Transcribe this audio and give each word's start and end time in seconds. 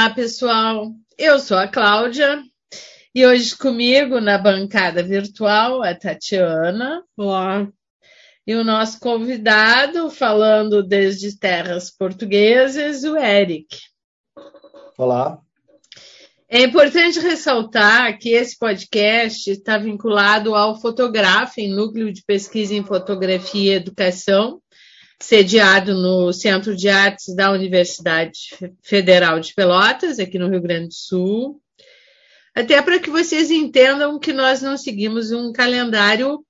Olá, 0.00 0.08
pessoal. 0.08 0.94
Eu 1.18 1.38
sou 1.38 1.58
a 1.58 1.68
Cláudia 1.68 2.42
e 3.14 3.26
hoje 3.26 3.54
comigo 3.54 4.18
na 4.18 4.38
bancada 4.38 5.02
virtual 5.02 5.82
a 5.82 5.94
Tatiana. 5.94 7.04
Olá. 7.14 7.68
E 8.46 8.54
o 8.54 8.64
nosso 8.64 8.98
convidado, 8.98 10.10
falando 10.10 10.82
desde 10.82 11.38
terras 11.38 11.90
portuguesas, 11.90 13.04
o 13.04 13.14
Eric. 13.14 13.76
Olá. 14.96 15.38
É 16.48 16.62
importante 16.62 17.20
ressaltar 17.20 18.18
que 18.18 18.30
esse 18.30 18.58
podcast 18.58 19.50
está 19.50 19.76
vinculado 19.76 20.54
ao 20.54 20.80
Fotografa, 20.80 21.60
em 21.60 21.74
Núcleo 21.74 22.10
de 22.10 22.22
Pesquisa 22.24 22.72
em 22.72 22.82
Fotografia 22.82 23.74
e 23.74 23.76
Educação, 23.76 24.62
sediado 25.20 25.94
no 25.94 26.32
Centro 26.32 26.74
de 26.74 26.88
Artes 26.88 27.34
da 27.34 27.52
Universidade 27.52 28.56
Federal 28.82 29.38
de 29.38 29.54
Pelotas, 29.54 30.18
aqui 30.18 30.38
no 30.38 30.48
Rio 30.48 30.62
Grande 30.62 30.88
do 30.88 30.94
Sul. 30.94 31.60
Até 32.54 32.80
para 32.82 32.98
que 32.98 33.10
vocês 33.10 33.50
entendam 33.50 34.18
que 34.18 34.32
nós 34.32 34.62
não 34.62 34.76
seguimos 34.76 35.30
um 35.30 35.52
calendário 35.52 36.44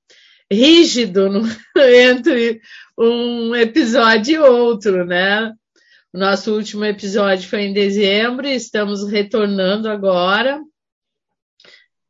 rígido 0.50 1.28
no, 1.28 1.42
entre 1.76 2.60
um 2.96 3.54
episódio 3.54 4.34
e 4.34 4.38
outro, 4.38 5.04
né? 5.04 5.52
O 6.12 6.18
nosso 6.18 6.54
último 6.54 6.84
episódio 6.84 7.48
foi 7.48 7.62
em 7.62 7.72
dezembro 7.72 8.46
estamos 8.46 9.08
retornando 9.08 9.88
agora. 9.88 10.60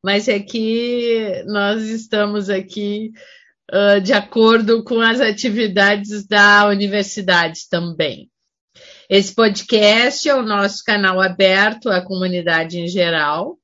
Mas 0.03 0.29
é 0.29 0.41
que 0.41 1.43
nós 1.47 1.83
estamos 1.83 2.49
aqui 2.49 3.13
uh, 3.73 4.01
de 4.01 4.13
acordo 4.13 4.83
com 4.83 5.01
as 5.01 5.21
atividades 5.21 6.27
da 6.27 6.67
universidade 6.67 7.69
também. 7.71 8.31
Esse 9.09 9.35
podcast 9.35 10.29
é 10.29 10.35
o 10.35 10.43
nosso 10.43 10.85
canal 10.85 11.21
aberto 11.21 11.89
à 11.89 12.01
comunidade 12.01 12.79
em 12.79 12.87
geral, 12.87 13.59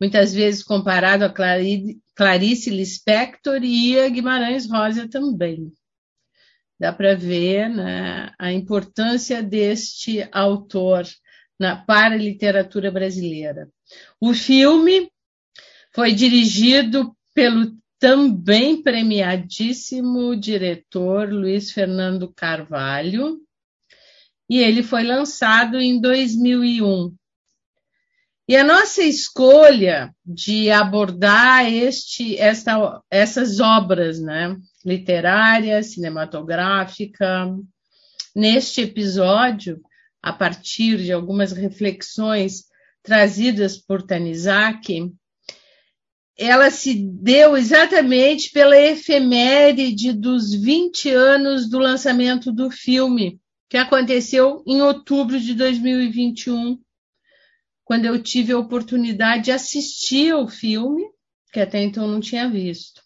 muitas 0.00 0.32
vezes 0.32 0.62
comparado 0.62 1.24
a 1.24 1.32
Clarice 2.14 2.70
Lispector 2.70 3.62
e 3.62 4.00
a 4.00 4.08
Guimarães 4.08 4.68
Rosa 4.68 5.08
também. 5.08 5.72
Dá 6.78 6.92
para 6.92 7.14
ver 7.14 7.68
né, 7.68 8.32
a 8.38 8.50
importância 8.52 9.42
deste 9.42 10.26
autor 10.32 11.04
na, 11.58 11.76
para 11.76 12.14
a 12.14 12.18
literatura 12.18 12.90
brasileira. 12.90 13.68
O 14.18 14.32
filme 14.32 15.10
foi 15.94 16.14
dirigido 16.14 17.14
pelo 17.34 17.79
também 18.00 18.82
premiadíssimo 18.82 20.34
diretor 20.34 21.30
Luiz 21.30 21.70
Fernando 21.70 22.32
Carvalho, 22.34 23.38
e 24.48 24.58
ele 24.58 24.82
foi 24.82 25.04
lançado 25.04 25.78
em 25.78 26.00
2001. 26.00 27.14
E 28.48 28.56
a 28.56 28.64
nossa 28.64 29.02
escolha 29.02 30.12
de 30.26 30.70
abordar 30.70 31.70
este, 31.70 32.36
esta, 32.36 33.00
essas 33.08 33.60
obras, 33.60 34.18
né, 34.18 34.56
literária, 34.84 35.82
cinematográfica, 35.82 37.54
neste 38.34 38.80
episódio, 38.80 39.80
a 40.22 40.32
partir 40.32 40.96
de 40.96 41.12
algumas 41.12 41.52
reflexões 41.52 42.64
trazidas 43.02 43.76
por 43.76 44.02
Tanizaki, 44.02 45.12
ela 46.40 46.70
se 46.70 46.94
deu 46.94 47.54
exatamente 47.54 48.50
pela 48.50 48.74
efeméride 48.74 50.10
dos 50.10 50.54
20 50.54 51.10
anos 51.10 51.68
do 51.68 51.78
lançamento 51.78 52.50
do 52.50 52.70
filme, 52.70 53.38
que 53.68 53.76
aconteceu 53.76 54.64
em 54.66 54.80
outubro 54.80 55.38
de 55.38 55.52
2021, 55.52 56.80
quando 57.84 58.06
eu 58.06 58.22
tive 58.22 58.54
a 58.54 58.58
oportunidade 58.58 59.44
de 59.44 59.52
assistir 59.52 60.32
ao 60.32 60.48
filme, 60.48 61.04
que 61.52 61.60
até 61.60 61.82
então 61.82 62.08
não 62.08 62.20
tinha 62.20 62.48
visto. 62.48 63.02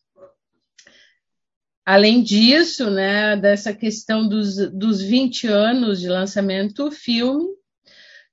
Além 1.84 2.22
disso, 2.22 2.88
né, 2.88 3.36
dessa 3.36 3.74
questão 3.74 4.28
dos, 4.28 4.54
dos 4.70 5.02
20 5.02 5.48
anos 5.48 6.00
de 6.00 6.08
lançamento 6.08 6.84
do 6.84 6.92
filme, 6.92 7.48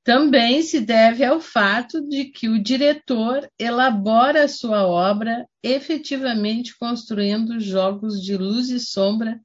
também 0.04 0.64
se 0.64 0.80
deve 0.80 1.24
ao 1.24 1.40
fato 1.40 2.02
de 2.08 2.26
que 2.26 2.50
o 2.50 2.62
diretor 2.62 3.48
elabora 3.60 4.46
a 4.46 4.48
sua 4.48 4.88
obra 4.88 5.48
efetivamente 5.62 6.76
construindo 6.78 7.60
jogos 7.60 8.22
de 8.22 8.36
luz 8.36 8.70
e 8.70 8.80
sombra 8.80 9.40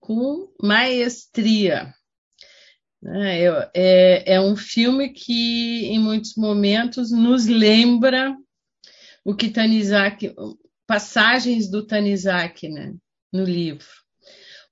com 0.00 0.52
maestria. 0.60 1.94
É, 3.06 3.70
é, 3.74 4.34
é 4.34 4.40
um 4.40 4.56
filme 4.56 5.10
que, 5.10 5.86
em 5.86 5.98
muitos 5.98 6.34
momentos, 6.36 7.12
nos 7.12 7.46
lembra 7.46 8.36
o 9.24 9.34
que 9.34 9.50
Tanizaki, 9.50 10.34
passagens 10.86 11.70
do 11.70 11.86
Tanizaki 11.86 12.68
né, 12.68 12.94
no 13.32 13.44
livro. 13.44 13.86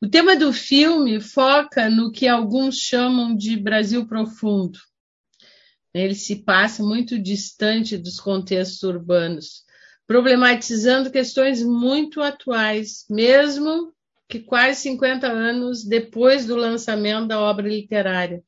O 0.03 0.09
tema 0.09 0.35
do 0.35 0.53
filme 0.53 1.21
foca 1.21 1.89
no 1.89 2.11
que 2.11 2.27
alguns 2.27 2.77
chamam 2.79 3.37
de 3.37 3.57
Brasil 3.57 4.07
profundo 4.07 4.79
ele 5.95 6.15
se 6.15 6.37
passa 6.37 6.83
muito 6.83 7.19
distante 7.19 7.97
dos 7.99 8.19
contextos 8.19 8.83
urbanos, 8.83 9.65
problematizando 10.07 11.11
questões 11.11 11.63
muito 11.63 12.21
atuais, 12.21 13.05
mesmo 13.11 13.93
que 14.29 14.41
quase 14.41 14.81
50 14.81 15.27
anos 15.27 15.85
depois 15.85 16.47
do 16.47 16.57
lançamento 16.57 17.29
da 17.29 17.41
obra 17.41 17.69
literária. 17.69 18.43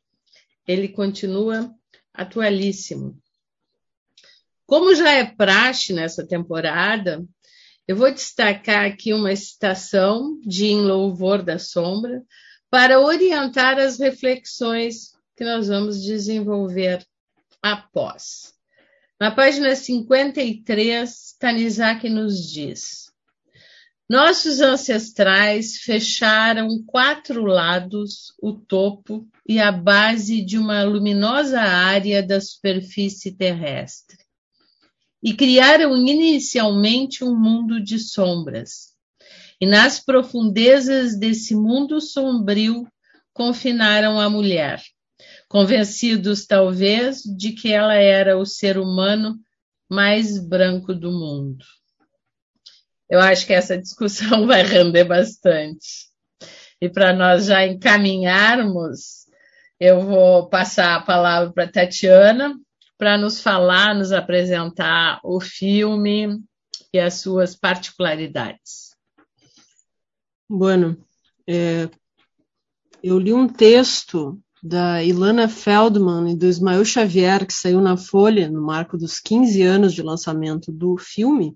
Ele 0.66 0.88
continua 0.88 1.70
atualíssimo. 2.12 3.20
Como 4.66 4.94
já 4.94 5.12
é 5.12 5.24
praxe 5.24 5.92
nessa 5.92 6.26
temporada, 6.26 7.22
Eu 7.86 7.96
vou 7.96 8.10
destacar 8.10 8.86
aqui 8.86 9.12
uma 9.12 9.36
citação 9.36 10.40
de 10.40 10.64
Em 10.64 10.80
Louvor 10.80 11.42
da 11.42 11.58
Sombra 11.58 12.22
para 12.70 12.98
orientar 12.98 13.78
as 13.78 13.98
reflexões 13.98 15.12
que 15.36 15.44
nós 15.44 15.68
vamos 15.68 16.02
desenvolver 16.02 17.06
após. 17.64 18.52
Na 19.18 19.30
página 19.30 19.74
53, 19.74 21.34
Tanizaki 21.38 22.10
nos 22.10 22.52
diz: 22.52 23.10
Nossos 24.06 24.60
ancestrais 24.60 25.78
fecharam 25.78 26.68
quatro 26.86 27.46
lados, 27.46 28.34
o 28.38 28.52
topo 28.52 29.26
e 29.48 29.58
a 29.58 29.72
base 29.72 30.44
de 30.44 30.58
uma 30.58 30.82
luminosa 30.84 31.58
área 31.58 32.22
da 32.22 32.38
superfície 32.38 33.34
terrestre 33.34 34.18
e 35.22 35.32
criaram 35.32 35.96
inicialmente 35.96 37.24
um 37.24 37.34
mundo 37.34 37.82
de 37.82 37.98
sombras. 37.98 38.92
E 39.58 39.64
nas 39.64 39.98
profundezas 39.98 41.18
desse 41.18 41.54
mundo 41.54 41.98
sombrio 41.98 42.86
confinaram 43.32 44.20
a 44.20 44.28
mulher, 44.28 44.82
convencidos 45.48 46.46
talvez 46.46 47.22
de 47.22 47.52
que 47.52 47.72
ela 47.72 47.94
era 47.94 48.36
o 48.36 48.46
ser 48.46 48.78
humano 48.78 49.38
mais 49.88 50.38
branco 50.38 50.94
do 50.94 51.10
mundo. 51.10 51.64
Eu 53.08 53.20
acho 53.20 53.46
que 53.46 53.52
essa 53.52 53.78
discussão 53.78 54.46
vai 54.48 54.62
render 54.62 55.04
bastante. 55.04 56.08
E 56.80 56.88
para 56.88 57.12
nós 57.12 57.46
já 57.46 57.66
encaminharmos, 57.66 59.26
eu 59.78 60.00
vou 60.00 60.48
passar 60.48 60.96
a 60.96 61.02
palavra 61.02 61.52
para 61.52 61.70
Tatiana, 61.70 62.58
para 62.98 63.18
nos 63.18 63.40
falar, 63.40 63.94
nos 63.94 64.12
apresentar 64.12 65.20
o 65.22 65.40
filme 65.40 66.40
e 66.92 66.98
as 66.98 67.14
suas 67.14 67.54
particularidades. 67.54 68.94
Bueno, 70.48 70.96
é, 71.48 71.88
eu 73.02 73.18
li 73.18 73.32
um 73.32 73.48
texto 73.48 74.40
da 74.64 75.04
Ilana 75.04 75.46
Feldman 75.46 76.32
e 76.32 76.34
do 76.34 76.46
Ismael 76.46 76.82
Xavier, 76.86 77.46
que 77.46 77.52
saiu 77.52 77.82
na 77.82 77.98
Folha, 77.98 78.48
no 78.48 78.62
marco 78.62 78.96
dos 78.96 79.20
15 79.20 79.60
anos 79.60 79.92
de 79.92 80.00
lançamento 80.00 80.72
do 80.72 80.96
filme, 80.96 81.54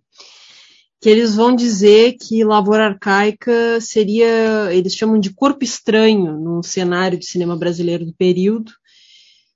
que 1.01 1.09
eles 1.09 1.35
vão 1.35 1.57
dizer 1.57 2.17
que 2.21 2.45
Lavoura 2.45 2.89
Arcaica 2.89 3.81
seria, 3.81 4.69
eles 4.75 4.95
chamam 4.95 5.19
de 5.19 5.33
corpo 5.33 5.65
estranho 5.65 6.39
num 6.39 6.63
cenário 6.63 7.19
de 7.19 7.25
cinema 7.25 7.57
brasileiro 7.57 8.05
do 8.05 8.13
período, 8.13 8.73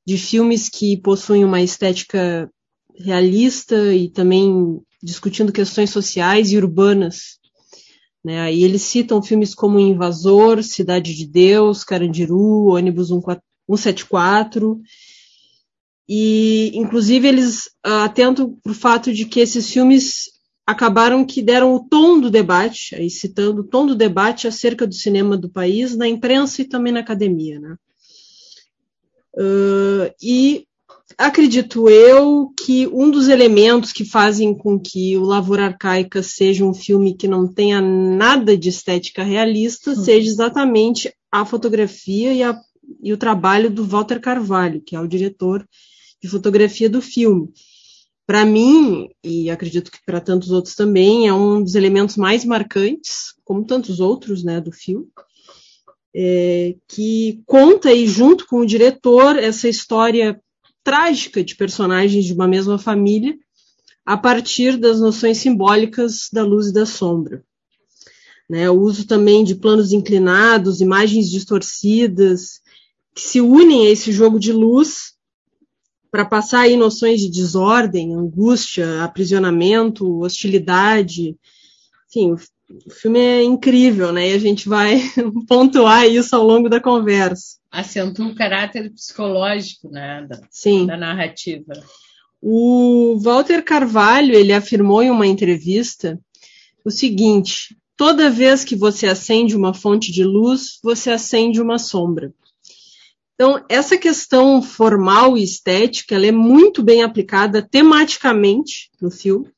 de 0.06 0.16
filmes 0.16 0.70
que 0.70 0.96
possuem 0.96 1.44
uma 1.44 1.60
estética 1.60 2.50
realista 2.96 3.94
e 3.94 4.08
também 4.08 4.80
discutindo 5.02 5.52
questões 5.52 5.90
sociais 5.90 6.52
e 6.52 6.56
urbanas. 6.56 7.38
Né? 8.24 8.40
Aí 8.40 8.62
eles 8.62 8.82
citam 8.82 9.22
filmes 9.22 9.54
como 9.54 9.80
Invasor, 9.80 10.62
Cidade 10.62 11.14
de 11.14 11.26
Deus, 11.26 11.82
Carandiru, 11.82 12.66
Ônibus 12.74 13.08
174, 13.08 14.80
e 16.08 16.70
inclusive 16.74 17.26
eles 17.26 17.66
uh, 17.86 18.04
atentam 18.04 18.56
para 18.62 18.72
o 18.72 18.74
fato 18.74 19.12
de 19.12 19.24
que 19.24 19.40
esses 19.40 19.70
filmes 19.70 20.30
acabaram 20.66 21.24
que 21.24 21.42
deram 21.42 21.74
o 21.74 21.88
tom 21.88 22.20
do 22.20 22.30
debate, 22.30 22.94
aí 22.94 23.10
citando 23.10 23.62
o 23.62 23.64
tom 23.64 23.86
do 23.86 23.94
debate 23.94 24.46
acerca 24.46 24.86
do 24.86 24.94
cinema 24.94 25.36
do 25.36 25.48
país 25.48 25.96
na 25.96 26.06
imprensa 26.06 26.62
e 26.62 26.64
também 26.64 26.92
na 26.92 27.00
academia. 27.00 27.58
Né? 27.58 27.76
Uh, 29.34 30.14
e 30.22 30.66
acredito 31.18 31.88
eu 31.88 32.52
que 32.64 32.86
um 32.88 33.10
dos 33.10 33.28
elementos 33.28 33.92
que 33.92 34.04
fazem 34.04 34.54
com 34.54 34.78
que 34.78 35.16
o 35.16 35.22
Lavoura 35.22 35.66
Arcaica 35.66 36.22
seja 36.22 36.64
um 36.64 36.74
filme 36.74 37.16
que 37.16 37.28
não 37.28 37.46
tenha 37.46 37.80
nada 37.80 38.56
de 38.56 38.68
estética 38.68 39.22
realista 39.22 39.90
uhum. 39.90 39.96
seja 39.96 40.28
exatamente 40.28 41.12
a 41.30 41.44
fotografia 41.44 42.32
e, 42.32 42.42
a, 42.42 42.58
e, 43.02 43.12
o 43.12 43.16
trabalho 43.16 43.70
do 43.70 43.84
Walter 43.84 44.20
Carvalho, 44.20 44.80
que 44.80 44.94
é 44.94 45.00
o 45.00 45.08
diretor 45.08 45.66
de 46.22 46.28
fotografia 46.28 46.88
do 46.88 47.00
filme. 47.00 47.48
Para 48.26 48.44
mim, 48.44 49.08
e 49.22 49.50
acredito 49.50 49.90
que 49.90 49.98
para 50.06 50.20
tantos 50.20 50.50
outros 50.50 50.74
também, 50.74 51.26
é 51.26 51.32
um 51.32 51.62
dos 51.62 51.74
elementos 51.74 52.16
mais 52.16 52.44
marcantes, 52.44 53.34
como 53.44 53.64
tantos 53.64 53.98
outros, 53.98 54.44
né, 54.44 54.60
do 54.60 54.70
filme 54.70 55.06
é, 56.14 56.74
que 56.88 57.42
conta 57.46 57.88
aí 57.88 58.06
junto 58.06 58.46
com 58.46 58.60
o 58.60 58.66
diretor 58.66 59.36
essa 59.36 59.68
história 59.68 60.40
trágica 60.84 61.42
de 61.44 61.54
personagens 61.54 62.24
de 62.24 62.32
uma 62.32 62.48
mesma 62.48 62.78
família 62.78 63.36
a 64.04 64.16
partir 64.16 64.76
das 64.76 65.00
noções 65.00 65.38
simbólicas 65.38 66.28
da 66.32 66.44
luz 66.44 66.68
e 66.68 66.72
da 66.72 66.84
sombra. 66.84 67.44
Né, 68.50 68.68
o 68.68 68.78
uso 68.80 69.06
também 69.06 69.44
de 69.44 69.54
planos 69.54 69.92
inclinados, 69.92 70.80
imagens 70.80 71.30
distorcidas, 71.30 72.60
que 73.14 73.20
se 73.20 73.40
unem 73.40 73.86
a 73.86 73.90
esse 73.90 74.12
jogo 74.12 74.38
de 74.38 74.52
luz 74.52 75.14
para 76.10 76.26
passar 76.26 76.60
aí 76.60 76.76
noções 76.76 77.20
de 77.20 77.30
desordem, 77.30 78.14
angústia, 78.14 79.02
aprisionamento, 79.02 80.20
hostilidade. 80.20 81.38
Enfim, 82.10 82.34
filme 82.90 83.18
é 83.18 83.42
incrível, 83.42 84.12
né? 84.12 84.30
E 84.30 84.34
a 84.34 84.38
gente 84.38 84.68
vai 84.68 85.00
pontuar 85.48 86.06
isso 86.06 86.34
ao 86.34 86.44
longo 86.44 86.68
da 86.68 86.80
conversa. 86.80 87.58
Acentua 87.70 88.26
o 88.26 88.34
caráter 88.34 88.92
psicológico, 88.92 89.88
né, 89.90 90.26
da, 90.28 90.40
Sim. 90.50 90.86
da 90.86 90.96
narrativa. 90.96 91.72
O 92.40 93.18
Walter 93.20 93.62
Carvalho, 93.62 94.34
ele 94.34 94.52
afirmou 94.52 95.02
em 95.02 95.10
uma 95.10 95.26
entrevista 95.26 96.18
o 96.84 96.90
seguinte: 96.90 97.76
toda 97.96 98.30
vez 98.30 98.64
que 98.64 98.76
você 98.76 99.06
acende 99.06 99.56
uma 99.56 99.72
fonte 99.72 100.12
de 100.12 100.24
luz, 100.24 100.78
você 100.82 101.10
acende 101.10 101.60
uma 101.60 101.78
sombra. 101.78 102.32
Então, 103.34 103.64
essa 103.68 103.96
questão 103.96 104.62
formal 104.62 105.36
e 105.36 105.42
estética, 105.42 106.14
ela 106.14 106.26
é 106.26 106.32
muito 106.32 106.82
bem 106.82 107.02
aplicada 107.02 107.62
tematicamente 107.62 108.90
no 109.00 109.10
filme 109.10 109.48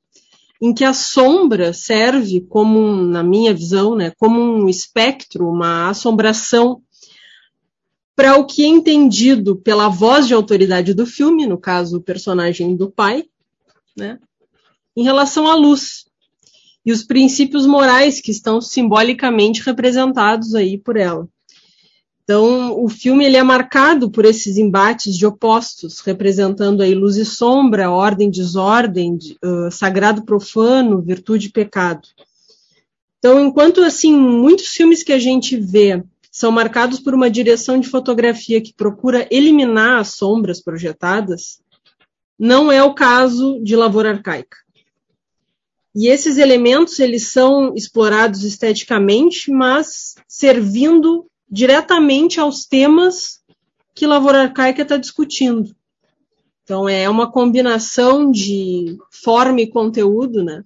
em 0.65 0.73
que 0.73 0.83
a 0.83 0.95
sombra 0.95 1.75
serve 1.75 2.41
como, 2.41 2.97
na 2.97 3.23
minha 3.23 3.53
visão, 3.53 3.95
né, 3.95 4.11
como 4.17 4.41
um 4.41 4.67
espectro, 4.67 5.47
uma 5.47 5.91
assombração 5.91 6.81
para 8.17 8.39
o 8.39 8.47
que 8.47 8.65
é 8.65 8.67
entendido 8.67 9.57
pela 9.57 9.91
voz 9.91 10.27
de 10.27 10.33
autoridade 10.33 10.95
do 10.95 11.05
filme, 11.05 11.47
no 11.47 11.59
caso 11.59 11.99
o 11.99 12.03
personagem 12.03 12.75
do 12.75 12.91
pai, 12.91 13.27
né, 13.95 14.19
em 14.97 15.05
relação 15.05 15.47
à 15.47 15.55
luz 15.55 16.07
e 16.83 16.93
os 16.93 17.05
princípios 17.05 17.67
morais 17.67 18.19
que 18.19 18.31
estão 18.31 18.59
simbolicamente 18.59 19.61
representados 19.61 20.55
aí 20.55 20.79
por 20.79 20.97
ela. 20.97 21.29
Então, 22.25 22.83
o 22.83 22.89
filme 22.89 23.23
ele 23.23 23.37
é 23.37 23.43
marcado 23.43 24.11
por 24.11 24.25
esses 24.25 24.57
embates 24.57 25.15
de 25.15 25.27
opostos, 25.27 26.01
representando 26.01 26.83
aí 26.83 26.95
luz 26.95 27.17
e 27.17 27.25
sombra, 27.25 27.91
ordem 27.91 28.31
desordem, 28.31 29.19
uh, 29.45 29.71
sagrado 29.71 30.25
profano, 30.25 31.03
virtude 31.03 31.49
e 31.49 31.53
pecado. 31.53 32.09
Então, 33.19 33.45
enquanto 33.45 33.83
assim 33.83 34.15
muitos 34.17 34.69
filmes 34.69 35.03
que 35.03 35.13
a 35.13 35.19
gente 35.19 35.57
vê 35.57 36.03
são 36.33 36.51
marcados 36.51 36.99
por 36.99 37.15
uma 37.15 37.31
direção 37.31 37.79
de 37.79 37.89
fotografia 37.89 38.61
que 38.61 38.73
procura 38.73 39.29
eliminar 39.31 40.01
as 40.01 40.15
sombras 40.15 40.63
projetadas, 40.63 41.61
não 42.39 42.73
é 42.73 42.83
o 42.83 42.95
caso 42.95 43.61
de 43.63 43.77
Lavoura 43.77 44.11
Arcaica. 44.11 44.57
E 45.95 46.09
esses 46.09 46.39
elementos 46.39 46.99
eles 46.99 47.29
são 47.29 47.75
explorados 47.75 48.43
esteticamente, 48.45 49.51
mas 49.51 50.17
servindo 50.27 51.27
diretamente 51.51 52.41
aos 52.41 52.65
temas 52.65 53.41
que 53.95 54.07
Lavoura 54.07 54.43
Arcaica 54.43 54.83
está 54.83 54.97
discutindo. 54.97 55.75
Então, 56.65 56.89
é 56.89 57.09
uma 57.09 57.31
combinação 57.31 58.31
de 58.31 58.97
forma 59.11 59.61
e 59.61 59.71
conteúdo, 59.71 60.43
né? 60.43 60.65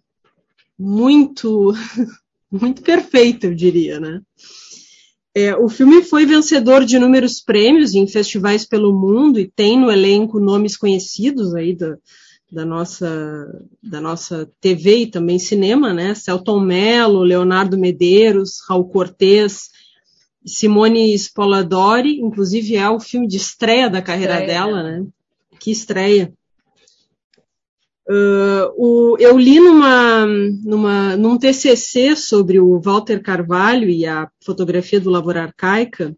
Muito, 0.78 1.74
muito 2.50 2.82
perfeita, 2.82 3.46
eu 3.46 3.54
diria, 3.54 3.98
né? 3.98 4.20
É, 5.34 5.54
o 5.56 5.68
filme 5.68 6.02
foi 6.02 6.24
vencedor 6.24 6.84
de 6.84 6.96
inúmeros 6.96 7.40
prêmios 7.40 7.94
em 7.94 8.06
festivais 8.06 8.64
pelo 8.64 8.92
mundo 8.92 9.38
e 9.38 9.48
tem 9.48 9.78
no 9.78 9.90
elenco 9.90 10.40
nomes 10.40 10.76
conhecidos 10.76 11.54
aí 11.54 11.76
da, 11.76 11.96
da 12.50 12.64
nossa, 12.64 13.68
da 13.82 14.00
nossa 14.00 14.50
TV 14.60 15.02
e 15.02 15.06
também 15.06 15.38
cinema, 15.38 15.92
né? 15.92 16.14
Celton 16.14 16.60
Mello, 16.60 17.22
Leonardo 17.22 17.76
Medeiros, 17.76 18.60
Raul 18.68 18.88
Cortez, 18.88 19.70
Simone 20.44 21.14
Spoladori, 21.14 22.20
inclusive 22.20 22.76
é 22.76 22.88
o 22.88 23.00
filme 23.00 23.26
de 23.26 23.36
estreia 23.36 23.90
da 23.90 24.00
carreira 24.00 24.40
estreia. 24.40 24.60
dela, 24.60 24.82
né? 24.82 25.06
Que 25.58 25.70
estreia. 25.70 26.32
Uh, 28.08 28.72
o, 28.78 29.16
eu 29.18 29.36
li 29.36 29.60
numa, 29.60 30.24
numa, 30.64 31.16
num 31.16 31.36
TCC 31.36 32.16
sobre 32.16 32.58
o 32.58 32.80
Walter 32.80 33.20
Carvalho 33.22 33.90
e 33.90 34.06
a 34.06 34.30
fotografia 34.42 34.98
do 34.98 35.10
Lavoura 35.10 35.42
Arcaica. 35.42 36.16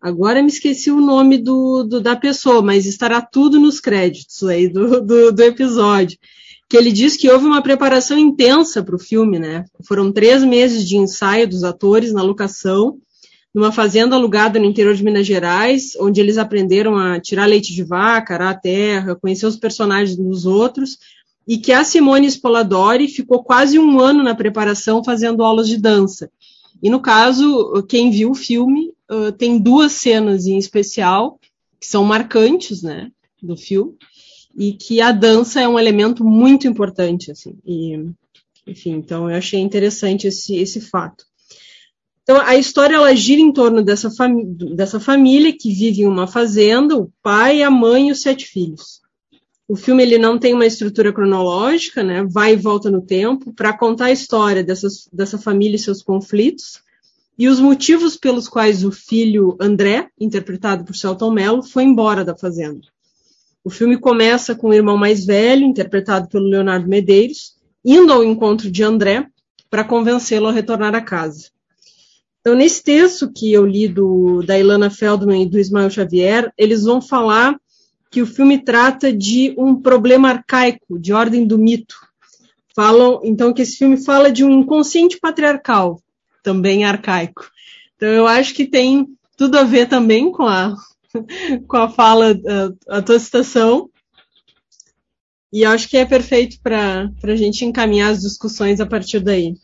Agora 0.00 0.42
me 0.42 0.48
esqueci 0.48 0.90
o 0.90 1.00
nome 1.00 1.38
do, 1.38 1.84
do, 1.84 2.00
da 2.00 2.16
pessoa, 2.16 2.62
mas 2.62 2.84
estará 2.84 3.20
tudo 3.20 3.60
nos 3.60 3.78
créditos 3.78 4.42
aí 4.42 4.68
do, 4.68 5.00
do, 5.00 5.32
do 5.32 5.42
episódio. 5.42 6.18
que 6.68 6.76
ele 6.76 6.90
diz 6.90 7.16
que 7.16 7.30
houve 7.30 7.46
uma 7.46 7.62
preparação 7.62 8.18
intensa 8.18 8.82
para 8.82 8.96
o 8.96 9.00
filme, 9.00 9.38
né? 9.38 9.64
Foram 9.86 10.12
três 10.12 10.42
meses 10.42 10.88
de 10.88 10.96
ensaio 10.96 11.48
dos 11.48 11.62
atores 11.62 12.12
na 12.12 12.22
locação, 12.22 12.98
numa 13.54 13.72
fazenda 13.72 14.14
alugada 14.14 14.58
no 14.58 14.64
interior 14.64 14.94
de 14.94 15.02
Minas 15.02 15.26
Gerais, 15.26 15.96
onde 15.98 16.20
eles 16.20 16.38
aprenderam 16.38 16.96
a 16.96 17.18
tirar 17.20 17.46
leite 17.46 17.74
de 17.74 17.82
vaca, 17.82 18.34
arar 18.34 18.50
a 18.50 18.58
terra, 18.58 19.16
conhecer 19.16 19.46
os 19.46 19.56
personagens 19.56 20.16
dos 20.16 20.46
outros, 20.46 20.98
e 21.46 21.56
que 21.56 21.72
a 21.72 21.82
Simone 21.82 22.26
Spoladori 22.26 23.08
ficou 23.08 23.42
quase 23.42 23.78
um 23.78 23.98
ano 23.98 24.22
na 24.22 24.34
preparação 24.34 25.02
fazendo 25.02 25.42
aulas 25.42 25.66
de 25.66 25.78
dança. 25.78 26.30
E 26.82 26.90
no 26.90 27.00
caso, 27.00 27.82
quem 27.88 28.10
viu 28.10 28.30
o 28.30 28.34
filme 28.34 28.92
uh, 29.10 29.32
tem 29.32 29.58
duas 29.58 29.92
cenas 29.92 30.46
em 30.46 30.58
especial 30.58 31.40
que 31.80 31.86
são 31.86 32.04
marcantes, 32.04 32.82
né, 32.82 33.10
do 33.42 33.56
filme, 33.56 33.96
e 34.56 34.72
que 34.72 35.00
a 35.00 35.12
dança 35.12 35.60
é 35.60 35.68
um 35.68 35.78
elemento 35.78 36.24
muito 36.24 36.66
importante, 36.66 37.30
assim. 37.30 37.54
E, 37.64 37.98
enfim, 38.66 38.92
então 38.92 39.30
eu 39.30 39.36
achei 39.36 39.60
interessante 39.60 40.26
esse, 40.26 40.56
esse 40.56 40.80
fato. 40.80 41.24
Então, 42.30 42.42
a 42.42 42.56
história 42.56 42.94
ela 42.94 43.16
gira 43.16 43.40
em 43.40 43.50
torno 43.50 43.82
dessa, 43.82 44.10
dessa 44.74 45.00
família 45.00 45.50
que 45.50 45.72
vive 45.72 46.02
em 46.02 46.06
uma 46.06 46.26
fazenda, 46.26 46.94
o 46.94 47.10
pai, 47.22 47.62
a 47.62 47.70
mãe 47.70 48.08
e 48.08 48.12
os 48.12 48.20
sete 48.20 48.44
filhos. 48.44 49.00
O 49.66 49.74
filme 49.74 50.02
ele 50.02 50.18
não 50.18 50.38
tem 50.38 50.52
uma 50.52 50.66
estrutura 50.66 51.10
cronológica, 51.10 52.02
né? 52.02 52.22
vai 52.30 52.52
e 52.52 52.56
volta 52.56 52.90
no 52.90 53.00
tempo, 53.00 53.54
para 53.54 53.72
contar 53.72 54.06
a 54.06 54.12
história 54.12 54.62
dessas, 54.62 55.08
dessa 55.10 55.38
família 55.38 55.76
e 55.76 55.78
seus 55.78 56.02
conflitos, 56.02 56.82
e 57.38 57.48
os 57.48 57.60
motivos 57.60 58.14
pelos 58.14 58.46
quais 58.46 58.84
o 58.84 58.92
filho 58.92 59.56
André, 59.58 60.10
interpretado 60.20 60.84
por 60.84 60.94
Celton 60.94 61.30
Mello, 61.30 61.62
foi 61.62 61.84
embora 61.84 62.26
da 62.26 62.36
fazenda. 62.36 62.86
O 63.64 63.70
filme 63.70 63.96
começa 63.96 64.54
com 64.54 64.68
o 64.68 64.74
irmão 64.74 64.98
mais 64.98 65.24
velho, 65.24 65.64
interpretado 65.64 66.28
pelo 66.28 66.46
Leonardo 66.46 66.86
Medeiros, 66.86 67.56
indo 67.82 68.12
ao 68.12 68.22
encontro 68.22 68.70
de 68.70 68.84
André 68.84 69.26
para 69.70 69.82
convencê-lo 69.82 70.48
a 70.48 70.52
retornar 70.52 70.94
a 70.94 71.00
casa. 71.00 71.56
Então, 72.48 72.56
nesse 72.56 72.82
texto 72.82 73.30
que 73.30 73.52
eu 73.52 73.66
li 73.66 73.86
do, 73.86 74.42
da 74.42 74.58
Ilana 74.58 74.88
Feldman 74.88 75.42
e 75.42 75.46
do 75.46 75.58
Ismael 75.58 75.90
Xavier, 75.90 76.50
eles 76.56 76.82
vão 76.82 76.98
falar 76.98 77.60
que 78.10 78.22
o 78.22 78.26
filme 78.26 78.64
trata 78.64 79.12
de 79.12 79.54
um 79.58 79.76
problema 79.76 80.30
arcaico, 80.30 80.98
de 80.98 81.12
ordem 81.12 81.46
do 81.46 81.58
mito. 81.58 81.94
Falam, 82.74 83.20
então, 83.22 83.52
que 83.52 83.60
esse 83.60 83.76
filme 83.76 83.98
fala 83.98 84.32
de 84.32 84.44
um 84.44 84.50
inconsciente 84.50 85.18
patriarcal, 85.20 86.00
também 86.42 86.86
arcaico. 86.86 87.50
Então 87.96 88.08
eu 88.08 88.26
acho 88.26 88.54
que 88.54 88.64
tem 88.64 89.06
tudo 89.36 89.58
a 89.58 89.62
ver 89.62 89.86
também 89.86 90.32
com 90.32 90.44
a, 90.44 90.74
com 91.68 91.76
a 91.76 91.90
fala, 91.90 92.30
a, 92.88 92.96
a 92.96 93.02
tua 93.02 93.18
citação. 93.18 93.90
E 95.52 95.66
acho 95.66 95.86
que 95.86 95.98
é 95.98 96.06
perfeito 96.06 96.58
para 96.62 97.10
a 97.24 97.36
gente 97.36 97.66
encaminhar 97.66 98.10
as 98.10 98.22
discussões 98.22 98.80
a 98.80 98.86
partir 98.86 99.20
daí. 99.20 99.54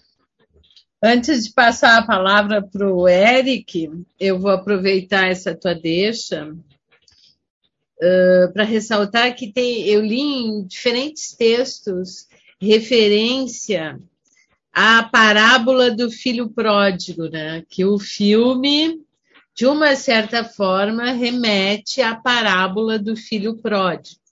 Antes 1.02 1.44
de 1.44 1.52
passar 1.52 1.98
a 1.98 2.06
palavra 2.06 2.62
para 2.62 2.92
o 2.92 3.08
Eric, 3.08 3.90
eu 4.18 4.38
vou 4.38 4.50
aproveitar 4.50 5.28
essa 5.28 5.54
tua 5.54 5.74
deixa 5.74 6.50
uh, 6.50 8.52
para 8.52 8.64
ressaltar 8.64 9.34
que 9.34 9.52
tem, 9.52 9.86
eu 9.86 10.00
li 10.00 10.20
em 10.20 10.66
diferentes 10.66 11.34
textos 11.36 12.26
referência 12.60 14.00
a 14.72 15.04
parábola 15.04 15.90
do 15.90 16.10
filho 16.10 16.50
pródigo, 16.50 17.28
né? 17.28 17.62
Que 17.68 17.84
o 17.84 17.96
filme, 17.96 19.00
de 19.54 19.66
uma 19.66 19.94
certa 19.94 20.42
forma, 20.42 21.12
remete 21.12 22.02
à 22.02 22.16
parábola 22.16 22.98
do 22.98 23.14
filho 23.14 23.56
pródigo. 23.56 24.23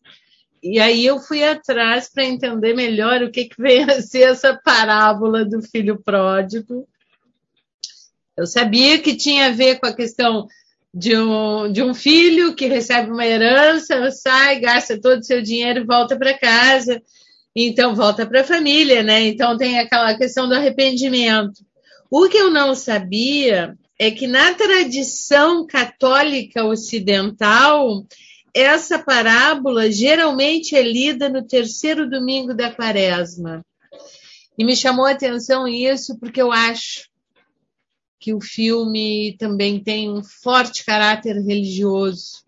E 0.62 0.78
aí 0.78 1.04
eu 1.04 1.18
fui 1.18 1.42
atrás 1.42 2.08
para 2.08 2.24
entender 2.24 2.74
melhor 2.74 3.22
o 3.22 3.30
que, 3.30 3.46
que 3.46 3.60
vem 3.60 3.84
a 3.84 4.00
ser 4.00 4.30
essa 4.30 4.54
parábola 4.54 5.44
do 5.44 5.60
filho 5.62 6.00
pródigo. 6.02 6.86
Eu 8.36 8.46
sabia 8.46 8.98
que 8.98 9.16
tinha 9.16 9.46
a 9.46 9.52
ver 9.52 9.80
com 9.80 9.86
a 9.86 9.94
questão 9.94 10.46
de 10.94 11.16
um, 11.16 11.72
de 11.72 11.82
um 11.82 11.94
filho 11.94 12.54
que 12.54 12.66
recebe 12.66 13.10
uma 13.10 13.26
herança, 13.26 14.10
sai, 14.10 14.60
gasta 14.60 15.00
todo 15.00 15.20
o 15.20 15.24
seu 15.24 15.42
dinheiro 15.42 15.80
e 15.80 15.86
volta 15.86 16.16
para 16.16 16.38
casa 16.38 17.02
então 17.54 17.94
volta 17.94 18.26
para 18.26 18.40
a 18.40 18.44
família, 18.44 19.02
né? 19.02 19.26
Então 19.26 19.56
tem 19.56 19.78
aquela 19.78 20.16
questão 20.16 20.48
do 20.48 20.54
arrependimento. 20.54 21.62
O 22.10 22.28
que 22.28 22.36
eu 22.36 22.50
não 22.50 22.74
sabia 22.74 23.76
é 23.98 24.10
que 24.10 24.26
na 24.26 24.54
tradição 24.54 25.66
católica 25.66 26.64
ocidental, 26.64 28.04
essa 28.54 28.98
parábola 28.98 29.90
geralmente 29.90 30.76
é 30.76 30.82
lida 30.82 31.28
no 31.28 31.46
terceiro 31.46 32.08
domingo 32.08 32.54
da 32.54 32.72
quaresma. 32.72 33.64
E 34.58 34.64
me 34.64 34.76
chamou 34.76 35.06
a 35.06 35.12
atenção 35.12 35.66
isso 35.66 36.18
porque 36.18 36.40
eu 36.40 36.52
acho 36.52 37.08
que 38.20 38.32
o 38.32 38.40
filme 38.40 39.36
também 39.38 39.82
tem 39.82 40.10
um 40.10 40.22
forte 40.22 40.84
caráter 40.84 41.34
religioso. 41.36 42.44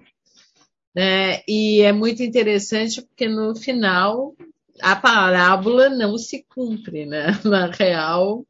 Né? 0.94 1.40
E 1.48 1.80
é 1.80 1.92
muito 1.92 2.22
interessante 2.22 3.02
porque 3.02 3.28
no 3.28 3.56
final 3.56 4.36
a 4.80 4.94
parábola 4.94 5.88
não 5.88 6.16
se 6.16 6.44
cumpre, 6.48 7.06
né? 7.06 7.26
Na 7.44 7.66
real, 7.66 8.46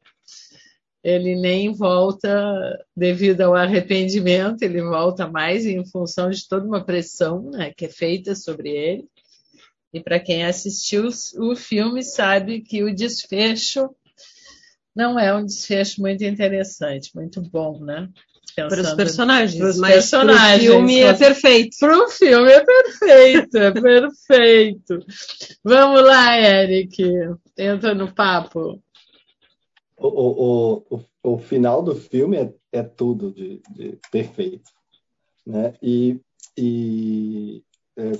ele 1.05 1.35
nem 1.35 1.71
volta 1.71 2.83
devido 2.97 3.41
ao 3.41 3.53
arrependimento, 3.53 4.63
ele 4.63 4.81
volta 4.81 5.27
mais 5.27 5.63
em 5.63 5.85
função 5.85 6.31
de 6.31 6.47
toda 6.47 6.65
uma 6.65 6.83
pressão 6.83 7.51
né, 7.51 7.71
que 7.77 7.85
é 7.85 7.89
feita 7.89 8.33
sobre 8.33 8.71
ele. 8.71 9.07
E 9.93 10.01
para 10.01 10.19
quem 10.19 10.43
assistiu 10.43 11.07
o 11.37 11.55
filme 11.55 12.01
sabe 12.01 12.61
que 12.61 12.83
o 12.83 12.93
desfecho 12.93 13.87
não 14.95 15.19
é 15.19 15.31
um 15.31 15.45
desfecho 15.45 16.01
muito 16.01 16.23
interessante, 16.23 17.11
muito 17.13 17.39
bom, 17.39 17.79
né? 17.85 18.09
para 18.55 18.81
os 18.81 18.93
personagens. 18.93 19.59
Para 19.59 19.69
os 19.69 19.79
personagens. 19.79 20.69
O 20.69 20.73
filme 20.73 20.99
é 21.01 21.13
perfeito. 21.13 21.77
Para 21.79 21.97
o 21.99 22.09
filme 22.09 22.51
é 22.51 22.65
perfeito, 22.65 23.57
é 23.57 23.71
perfeito. 23.71 25.05
Vamos 25.63 26.01
lá, 26.01 26.39
Eric. 26.39 27.03
Entra 27.57 27.93
no 27.93 28.11
papo. 28.11 28.81
O, 29.97 30.07
o, 30.07 30.83
o, 30.89 31.33
o 31.33 31.37
final 31.37 31.81
do 31.81 31.95
filme 31.95 32.37
é, 32.37 32.53
é 32.71 32.83
tudo 32.83 33.31
de, 33.31 33.61
de 33.69 33.99
perfeito. 34.11 34.69
Né? 35.45 35.73
E, 35.81 36.19
e 36.57 37.63
é, 37.97 38.11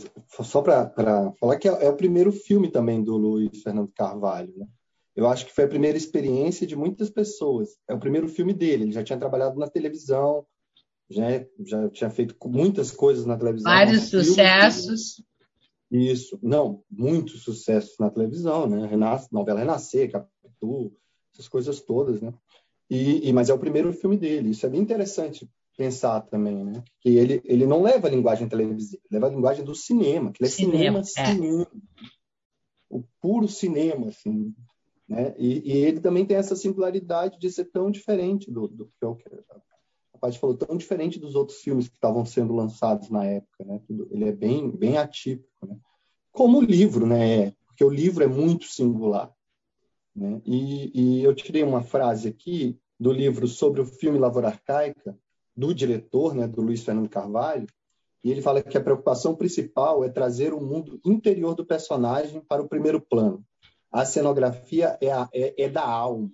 só 0.43 0.61
para 0.61 0.91
falar 1.39 1.57
que 1.57 1.67
é, 1.67 1.85
é, 1.85 1.89
o 1.89 1.97
primeiro 1.97 2.31
filme 2.31 2.69
também 2.69 3.03
do 3.03 3.17
Luiz 3.17 3.61
Fernando 3.61 3.91
Carvalho. 3.95 4.53
Né? 4.55 4.67
eu 5.15 5.27
acho 5.27 5.45
que 5.45 5.53
foi 5.53 5.63
a 5.63 5.69
primeira 5.69 5.97
experiência 5.97 6.67
de 6.67 6.75
muitas 6.75 7.09
pessoas. 7.09 7.77
É 7.87 7.93
o 7.93 7.99
primeiro 7.99 8.27
filme 8.27 8.53
dele. 8.53 8.83
Ele 8.83 8.91
já 8.91 9.03
tinha 9.03 9.17
trabalhado 9.17 9.57
na 9.57 9.67
televisão, 9.67 10.45
já, 11.09 11.25
já 11.65 11.89
tinha 11.89 12.09
feito 12.09 12.35
muitas 12.45 12.91
coisas 12.91 13.25
na 13.25 13.37
televisão. 13.37 13.71
Vários 13.71 14.09
sucessos. 14.09 15.23
Isso, 15.89 16.37
não, 16.43 16.83
muitos 16.91 17.43
sucessos 17.43 17.95
na 17.97 18.09
televisão, 18.09 18.67
né? 18.67 18.85
Renasce, 18.87 19.31
novela 19.31 19.59
Renascer, 19.59 20.11
Capitu, 20.11 20.91
essas 21.35 21.47
coisas 21.47 21.81
todas, 21.81 22.21
né? 22.21 22.33
E, 22.89 23.27
e, 23.27 23.33
mas 23.33 23.49
é 23.49 23.53
o 23.53 23.59
primeiro 23.59 23.91
filme 23.91 24.17
dele. 24.17 24.49
Isso 24.51 24.65
é 24.65 24.69
bem 24.69 24.81
interessante 24.81 25.49
pensar 25.77 26.21
também, 26.21 26.63
né? 26.63 26.83
Que 27.01 27.09
ele, 27.09 27.41
ele 27.43 27.65
não 27.65 27.81
leva 27.81 28.07
a 28.07 28.11
linguagem 28.11 28.47
televisiva, 28.47 29.01
leva 29.11 29.27
a 29.27 29.29
linguagem 29.29 29.65
do 29.65 29.75
cinema, 29.75 30.31
que 30.31 30.41
ele 30.41 30.47
é 30.47 30.51
cinema, 30.51 31.03
cinema, 31.03 31.29
é. 31.29 31.33
cinema. 31.33 31.67
O 32.89 33.03
puro 33.21 33.47
cinema, 33.47 34.07
assim. 34.07 34.53
Né? 35.07 35.35
E, 35.37 35.73
e, 35.73 35.77
ele 35.77 35.99
também 35.99 36.25
tem 36.25 36.37
essa 36.37 36.55
singularidade 36.55 37.37
de 37.37 37.51
ser 37.51 37.65
tão 37.65 37.91
diferente 37.91 38.49
do, 38.49 38.67
do 38.67 38.85
que 38.85 39.05
o 39.05 39.17
a 40.13 40.17
parte 40.17 40.39
falou, 40.39 40.55
tão 40.55 40.77
diferente 40.77 41.19
dos 41.19 41.35
outros 41.35 41.59
filmes 41.59 41.89
que 41.89 41.95
estavam 41.95 42.25
sendo 42.25 42.55
lançados 42.55 43.09
na 43.09 43.25
época. 43.25 43.65
Né? 43.65 43.81
Ele 44.09 44.29
é 44.29 44.31
bem, 44.31 44.71
bem 44.71 44.97
atípico. 44.97 45.67
Né? 45.67 45.77
Como 46.31 46.59
o 46.59 46.63
livro, 46.63 47.05
né? 47.05 47.51
porque 47.67 47.83
o 47.83 47.89
livro 47.89 48.23
é 48.23 48.27
muito 48.27 48.65
singular. 48.65 49.34
Né? 50.15 50.41
E, 50.45 50.91
e 51.19 51.23
eu 51.23 51.35
tirei 51.35 51.63
uma 51.63 51.81
frase 51.81 52.27
aqui 52.27 52.79
do 52.99 53.11
livro 53.11 53.47
sobre 53.47 53.81
o 53.81 53.85
filme 53.85 54.17
Lavoura 54.17 54.47
Arcaica, 54.47 55.17
do 55.55 55.73
diretor, 55.73 56.33
né, 56.35 56.47
do 56.47 56.61
Luiz 56.61 56.83
Fernando 56.83 57.09
Carvalho, 57.09 57.67
e 58.23 58.31
ele 58.31 58.41
fala 58.41 58.61
que 58.61 58.77
a 58.77 58.83
preocupação 58.83 59.35
principal 59.35 60.03
é 60.03 60.09
trazer 60.09 60.53
o 60.53 60.59
mundo 60.59 60.99
interior 61.05 61.53
do 61.53 61.65
personagem 61.65 62.41
para 62.41 62.61
o 62.61 62.67
primeiro 62.67 62.99
plano, 62.99 63.45
a 63.91 64.03
cenografia 64.03 64.97
é, 64.99 65.11
a, 65.11 65.29
é, 65.33 65.63
é, 65.63 65.69
da 65.69 65.85
alma. 65.87 66.29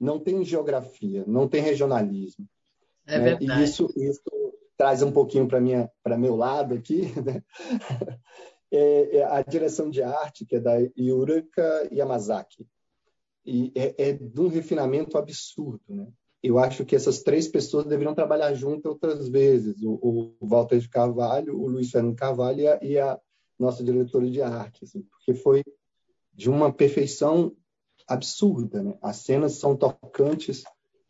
Não 0.00 0.18
tem 0.18 0.44
geografia, 0.44 1.22
não 1.26 1.46
tem 1.46 1.62
regionalismo. 1.62 2.48
É 3.06 3.18
né? 3.18 3.24
verdade. 3.36 3.60
E 3.60 3.64
isso, 3.64 3.92
isso 3.96 4.22
traz 4.76 5.02
um 5.02 5.12
pouquinho 5.12 5.46
para 5.46 6.18
meu 6.18 6.34
lado 6.34 6.74
aqui, 6.74 7.02
né? 7.22 7.42
é, 8.72 9.18
é, 9.18 9.24
a 9.24 9.42
direção 9.42 9.90
de 9.90 10.02
arte, 10.02 10.44
que 10.44 10.56
é 10.56 10.60
da 10.60 10.74
Yurika 10.98 11.88
Yamazaki. 11.92 12.66
E 13.44 13.72
é, 13.74 14.10
é 14.10 14.12
de 14.12 14.40
um 14.40 14.48
refinamento 14.48 15.18
absurdo. 15.18 15.82
Né? 15.88 16.06
Eu 16.42 16.58
acho 16.58 16.84
que 16.84 16.96
essas 16.96 17.22
três 17.22 17.48
pessoas 17.48 17.86
deveriam 17.86 18.14
trabalhar 18.14 18.52
juntas 18.54 18.90
outras 18.90 19.28
vezes. 19.28 19.82
O, 19.82 20.34
o 20.40 20.46
Walter 20.46 20.78
de 20.78 20.88
Carvalho, 20.88 21.58
o 21.58 21.68
Luiz 21.68 21.90
Fernando 21.90 22.16
Carvalho 22.16 22.60
e 22.60 22.66
a, 22.66 22.78
e 22.82 22.98
a 22.98 23.18
nossa 23.58 23.84
diretora 23.84 24.30
de 24.30 24.42
arte. 24.42 24.84
Assim, 24.84 25.02
porque 25.02 25.34
foi 25.34 25.62
de 26.32 26.50
uma 26.50 26.72
perfeição 26.72 27.54
absurda. 28.08 28.82
Né? 28.82 28.98
As 29.00 29.18
cenas 29.18 29.52
são 29.54 29.76
tocantes, 29.76 30.64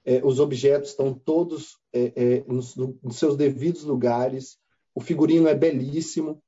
é, 0.04 0.20
os 0.24 0.40
objetos 0.40 0.90
estão 0.90 1.14
todos 1.14 1.78
é, 1.92 2.12
é, 2.16 2.44
nos, 2.46 2.74
nos, 2.76 3.16
seus 3.16 3.36
devidos 3.36 3.84
lugares, 3.84 4.58
o 4.94 5.00
figurino 5.00 5.48
é 5.48 5.54
belíssimo, 5.54 6.42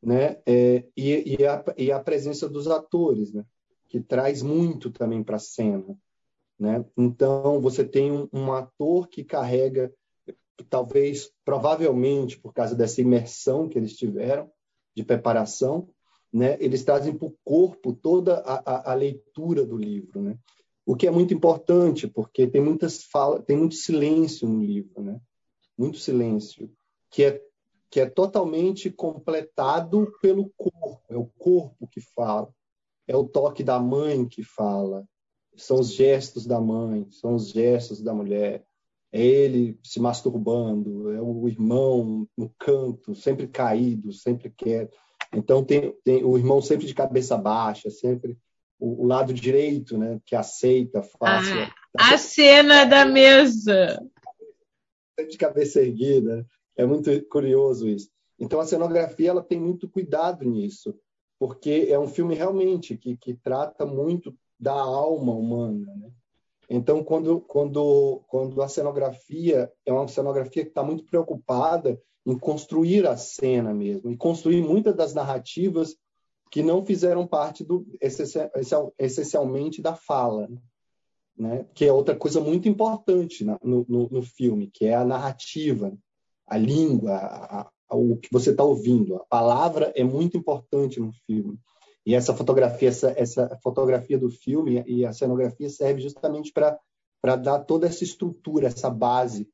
né? 0.00 0.40
E, 0.46 1.36
e, 1.36 1.44
a, 1.44 1.64
e, 1.76 1.90
a, 1.90 1.98
presença 1.98 2.48
dos 2.48 2.68
atores, 2.68 3.32
né? 3.32 3.44
Que 3.88 4.00
traz 4.00 4.42
muito 4.42 4.90
também 4.90 5.22
para 5.22 5.36
a 5.36 5.40
cena. 5.40 5.96
Né? 6.58 6.84
Então, 6.96 7.60
você 7.60 7.84
tem 7.84 8.12
um, 8.12 8.28
um 8.32 8.52
ator 8.52 9.08
que 9.08 9.24
carrega, 9.24 9.92
talvez, 10.68 11.30
provavelmente, 11.44 12.38
por 12.38 12.52
causa 12.52 12.74
dessa 12.74 13.00
imersão 13.00 13.68
que 13.68 13.78
eles 13.78 13.96
tiveram, 13.96 14.50
de 14.94 15.04
preparação, 15.04 15.88
né? 16.32 16.56
eles 16.60 16.84
trazem 16.84 17.16
para 17.16 17.28
o 17.28 17.36
corpo 17.44 17.92
toda 17.92 18.40
a, 18.40 18.54
a, 18.56 18.92
a, 18.92 18.94
leitura 18.94 19.64
do 19.64 19.76
livro. 19.76 20.20
Né? 20.20 20.36
O 20.84 20.96
que 20.96 21.06
é 21.06 21.10
muito 21.10 21.32
importante, 21.32 22.06
porque 22.06 22.46
tem, 22.46 22.60
muitas 22.60 23.04
fala, 23.04 23.40
tem 23.40 23.56
muito 23.56 23.76
silêncio 23.76 24.48
no 24.48 24.60
livro, 24.60 25.00
né? 25.02 25.20
muito 25.78 25.98
silêncio, 25.98 26.70
que 27.08 27.24
é, 27.24 27.40
que 27.88 28.00
é 28.00 28.06
totalmente 28.06 28.90
completado 28.90 30.12
pelo 30.20 30.50
corpo, 30.56 31.00
é 31.08 31.16
o 31.16 31.26
corpo 31.38 31.86
que 31.86 32.00
fala 32.00 32.52
é 33.08 33.16
o 33.16 33.24
toque 33.24 33.64
da 33.64 33.80
mãe 33.80 34.28
que 34.28 34.44
fala, 34.44 35.04
são 35.56 35.80
os 35.80 35.92
gestos 35.92 36.46
da 36.46 36.60
mãe, 36.60 37.08
são 37.10 37.34
os 37.34 37.48
gestos 37.48 38.02
da 38.02 38.14
mulher, 38.14 38.64
é 39.10 39.20
ele 39.20 39.80
se 39.82 39.98
masturbando, 39.98 41.10
é 41.10 41.20
o 41.20 41.48
irmão 41.48 42.28
no 42.36 42.54
canto, 42.58 43.14
sempre 43.14 43.48
caído, 43.48 44.12
sempre 44.12 44.50
quieto. 44.50 44.96
Então 45.32 45.64
tem, 45.64 45.96
tem 46.04 46.22
o 46.22 46.36
irmão 46.36 46.60
sempre 46.60 46.86
de 46.86 46.94
cabeça 46.94 47.36
baixa, 47.36 47.90
sempre 47.90 48.38
o, 48.78 49.04
o 49.04 49.06
lado 49.06 49.32
direito, 49.32 49.96
né, 49.96 50.20
que 50.26 50.36
aceita, 50.36 51.02
faz. 51.02 51.48
Ah, 51.98 52.14
a 52.14 52.18
cena 52.18 52.84
da 52.84 53.06
mesa. 53.06 53.98
Sempre 55.18 55.32
de 55.32 55.38
cabeça 55.38 55.80
erguida. 55.80 56.46
É 56.76 56.84
muito 56.84 57.10
curioso 57.28 57.88
isso. 57.88 58.10
Então 58.38 58.60
a 58.60 58.66
cenografia 58.66 59.30
ela 59.30 59.42
tem 59.42 59.58
muito 59.58 59.88
cuidado 59.88 60.44
nisso 60.44 60.94
porque 61.38 61.86
é 61.88 61.98
um 61.98 62.08
filme 62.08 62.34
realmente 62.34 62.96
que, 62.96 63.16
que 63.16 63.34
trata 63.34 63.86
muito 63.86 64.34
da 64.58 64.72
alma 64.72 65.32
humana. 65.32 65.94
Né? 65.96 66.10
Então, 66.68 67.02
quando, 67.02 67.40
quando, 67.40 68.22
quando 68.28 68.60
a 68.60 68.68
cenografia 68.68 69.72
é 69.86 69.92
uma 69.92 70.08
cenografia 70.08 70.64
que 70.64 70.70
está 70.70 70.82
muito 70.82 71.04
preocupada 71.04 72.00
em 72.26 72.38
construir 72.38 73.06
a 73.06 73.16
cena 73.16 73.72
mesmo, 73.72 74.10
e 74.10 74.16
construir 74.16 74.60
muitas 74.60 74.94
das 74.94 75.14
narrativas 75.14 75.96
que 76.50 76.62
não 76.62 76.84
fizeram 76.84 77.26
parte 77.26 77.64
do 77.64 77.86
essencialmente 78.98 79.80
da 79.80 79.94
fala, 79.94 80.48
né? 81.36 81.66
que 81.74 81.84
é 81.84 81.92
outra 81.92 82.16
coisa 82.16 82.40
muito 82.40 82.68
importante 82.68 83.44
no, 83.44 83.58
no, 83.62 84.08
no 84.10 84.22
filme, 84.22 84.70
que 84.72 84.86
é 84.86 84.94
a 84.94 85.04
narrativa, 85.04 85.96
a 86.46 86.56
língua, 86.56 87.16
a, 87.16 87.70
o 87.90 88.16
que 88.16 88.28
você 88.30 88.50
está 88.50 88.62
ouvindo. 88.62 89.16
A 89.16 89.24
palavra 89.24 89.92
é 89.96 90.04
muito 90.04 90.36
importante 90.36 91.00
no 91.00 91.12
filme. 91.26 91.58
E 92.04 92.14
essa 92.14 92.34
fotografia, 92.34 92.88
essa, 92.88 93.12
essa 93.16 93.58
fotografia 93.62 94.18
do 94.18 94.30
filme 94.30 94.82
e 94.86 95.04
a 95.04 95.12
cenografia 95.12 95.68
serve 95.68 96.00
justamente 96.00 96.52
para 96.52 97.36
dar 97.36 97.60
toda 97.60 97.86
essa 97.86 98.02
estrutura, 98.04 98.68
essa 98.68 98.88
base 98.88 99.48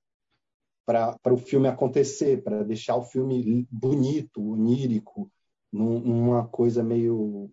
para 0.87 1.33
o 1.33 1.37
filme 1.37 1.67
acontecer, 1.67 2.43
para 2.43 2.63
deixar 2.63 2.97
o 2.97 3.03
filme 3.03 3.67
bonito, 3.71 4.53
onírico, 4.53 5.31
num, 5.73 5.99
numa 5.99 6.47
coisa 6.47 6.83
meio 6.83 7.51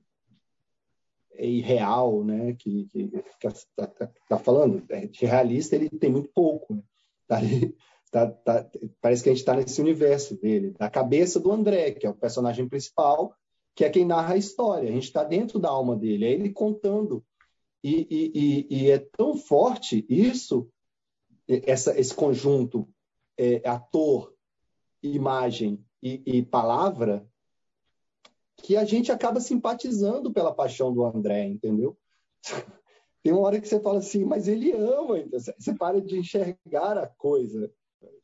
irreal, 1.40 2.24
né? 2.24 2.54
Que, 2.54 2.86
que, 2.86 3.08
que 3.08 3.50
tá, 3.76 3.88
tá, 3.88 4.12
tá 4.30 4.38
falando 4.38 4.84
é, 4.90 5.08
de 5.08 5.26
realista 5.26 5.76
ele 5.76 5.90
tem 5.90 6.12
muito 6.12 6.30
pouco, 6.34 6.76
né? 6.76 6.84
tá 7.28 7.38
ali 7.38 7.76
Tá, 8.12 8.28
tá, 8.28 8.70
parece 9.00 9.24
que 9.24 9.30
a 9.30 9.32
gente 9.32 9.40
está 9.40 9.56
nesse 9.56 9.80
universo 9.80 10.36
dele, 10.36 10.72
da 10.72 10.90
cabeça 10.90 11.40
do 11.40 11.50
André, 11.50 11.92
que 11.92 12.06
é 12.06 12.10
o 12.10 12.14
personagem 12.14 12.68
principal, 12.68 13.34
que 13.74 13.86
é 13.86 13.90
quem 13.90 14.04
narra 14.04 14.34
a 14.34 14.38
história. 14.38 14.90
A 14.90 14.92
gente 14.92 15.06
está 15.06 15.24
dentro 15.24 15.58
da 15.58 15.70
alma 15.70 15.96
dele, 15.96 16.26
é 16.26 16.32
ele 16.32 16.52
contando. 16.52 17.24
E, 17.82 18.06
e, 18.12 18.32
e, 18.36 18.84
e 18.84 18.92
é 18.92 19.00
tão 19.00 19.38
forte 19.38 20.06
isso, 20.10 20.70
essa, 21.48 21.98
esse 21.98 22.14
conjunto 22.14 22.86
é, 23.38 23.68
ator, 23.68 24.36
imagem 25.02 25.84
e, 26.04 26.44
palavra, 26.44 27.26
que 28.58 28.76
a 28.76 28.84
gente 28.84 29.10
acaba 29.10 29.40
simpatizando 29.40 30.34
pela 30.34 30.54
paixão 30.54 30.94
do 30.94 31.06
André, 31.06 31.46
entendeu? 31.46 31.98
Tem 33.24 33.32
uma 33.32 33.44
hora 33.44 33.62
que 33.62 33.68
você 33.68 33.80
fala 33.80 34.00
assim, 34.00 34.26
mas 34.26 34.48
ele 34.48 34.72
ama, 34.74 35.20
então 35.20 35.40
você 35.40 35.74
para 35.76 36.02
de 36.02 36.20
enxergar 36.20 36.98
a 36.98 37.08
coisa 37.08 37.72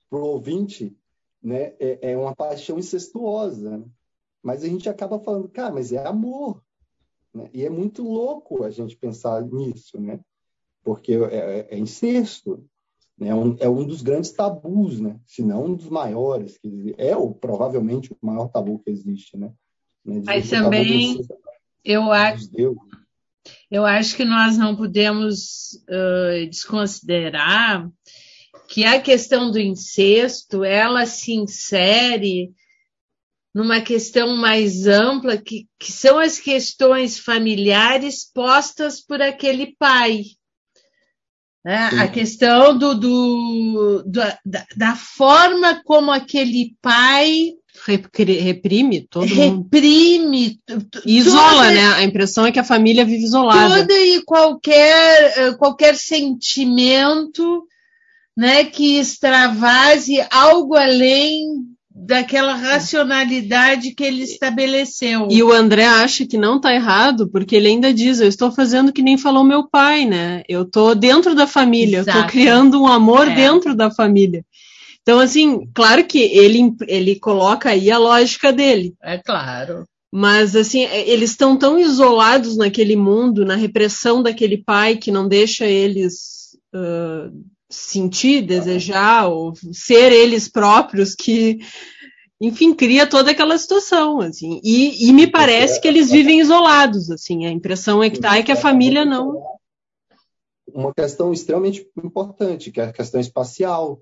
para 0.10 0.20
o 0.20 0.26
ouvinte, 0.26 0.96
né, 1.41 1.74
é, 1.80 2.12
é, 2.12 2.17
uma 2.17 2.36
paixão 2.36 2.78
incestuosa. 2.78 3.78
Né? 3.78 3.86
Mas 4.41 4.63
a 4.63 4.67
gente 4.67 4.89
acaba 4.89 5.20
falando, 5.20 5.50
cara, 5.50 5.74
mas 5.74 5.91
é 5.91 6.06
amor. 6.06 6.62
Né? 7.34 7.50
E 7.54 7.65
é 7.65 7.70
muito 7.70 8.04
louco 8.04 8.63
a 8.63 8.70
gente 8.70 8.96
pensar 8.96 9.41
nisso, 9.43 10.00
né? 10.00 10.20
Porque 10.84 11.13
é, 11.13 11.36
é, 11.36 11.67
é 11.72 11.78
incesto. 11.78 12.63
Né? 13.17 13.30
É, 13.30 13.36
um, 13.36 13.58
é 13.60 13.70
um 13.70 13.86
dos 13.86 14.02
grandes 14.02 14.32
tabus, 14.32 15.00
né? 15.00 15.20
se 15.26 15.43
não 15.43 15.65
um 15.65 15.76
dos 15.76 15.89
maiores. 15.89 16.58
Que 16.58 16.96
é 16.98 17.15
o, 17.15 17.34
provavelmente 17.34 18.13
o 18.13 18.26
maior 18.26 18.48
tabu 18.48 18.80
que 18.80 18.89
existe. 18.89 19.38
Né? 19.38 19.52
né? 20.06 20.22
Mas 20.26 20.50
também 20.50 21.22
eu 21.84 22.12
acho. 22.12 22.50
Eu 23.72 23.86
acho 23.86 24.17
que 24.17 24.26
nós 24.26 24.58
não 24.58 24.76
podemos 24.76 25.82
uh, 25.89 26.50
desconsiderar 26.50 27.89
que 28.68 28.84
a 28.84 29.02
questão 29.02 29.50
do 29.50 29.60
incesto 29.60 30.64
ela 30.64 31.06
se 31.06 31.34
insere 31.34 32.52
numa 33.54 33.82
questão 33.82 34.38
mais 34.38 34.86
ampla, 34.86 35.38
que, 35.38 35.68
que 35.80 35.92
são 35.92 36.20
as 36.20 36.38
questões 36.38 37.18
familiares 37.18 38.30
postas 38.32 39.02
por 39.02 39.20
aquele 39.20 39.76
pai. 39.80 40.24
Né? 41.66 41.90
A 42.00 42.08
questão 42.08 42.78
do, 42.78 42.94
do, 42.94 44.04
do 44.04 44.22
da, 44.46 44.66
da, 44.76 44.96
forma 44.96 45.82
como 45.84 46.12
aquele 46.12 46.76
pai 46.82 47.52
reprime 47.86 49.08
todo 49.10 49.26
reprime 49.26 50.60
mundo. 50.70 51.02
isola, 51.06 51.64
toda, 51.64 51.72
né? 51.72 51.94
A 51.96 52.04
impressão 52.04 52.46
é 52.46 52.52
que 52.52 52.60
a 52.60 52.64
família 52.64 53.04
vive 53.04 53.24
isolada. 53.24 53.80
Todo 53.80 53.92
e 53.92 54.24
qualquer 54.24 55.34
eh, 55.38 55.54
qualquer 55.56 55.96
sentimento 55.96 57.68
né, 58.38 58.63
que 58.65 59.00
extravase 59.00 60.23
algo 60.30 60.76
além 60.76 61.65
daquela 61.89 62.54
racionalidade 62.54 63.95
que 63.95 64.04
ele 64.04 64.21
estabeleceu. 64.21 65.28
E 65.32 65.41
o 65.41 65.52
André 65.52 65.86
acha 65.86 66.28
que 66.28 66.38
não 66.38 66.58
está 66.58 66.71
errado, 66.71 67.28
porque 67.32 67.56
ele 67.56 67.69
ainda 67.69 67.91
diz: 67.91 68.19
Eu 68.19 68.28
estou 68.28 68.52
fazendo 68.52 68.93
que 68.93 69.02
nem 69.02 69.17
falou 69.17 69.43
meu 69.43 69.67
pai, 69.67 70.06
né? 70.06 70.43
Eu 70.47 70.62
estou 70.62 70.93
dentro 70.93 71.34
da 71.34 71.47
família, 71.47 72.02
estou 72.02 72.28
criando 72.28 72.80
um 72.80 72.88
amor 72.88 73.28
é. 73.28 73.34
dentro 73.34 73.76
da 73.76 73.89
família. 73.89 74.45
Então, 75.02 75.19
assim, 75.19 75.67
claro 75.73 76.06
que 76.06 76.19
ele, 76.19 76.76
ele 76.88 77.17
coloca 77.17 77.69
aí 77.69 77.89
a 77.89 77.97
lógica 77.97 78.54
dele. 78.54 78.93
É 79.02 79.17
claro. 79.17 79.86
Mas, 80.13 80.56
assim, 80.56 80.84
é, 80.84 81.10
eles 81.10 81.32
estão 81.32 81.58
tão 81.58 81.80
isolados 81.80 82.56
naquele 82.58 82.95
mundo, 82.95 83.45
na 83.45 83.56
repressão 83.56 84.21
daquele 84.21 84.58
pai 84.58 84.97
que 84.97 85.12
não 85.12 85.28
deixa 85.28 85.65
eles. 85.65 86.58
Uh, 86.76 87.32
sentir, 87.70 88.42
desejar, 88.42 89.28
ou 89.28 89.54
ser 89.72 90.12
eles 90.12 90.48
próprios 90.48 91.14
que, 91.14 91.60
enfim, 92.40 92.74
cria 92.74 93.08
toda 93.08 93.32
aquela 93.32 93.58
situação, 93.58 94.22
assim. 94.22 94.62
E, 94.64 95.10
e 95.10 95.14
me 95.14 95.28
parece 95.28 95.82
que 95.82 95.88
eles 95.88 96.10
vivem 96.10 96.40
isolados, 96.40 97.10
assim. 97.12 97.46
A 97.46 97.52
impressão 97.52 98.04
é 98.04 98.10
que 98.10 98.20
tá 98.20 98.38
é 98.38 98.44
que 98.44 98.52
a 98.52 98.56
família 98.56 99.04
não. 99.04 99.42
Uma 100.74 100.94
questão 100.94 101.34
extremamente 101.34 101.90
importante, 102.04 102.72
que 102.72 102.80
é 102.80 102.86
a 102.86 102.94
questão 102.94 103.20
espacial, 103.20 104.02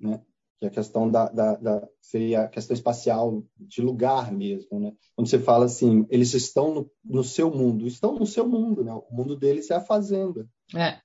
né? 0.00 0.20
Que 0.58 0.66
é 0.66 0.68
a 0.68 0.72
questão 0.72 1.10
da, 1.10 1.28
da, 1.28 1.56
da 1.56 1.88
seria 2.00 2.42
a 2.42 2.48
questão 2.48 2.74
espacial 2.74 3.42
de 3.58 3.82
lugar 3.82 4.32
mesmo, 4.32 4.78
né? 4.78 4.92
Quando 5.16 5.28
você 5.28 5.38
fala 5.38 5.64
assim, 5.64 6.06
eles 6.08 6.32
estão 6.32 6.74
no, 6.74 6.90
no 7.04 7.24
seu 7.24 7.50
mundo, 7.50 7.86
estão 7.86 8.14
no 8.14 8.26
seu 8.26 8.48
mundo, 8.48 8.84
né? 8.84 8.92
O 8.92 9.14
mundo 9.14 9.36
deles 9.36 9.70
é 9.70 9.74
a 9.74 9.80
fazenda. 9.80 10.46
É. 10.74 11.03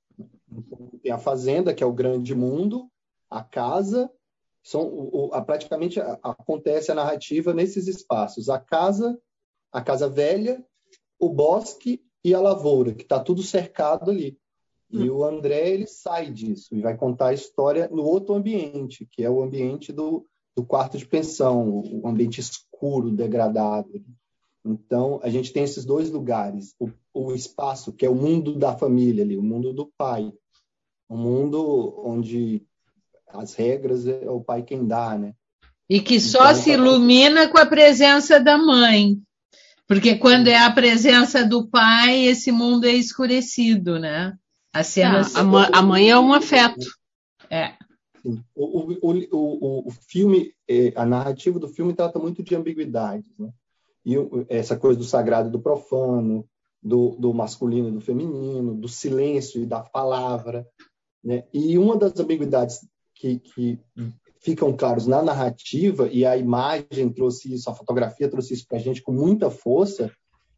Então, 0.52 0.90
tem 1.02 1.12
a 1.12 1.18
fazenda, 1.18 1.74
que 1.74 1.84
é 1.84 1.88
o 1.88 1.94
grande 1.94 2.34
mundo, 2.36 2.90
a 3.30 3.44
casa, 3.44 4.12
são 4.64 4.82
o, 4.88 5.30
a, 5.34 5.42
praticamente 5.42 6.00
a, 6.00 6.20
acontece 6.24 6.92
a 6.92 6.96
narrativa 6.96 7.54
nesses 7.54 7.88
espaços. 7.88 8.50
A 8.50 8.60
casa, 8.60 9.20
a 9.72 9.82
casa 9.82 10.10
velha, 10.10 10.64
o 11.20 11.30
bosque 11.30 12.04
e 12.24 12.34
a 12.34 12.42
lavoura, 12.42 12.94
que 12.94 13.04
está 13.04 13.20
tudo 13.20 13.42
cercado 13.42 14.12
ali. 14.12 14.38
E 14.92 15.10
hum. 15.10 15.18
o 15.18 15.24
André 15.24 15.70
ele 15.70 15.88
sai 15.88 16.32
disso 16.32 16.76
e 16.76 16.82
vai 16.82 16.98
contar 16.98 17.28
a 17.28 17.34
história 17.34 17.88
no 17.90 18.04
outro 18.04 18.34
ambiente, 18.34 19.08
que 19.12 19.24
é 19.24 19.30
o 19.30 19.42
ambiente 19.42 19.94
do, 19.94 20.26
do 20.56 20.66
quarto 20.66 20.98
de 20.98 21.06
pensão, 21.06 21.82
o 21.82 22.08
ambiente 22.08 22.40
escuro, 22.40 23.12
degradado. 23.12 24.04
Então, 24.66 25.20
a 25.24 25.30
gente 25.30 25.54
tem 25.54 25.64
esses 25.64 25.86
dois 25.86 26.10
lugares: 26.10 26.76
o, 26.80 26.90
o 27.14 27.34
espaço, 27.34 27.94
que 27.94 28.06
é 28.06 28.10
o 28.10 28.16
mundo 28.16 28.56
da 28.56 28.76
família 28.76 29.24
ali, 29.24 29.38
o 29.38 29.44
mundo 29.44 29.74
do 29.74 29.92
pai, 29.98 30.32
um 31.10 31.18
mundo 31.18 32.02
onde 32.06 32.66
as 33.28 33.54
regras 33.54 34.08
é 34.08 34.30
o 34.30 34.42
pai 34.42 34.64
quem 34.64 34.86
dá, 34.86 35.18
né? 35.18 35.34
E 35.90 36.00
que 36.00 36.20
só 36.20 36.52
então, 36.52 36.56
se 36.56 36.72
ilumina 36.72 37.48
com 37.48 37.58
a 37.58 37.66
presença 37.66 38.40
da 38.40 38.58
mãe. 38.58 39.20
Porque 39.88 40.16
quando 40.18 40.48
é 40.48 40.58
a 40.58 40.72
presença 40.72 41.44
do 41.44 41.68
pai, 41.68 42.26
esse 42.26 42.52
mundo 42.52 42.86
é 42.86 42.92
escurecido, 42.92 43.98
né? 43.98 44.38
A, 44.72 44.84
cena 44.84 45.22
ah, 45.22 45.80
a, 45.80 45.82
mãe 45.82 46.12
é 46.12 46.20
um 46.20 46.32
afeto. 46.32 46.86
É. 47.50 47.74
O, 48.24 48.94
o, 49.02 49.14
o, 49.32 49.88
o 49.88 49.92
filme, 50.08 50.54
é, 50.70 50.94
a 50.96 51.08
narrativa 51.08 51.58
do 51.58 51.68
filme 51.68 51.96
trata 51.96 52.20
muito 52.20 52.44
de 52.44 52.56
ambiguidades, 52.56 53.32
né? 53.40 53.50
E 54.10 54.16
essa 54.50 54.76
coisa 54.76 54.98
do 54.98 55.06
sagrado 55.06 55.50
e 55.50 55.52
do 55.52 55.60
profano, 55.60 56.46
do, 56.82 57.16
do 57.20 57.34
masculino 57.34 57.90
e 57.90 57.92
do 57.92 58.02
feminino, 58.02 58.74
do 58.74 58.88
silêncio 58.88 59.62
e 59.62 59.66
da 59.66 59.82
palavra, 59.82 60.66
né? 61.24 61.44
E 61.54 61.78
uma 61.78 61.98
das 61.98 62.20
ambiguidades 62.20 62.80
que, 63.14 63.40
que 63.40 63.80
ficam 64.42 64.76
claros 64.76 65.06
na 65.06 65.22
narrativa, 65.22 66.08
e 66.12 66.26
a 66.26 66.38
imagem 66.38 67.10
trouxe 67.14 67.54
isso, 67.54 67.70
a 67.70 67.76
fotografia 67.76 68.30
trouxe 68.30 68.54
isso 68.54 68.66
para 68.68 68.78
a 68.78 68.82
gente 68.82 69.02
com 69.02 69.12
muita 69.12 69.52
força, 69.52 70.12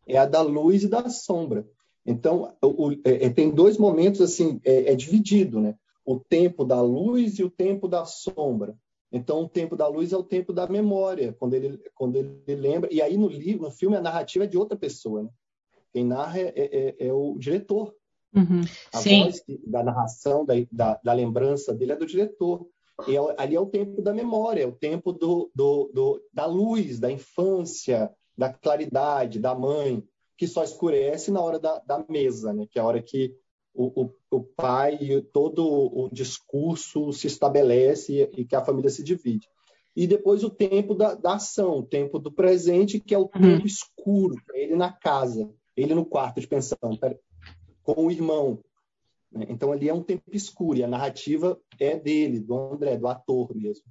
é 0.07 0.17
a 0.17 0.25
da 0.25 0.41
luz 0.41 0.83
e 0.83 0.87
da 0.87 1.09
sombra. 1.09 1.67
Então, 2.05 2.55
o, 2.63 2.91
é, 3.03 3.25
é, 3.25 3.29
tem 3.29 3.49
dois 3.49 3.77
momentos 3.77 4.21
assim, 4.21 4.59
é, 4.63 4.91
é, 4.91 4.95
dividido, 4.95 5.59
né? 5.59 5.75
O 6.05 6.19
tempo 6.19 6.63
da 6.63 6.81
luz 6.81 7.37
e 7.37 7.43
o 7.43 7.49
tempo 7.49 7.87
da 7.87 8.05
sombra. 8.05 8.75
Então, 9.11 9.43
o 9.43 9.49
tempo 9.49 9.75
da 9.75 9.87
luz 9.87 10.13
é 10.13 10.17
o 10.17 10.23
tempo 10.23 10.53
da 10.53 10.67
memória, 10.67 11.35
quando 11.37 11.53
ele, 11.53 11.77
quando 11.93 12.15
ele 12.15 12.55
lembra. 12.55 12.91
E 12.93 13.01
aí, 13.01 13.17
no 13.17 13.27
livro, 13.27 13.63
no 13.63 13.71
filme, 13.71 13.97
a 13.97 14.01
narrativa 14.01 14.45
é 14.45 14.47
de 14.47 14.57
outra 14.57 14.77
pessoa. 14.77 15.23
Né? 15.23 15.29
Quem 15.91 16.05
narra 16.05 16.39
é, 16.39 16.53
é, 16.55 17.07
é 17.07 17.13
o 17.13 17.37
diretor. 17.37 17.93
Uhum. 18.33 18.61
A 18.93 18.99
Sim. 18.99 19.23
voz 19.23 19.43
da 19.67 19.83
narração, 19.83 20.45
da, 20.45 20.53
da, 20.71 20.99
da, 21.03 21.13
lembrança 21.13 21.73
dele 21.73 21.91
é 21.91 21.95
do 21.97 22.05
diretor. 22.05 22.65
E 23.05 23.17
é, 23.17 23.35
ali 23.37 23.55
é 23.55 23.59
o 23.59 23.65
tempo 23.65 24.01
da 24.01 24.13
memória, 24.13 24.63
é 24.63 24.67
o 24.67 24.71
tempo 24.71 25.11
do, 25.11 25.51
do, 25.53 25.91
do, 25.93 26.23
da 26.31 26.45
luz, 26.45 26.97
da 26.97 27.11
infância, 27.11 28.09
da 28.37 28.53
claridade, 28.53 29.39
da 29.39 29.53
mãe, 29.53 30.01
que 30.37 30.47
só 30.47 30.63
escurece 30.63 31.31
na 31.31 31.41
hora 31.41 31.59
da, 31.59 31.79
da 31.79 32.05
mesa, 32.07 32.53
né? 32.53 32.65
que 32.69 32.79
é 32.79 32.81
a 32.81 32.85
hora 32.85 33.01
que 33.01 33.35
o, 33.73 34.03
o, 34.03 34.13
o 34.31 34.43
pai 34.43 34.97
e 35.01 35.21
todo 35.21 35.65
o 35.65 36.09
discurso 36.11 37.11
se 37.13 37.27
estabelece 37.27 38.13
e, 38.13 38.41
e, 38.41 38.45
que 38.45 38.55
a 38.55 38.63
família 38.63 38.89
se 38.89 39.03
divide. 39.03 39.47
E 39.95 40.07
depois 40.07 40.43
o 40.43 40.49
tempo 40.49 40.95
da, 40.95 41.15
da 41.15 41.35
ação, 41.35 41.79
o 41.79 41.83
tempo 41.83 42.17
do 42.17 42.31
presente, 42.31 42.99
que 42.99 43.13
é 43.13 43.17
o 43.17 43.23
uhum. 43.23 43.41
tempo 43.41 43.67
escuro, 43.67 44.35
ele 44.53 44.75
na 44.75 44.91
casa, 44.91 45.49
ele 45.75 45.93
no 45.93 46.05
quarto 46.05 46.39
de 46.39 46.47
pensão, 46.47 46.77
com 47.83 48.05
o 48.05 48.11
irmão. 48.11 48.59
Né? 49.31 49.47
Então 49.49 49.71
ali 49.71 49.89
é 49.89 49.93
um 49.93 50.03
tempo 50.03 50.23
escuro, 50.31 50.77
e 50.77 50.83
a 50.83 50.87
narrativa 50.87 51.59
é 51.79 51.97
dele, 51.97 52.39
do 52.39 52.57
André, 52.57 52.97
do 52.97 53.07
ator 53.07 53.55
mesmo, 53.55 53.85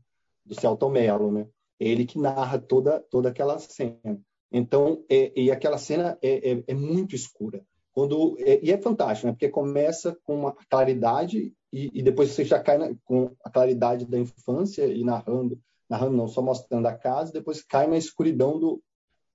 do 0.45 0.55
Celton 0.55 0.91
Mello, 0.91 1.31
né? 1.31 1.47
Ele 1.79 2.05
que 2.05 2.19
narra 2.19 2.59
toda, 2.59 3.01
toda 3.11 3.31
aquela 3.31 3.59
cena. 3.59 4.21
Então, 4.53 5.03
é, 5.09 5.33
e 5.35 5.51
aquela 5.51 5.79
cena 5.79 6.19
é, 6.21 6.53
é, 6.53 6.65
é 6.67 6.75
muito 6.75 7.15
escura. 7.15 7.65
Quando, 8.01 8.35
é, 8.39 8.59
e 8.63 8.73
é 8.73 8.79
fantástico, 8.79 9.27
né? 9.27 9.35
porque 9.35 9.51
começa 9.51 10.17
com 10.25 10.35
uma 10.35 10.57
claridade 10.71 11.53
e, 11.71 11.91
e 11.93 12.03
depois 12.03 12.31
você 12.31 12.47
já 12.47 12.59
cai 12.59 12.79
na, 12.79 12.95
com 13.05 13.31
a 13.45 13.51
claridade 13.51 14.07
da 14.07 14.19
infância 14.19 14.87
e 14.87 15.05
narrando, 15.05 15.61
narrando 15.87 16.17
não, 16.17 16.27
só 16.27 16.41
mostrando 16.41 16.87
a 16.87 16.95
casa, 16.95 17.31
depois 17.31 17.63
cai 17.63 17.87
na 17.87 17.99
escuridão 17.99 18.59
do, 18.59 18.83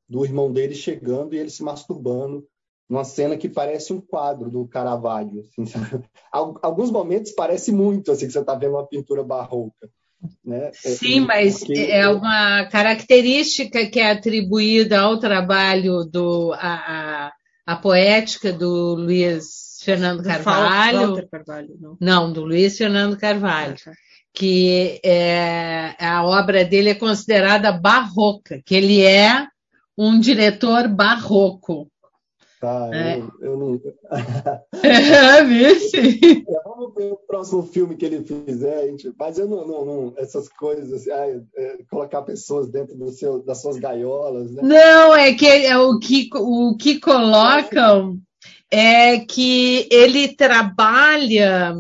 do 0.09 0.25
irmão 0.25 0.51
dele 0.51 0.73
chegando 0.73 1.35
e 1.35 1.37
ele 1.37 1.51
se 1.51 1.61
masturbando 1.61 2.43
numa 2.89 3.03
cena 3.03 3.37
que 3.37 3.47
parece 3.47 3.93
um 3.93 4.01
quadro 4.01 4.49
do 4.49 4.67
Caravaggio. 4.67 5.41
Assim, 5.41 5.71
Alguns 6.31 6.89
momentos 6.89 7.33
parece 7.33 7.71
muito 7.71 8.11
assim 8.11 8.25
que 8.25 8.33
você 8.33 8.39
está 8.39 8.55
vendo 8.55 8.73
uma 8.73 8.87
pintura 8.87 9.23
barroca. 9.23 9.87
Né? 10.43 10.71
É, 10.83 10.89
Sim, 10.89 11.19
mas 11.19 11.59
Porque... 11.59 11.81
é 11.81 12.09
uma 12.09 12.65
característica 12.65 13.85
que 13.85 13.99
é 13.99 14.09
atribuída 14.09 15.01
ao 15.01 15.19
trabalho 15.19 16.03
do 16.03 16.51
a, 16.53 17.27
a, 17.27 17.33
a 17.65 17.75
poética 17.75 18.53
do 18.53 18.95
Luiz 18.95 19.79
Fernando 19.83 20.23
Carvalho. 20.23 21.27
Carvalho 21.27 21.77
não. 21.79 21.97
não. 21.99 22.33
do 22.33 22.43
Luiz 22.43 22.77
Fernando 22.77 23.17
Carvalho. 23.17 23.75
Ah, 23.81 23.91
tá. 23.91 23.93
Que 24.33 24.99
é, 25.03 25.95
a 25.97 26.25
obra 26.25 26.65
dele 26.65 26.89
é 26.89 26.95
considerada 26.95 27.71
barroca, 27.71 28.61
que 28.65 28.75
ele 28.75 29.01
é 29.01 29.47
um 29.97 30.19
diretor 30.19 30.89
barroco. 30.89 31.89
Tá, 32.65 32.89
é. 32.91 33.19
eu, 33.19 33.31
eu 33.41 33.57
não. 33.57 33.79
é, 34.81 35.43
vice. 35.43 36.43
É, 36.49 36.63
vamos 36.63 36.95
ver 36.95 37.11
o 37.11 37.17
próximo 37.27 37.61
filme 37.61 37.95
que 37.95 38.03
ele 38.03 38.23
fizer, 38.23 38.87
gente, 38.87 39.13
mas 39.19 39.37
eu 39.37 39.47
não, 39.47 39.67
não, 39.67 39.85
não 39.85 40.13
essas 40.17 40.49
coisas, 40.49 40.91
assim, 40.91 41.11
é, 41.55 41.77
colocar 41.91 42.23
pessoas 42.23 42.67
dentro 42.67 42.95
do 42.95 43.11
seu, 43.11 43.43
das 43.43 43.61
suas 43.61 43.77
gaiolas, 43.77 44.49
né? 44.49 44.63
Não, 44.63 45.15
é 45.15 45.31
que 45.35 45.45
é 45.45 45.77
o 45.77 45.99
que, 45.99 46.27
o 46.33 46.75
que 46.75 46.99
colocam 46.99 48.17
é 48.71 49.19
que 49.19 49.87
ele 49.91 50.29
trabalha 50.29 51.75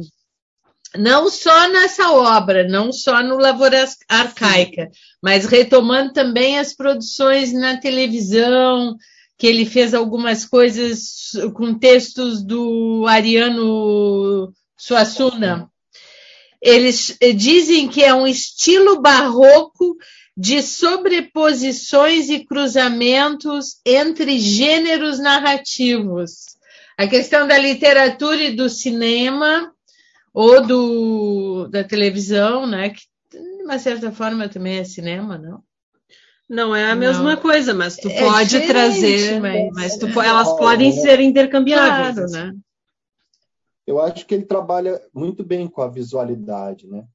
não 0.95 1.31
só 1.31 1.67
nessa 1.67 2.11
obra, 2.11 2.67
não 2.67 2.93
só 2.93 3.23
no 3.23 3.37
Lavoura 3.37 3.85
Arcaica, 4.07 4.91
mas 5.19 5.47
retomando 5.47 6.13
também 6.13 6.59
as 6.59 6.75
produções 6.75 7.51
na 7.51 7.77
televisão, 7.77 8.95
que 9.37 9.47
ele 9.47 9.65
fez 9.65 9.93
algumas 9.93 10.45
coisas 10.45 11.31
com 11.53 11.73
textos 11.73 12.43
do 12.43 13.05
Ariano 13.07 14.53
Suassuna. 14.77 15.69
Eles 16.61 17.17
dizem 17.35 17.87
que 17.87 18.03
é 18.03 18.13
um 18.13 18.25
estilo 18.25 19.01
barroco 19.01 19.97
de 20.37 20.61
sobreposições 20.61 22.29
e 22.29 22.45
cruzamentos 22.45 23.79
entre 23.85 24.37
gêneros 24.39 25.19
narrativos. 25.19 26.55
A 26.97 27.07
questão 27.07 27.47
da 27.47 27.57
literatura 27.57 28.43
e 28.43 28.55
do 28.55 28.69
cinema, 28.69 29.73
ou 30.33 30.65
do, 30.65 31.67
da 31.69 31.83
televisão, 31.83 32.65
né, 32.67 32.89
que 32.89 33.03
de 33.31 33.63
uma 33.63 33.79
certa 33.79 34.11
forma 34.11 34.49
também 34.49 34.77
é 34.77 34.83
cinema, 34.83 35.37
não? 35.37 35.63
Não 36.47 36.75
é 36.75 36.91
a 36.91 36.95
mesma 36.95 37.35
não. 37.35 37.41
coisa, 37.41 37.73
mas 37.73 37.95
tu 37.95 38.07
é 38.07 38.19
pode 38.19 38.67
trazer, 38.67 39.39
mas, 39.41 39.69
mas 39.73 39.97
tu, 39.97 40.07
elas 40.21 40.55
podem 40.55 40.91
ser 40.91 41.19
intercambiáveis. 41.19 42.31
Claro, 42.31 42.31
né? 42.31 42.55
Eu 43.85 43.99
acho 43.99 44.25
que 44.25 44.33
ele 44.33 44.45
trabalha 44.45 45.01
muito 45.13 45.43
bem 45.43 45.67
com 45.67 45.81
a 45.81 45.87
visualidade, 45.87 46.87
né? 46.87 47.05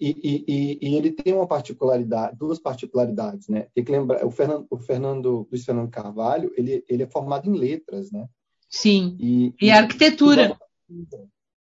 E, 0.00 0.44
e, 0.48 0.78
e, 0.82 0.96
ele 0.96 1.12
tem 1.12 1.32
uma 1.32 1.46
particularidade, 1.46 2.36
duas 2.36 2.58
particularidades, 2.58 3.46
né? 3.46 3.68
Tem 3.72 3.84
que 3.84 3.92
lembrar, 3.92 4.26
o 4.26 4.32
Fernando, 4.32 4.66
o 4.68 4.76
Fernando 4.76 5.46
Luiz 5.48 5.64
Fernando 5.64 5.90
Carvalho, 5.90 6.52
ele, 6.56 6.84
ele 6.88 7.04
é 7.04 7.06
formado 7.06 7.48
em 7.48 7.56
letras, 7.56 8.10
né? 8.10 8.26
Sim. 8.68 9.16
E, 9.20 9.54
e 9.60 9.70
arquitetura. 9.70 10.58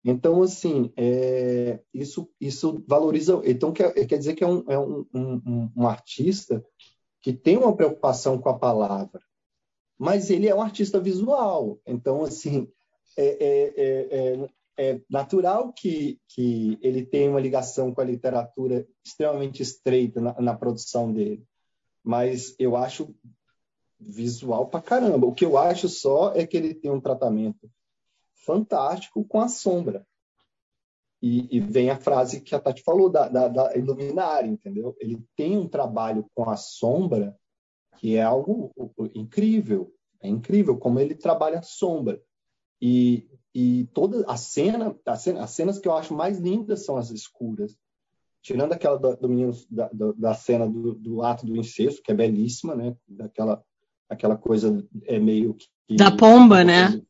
Então, 0.05 0.41
assim, 0.41 0.93
é, 0.97 1.81
isso, 1.93 2.31
isso 2.41 2.81
valoriza. 2.87 3.43
Então, 3.45 3.73
quer, 3.73 3.93
quer 4.07 4.19
dizer 4.19 4.35
que 4.35 4.45
é 4.45 4.47
um, 4.47 4.65
é 4.69 4.79
um, 4.79 5.05
um, 5.13 5.71
um 5.77 5.89
artista 5.89 6.65
que 7.21 7.33
tem 7.33 7.57
uma 7.57 7.75
preocupação 7.75 8.39
com 8.39 8.49
a 8.49 8.59
palavra, 8.59 9.21
mas 9.99 10.31
ele 10.31 10.49
é 10.49 10.55
um 10.55 10.63
artista 10.63 11.01
visual. 11.01 11.81
Então, 11.87 12.23
assim, 12.23 12.71
é, 13.17 13.27
é, 13.27 14.43
é, 14.43 14.49
é 14.79 15.01
natural 15.11 15.73
que, 15.73 16.21
que 16.29 16.79
ele 16.81 17.05
tenha 17.05 17.31
uma 17.31 17.41
ligação 17.41 17.93
com 17.93 18.01
a 18.01 18.05
literatura 18.05 18.87
extremamente 19.05 19.63
estreita 19.63 20.21
na, 20.21 20.41
na 20.41 20.55
produção 20.55 21.13
dele. 21.13 21.45
Mas 22.05 22.55
eu 22.59 22.77
acho 22.77 23.13
visual 23.99 24.69
pra 24.69 24.81
caramba. 24.81 25.27
O 25.27 25.35
que 25.35 25.45
eu 25.45 25.59
acho 25.59 25.89
só 25.89 26.33
é 26.35 26.47
que 26.47 26.57
ele 26.57 26.75
tem 26.75 26.91
um 26.91 27.01
tratamento 27.01 27.69
fantástico 28.47 29.25
com 29.25 29.41
a 29.41 29.49
sombra. 29.49 30.07
E, 31.21 31.57
e, 31.57 31.61
vem 31.61 31.91
a 31.91 31.99
frase 31.99 32.41
que 32.41 32.55
a 32.55 32.61
Tati 32.61 32.83
falou 32.83 33.11
da, 33.11 33.29
da, 33.29 33.49
da 33.49 33.77
iluminária, 33.77 34.49
entendeu? 34.49 34.97
Ele 35.01 35.21
tem 35.37 35.57
um 35.57 35.67
trabalho 35.67 36.25
com 36.33 36.49
a 36.49 36.57
sombra 36.57 37.37
que 37.97 38.17
é 38.17 38.23
algo 38.23 38.73
incrível. 39.15 39.93
É 40.23 40.29
incrível 40.29 40.77
como 40.79 41.01
ele 41.01 41.15
trabalha 41.15 41.59
a 41.59 41.63
sombra. 41.63 42.21
E, 42.81 43.29
e 43.53 43.89
toda 43.93 44.25
a 44.31 44.37
cena, 44.37 44.97
a 45.05 45.17
cena, 45.17 45.43
as 45.43 45.51
cenas 45.51 45.79
que 45.81 45.89
eu 45.89 45.97
acho 45.97 46.15
mais 46.15 46.39
lindas 46.39 46.85
são 46.85 46.97
as 46.97 47.11
escuras. 47.11 47.77
Tirando 48.41 48.73
aquela 48.73 48.97
do, 48.97 49.17
do 49.17 49.29
menino, 49.29 49.53
da, 49.69 49.91
da 50.17 50.35
cena 50.35 50.69
do, 50.69 50.95
do, 50.95 51.23
ato 51.23 51.45
do 51.45 51.57
incesto, 51.57 52.01
que 52.01 52.13
é 52.13 52.15
belíssima, 52.15 52.77
né? 52.77 52.97
Daquela 53.07 53.63
aquela 54.09 54.37
coisa 54.37 54.87
é 55.05 55.19
meio 55.19 55.55
que 55.55 55.97
da 55.97 56.11
pomba, 56.11 56.65
né? 56.65 57.03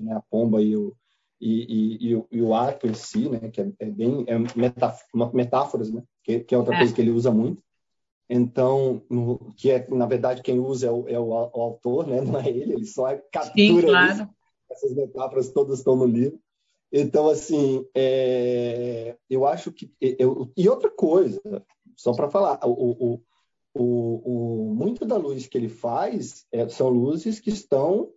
né? 0.00 0.14
A 0.14 0.20
pomba 0.20 0.60
e 0.60 0.76
o 0.76 0.94
e, 1.40 2.12
e, 2.12 2.24
e, 2.30 2.42
o, 2.42 2.54
ato 2.54 2.86
em 2.86 2.94
si, 2.94 3.28
né, 3.28 3.50
que 3.50 3.60
é, 3.60 3.70
é 3.78 3.86
bem 3.86 4.24
é 4.26 4.38
metáf 4.58 5.02
uma 5.12 5.30
metáforas, 5.32 5.90
né, 5.90 6.02
que, 6.24 6.40
que, 6.40 6.54
é 6.54 6.58
outra 6.58 6.74
é. 6.74 6.78
coisa 6.78 6.94
que 6.94 7.00
ele 7.00 7.10
usa 7.10 7.30
muito. 7.30 7.62
Então, 8.28 9.02
no, 9.08 9.52
que 9.56 9.70
é 9.70 9.86
na 9.88 10.06
verdade 10.06 10.42
quem 10.42 10.58
usa 10.58 10.88
é 10.88 10.90
o, 10.90 11.08
é 11.08 11.18
o, 11.18 11.28
o, 11.28 11.60
autor, 11.60 12.06
né? 12.06 12.20
Não 12.22 12.40
é 12.40 12.48
ele, 12.48 12.72
ele 12.72 12.86
só 12.86 13.08
é 13.08 13.16
captura 13.30 13.52
Sim, 13.52 13.82
claro. 13.82 14.12
isso. 14.12 14.28
Essas 14.70 14.94
metáforas 14.94 15.50
todas 15.50 15.78
estão 15.78 15.94
no 15.94 16.06
livro. 16.06 16.40
Então, 16.92 17.28
assim, 17.28 17.86
é, 17.94 19.16
eu 19.28 19.46
acho 19.46 19.70
que. 19.70 19.92
Eu, 20.00 20.50
e 20.56 20.68
outra 20.68 20.90
coisa, 20.90 21.40
só 21.96 22.12
para 22.12 22.28
falar, 22.28 22.58
o, 22.64 23.20
o, 23.74 24.22
o, 24.24 24.74
muito 24.74 25.04
da 25.04 25.16
luz 25.16 25.46
que 25.46 25.58
ele 25.58 25.68
faz 25.68 26.46
é, 26.50 26.68
são 26.68 26.88
luzes 26.88 27.38
que 27.38 27.50
estão 27.50 28.10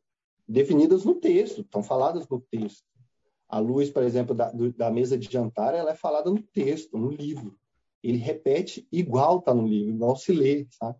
definidas 0.47 1.03
no 1.03 1.15
texto, 1.15 1.61
estão 1.61 1.83
faladas 1.83 2.27
no 2.27 2.39
texto. 2.39 2.83
A 3.49 3.57
luz, 3.57 3.89
por 3.89 4.03
exemplo, 4.03 4.35
da, 4.35 4.51
da 4.77 4.91
mesa 4.91 5.17
de 5.17 5.29
jantar, 5.29 5.73
ela 5.73 5.91
é 5.91 5.95
falada 5.95 6.29
no 6.29 6.41
texto, 6.41 6.97
no 6.97 7.09
livro. 7.09 7.57
Ele 8.03 8.17
repete 8.17 8.87
igual 8.91 9.39
está 9.39 9.53
no 9.53 9.67
livro, 9.67 9.91
igual 9.91 10.15
se 10.15 10.31
lê, 10.31 10.67
sabe? 10.69 10.97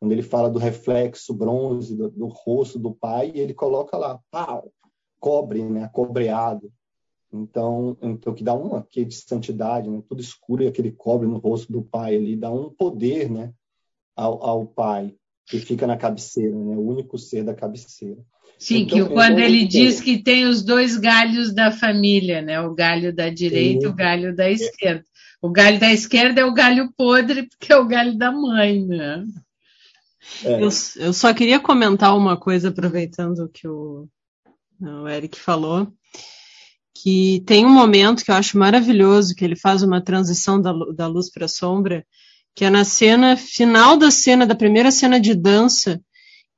Quando 0.00 0.12
ele 0.12 0.22
fala 0.22 0.50
do 0.50 0.58
reflexo 0.58 1.32
bronze 1.32 1.96
do, 1.96 2.10
do 2.10 2.26
rosto 2.26 2.78
do 2.78 2.92
pai, 2.92 3.32
ele 3.34 3.54
coloca 3.54 3.96
lá, 3.96 4.20
pau, 4.30 4.70
cobre, 5.18 5.64
né, 5.64 5.88
cobreado. 5.92 6.70
Então, 7.32 7.96
então 8.02 8.34
que 8.34 8.44
dá 8.44 8.54
um 8.54 8.76
aqui 8.76 9.04
de 9.04 9.14
santidade, 9.14 9.88
né? 9.88 10.02
tudo 10.08 10.20
escuro 10.20 10.62
e 10.62 10.66
aquele 10.66 10.92
cobre 10.92 11.26
no 11.26 11.38
rosto 11.38 11.72
do 11.72 11.82
pai 11.82 12.16
ali 12.16 12.36
dá 12.36 12.50
um 12.52 12.70
poder, 12.70 13.30
né, 13.30 13.52
ao, 14.14 14.44
ao 14.44 14.66
pai 14.66 15.16
que 15.46 15.58
fica 15.58 15.86
na 15.86 15.96
cabeceira, 15.96 16.54
né, 16.54 16.76
o 16.76 16.82
único 16.86 17.18
ser 17.18 17.42
da 17.42 17.54
cabeceira. 17.54 18.22
Sim, 18.58 18.82
então, 18.82 19.08
que 19.08 19.12
quando 19.12 19.38
ele 19.38 19.64
diz 19.66 20.00
que 20.00 20.22
tem 20.22 20.46
os 20.46 20.62
dois 20.62 20.96
galhos 20.96 21.54
da 21.54 21.70
família, 21.70 22.40
né, 22.40 22.60
o 22.60 22.74
galho 22.74 23.14
da 23.14 23.28
direita 23.28 23.84
e 23.84 23.88
o 23.88 23.94
galho 23.94 24.34
da 24.34 24.50
esquerda. 24.50 25.04
O 25.42 25.50
galho 25.50 25.78
da 25.78 25.92
esquerda 25.92 26.40
é 26.40 26.44
o 26.44 26.54
galho 26.54 26.90
podre 26.96 27.46
porque 27.48 27.72
é 27.72 27.76
o 27.76 27.86
galho 27.86 28.16
da 28.16 28.32
mãe, 28.32 28.82
né? 28.86 29.24
É. 30.42 30.54
Eu, 30.62 30.70
eu, 30.96 31.12
só 31.12 31.34
queria 31.34 31.60
comentar 31.60 32.16
uma 32.16 32.34
coisa 32.34 32.70
aproveitando 32.70 33.40
o 33.40 33.48
que 33.48 33.68
o, 33.68 34.08
o 34.80 35.08
Eric 35.08 35.38
falou 35.38 35.92
que 36.94 37.42
tem 37.44 37.66
um 37.66 37.70
momento 37.70 38.24
que 38.24 38.30
eu 38.30 38.34
acho 38.34 38.56
maravilhoso, 38.56 39.34
que 39.34 39.44
ele 39.44 39.56
faz 39.56 39.82
uma 39.82 40.00
transição 40.00 40.58
da, 40.58 40.72
da 40.94 41.06
luz 41.06 41.30
para 41.30 41.44
a 41.44 41.48
sombra, 41.48 42.06
que 42.54 42.64
é 42.64 42.70
na 42.70 42.84
cena 42.84 43.36
final 43.36 43.96
da 43.96 44.10
cena, 44.10 44.46
da 44.46 44.54
primeira 44.54 44.90
cena 44.90 45.20
de 45.20 45.34
dança, 45.34 46.00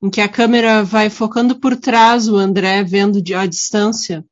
em 0.01 0.09
que 0.09 0.21
a 0.21 0.29
câmera 0.29 0.83
vai 0.83 1.09
focando 1.09 1.55
por 1.55 1.75
trás 1.75 2.27
o 2.27 2.37
André 2.37 2.83
vendo 2.83 3.21
de, 3.21 3.33
a 3.33 3.45
distância 3.45 4.23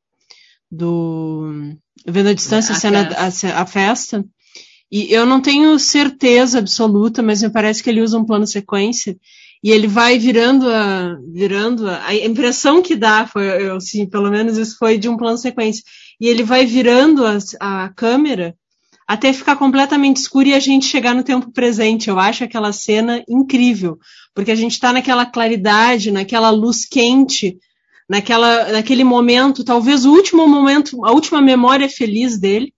do 0.70 1.74
vendo 2.06 2.28
a 2.28 2.34
distância 2.34 2.74
a, 2.74 2.78
cena, 2.78 3.04
festa. 3.08 3.48
A, 3.48 3.62
a, 3.62 3.66
festa. 3.66 4.24
E 4.90 5.12
eu 5.12 5.26
não 5.26 5.40
tenho 5.40 5.76
certeza 5.78 6.60
absoluta, 6.60 7.22
mas 7.22 7.42
me 7.42 7.50
parece 7.50 7.82
que 7.82 7.90
ele 7.90 8.00
usa 8.00 8.18
um 8.18 8.24
plano 8.24 8.46
sequência 8.46 9.16
e 9.62 9.70
ele 9.70 9.88
vai 9.88 10.18
virando 10.18 10.70
a 10.70 11.18
virando 11.32 11.88
a, 11.88 12.06
a 12.06 12.14
impressão 12.14 12.82
que 12.82 12.94
dá 12.94 13.26
foi 13.26 13.44
eu 13.44 13.80
sim 13.80 14.06
pelo 14.06 14.30
menos 14.30 14.56
isso 14.58 14.76
foi 14.78 14.98
de 14.98 15.08
um 15.08 15.16
plano 15.16 15.38
sequência 15.38 15.82
e 16.20 16.28
ele 16.28 16.42
vai 16.42 16.66
virando 16.66 17.24
a, 17.26 17.38
a 17.60 17.88
câmera 17.88 18.54
até 19.06 19.32
ficar 19.32 19.56
completamente 19.56 20.16
escuro 20.16 20.48
e 20.48 20.54
a 20.54 20.60
gente 20.60 20.86
chegar 20.86 21.14
no 21.14 21.22
tempo 21.22 21.52
presente 21.52 22.08
eu 22.08 22.18
acho 22.18 22.44
aquela 22.44 22.72
cena 22.72 23.22
incrível 23.28 23.98
porque 24.34 24.50
a 24.50 24.56
gente 24.56 24.72
está 24.72 24.92
naquela 24.92 25.24
claridade 25.24 26.10
naquela 26.10 26.50
luz 26.50 26.84
quente 26.84 27.58
naquela 28.08 28.72
naquele 28.72 29.04
momento 29.04 29.64
talvez 29.64 30.04
o 30.04 30.12
último 30.12 30.46
momento 30.48 31.04
a 31.04 31.12
última 31.12 31.40
memória 31.40 31.88
feliz 31.88 32.38
dele 32.38 32.72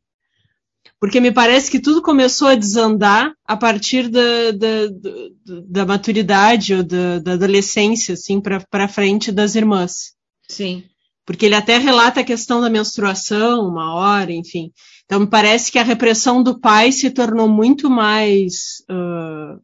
porque 1.00 1.20
me 1.20 1.30
parece 1.30 1.70
que 1.70 1.80
tudo 1.80 2.02
começou 2.02 2.48
a 2.48 2.56
desandar 2.56 3.32
a 3.46 3.56
partir 3.56 4.08
da, 4.08 4.50
da, 4.50 4.86
da, 4.88 5.62
da 5.68 5.86
maturidade 5.86 6.74
ou 6.74 6.82
da, 6.82 7.20
da 7.20 7.32
adolescência, 7.34 8.14
assim, 8.14 8.40
para 8.40 8.88
frente 8.88 9.30
das 9.30 9.54
irmãs. 9.54 10.14
Sim. 10.48 10.82
Porque 11.24 11.46
ele 11.46 11.54
até 11.54 11.78
relata 11.78 12.20
a 12.20 12.24
questão 12.24 12.60
da 12.60 12.68
menstruação, 12.68 13.68
uma 13.68 13.94
hora, 13.94 14.32
enfim. 14.32 14.72
Então, 15.09 15.21
me 15.21 15.27
parece 15.27 15.73
que 15.73 15.79
a 15.79 15.83
repressão 15.83 16.42
do 16.42 16.61
pai 16.61 16.92
se 16.92 17.11
tornou 17.11 17.49
muito 17.49 17.88
mais 17.88 18.85
uh, 18.90 19.59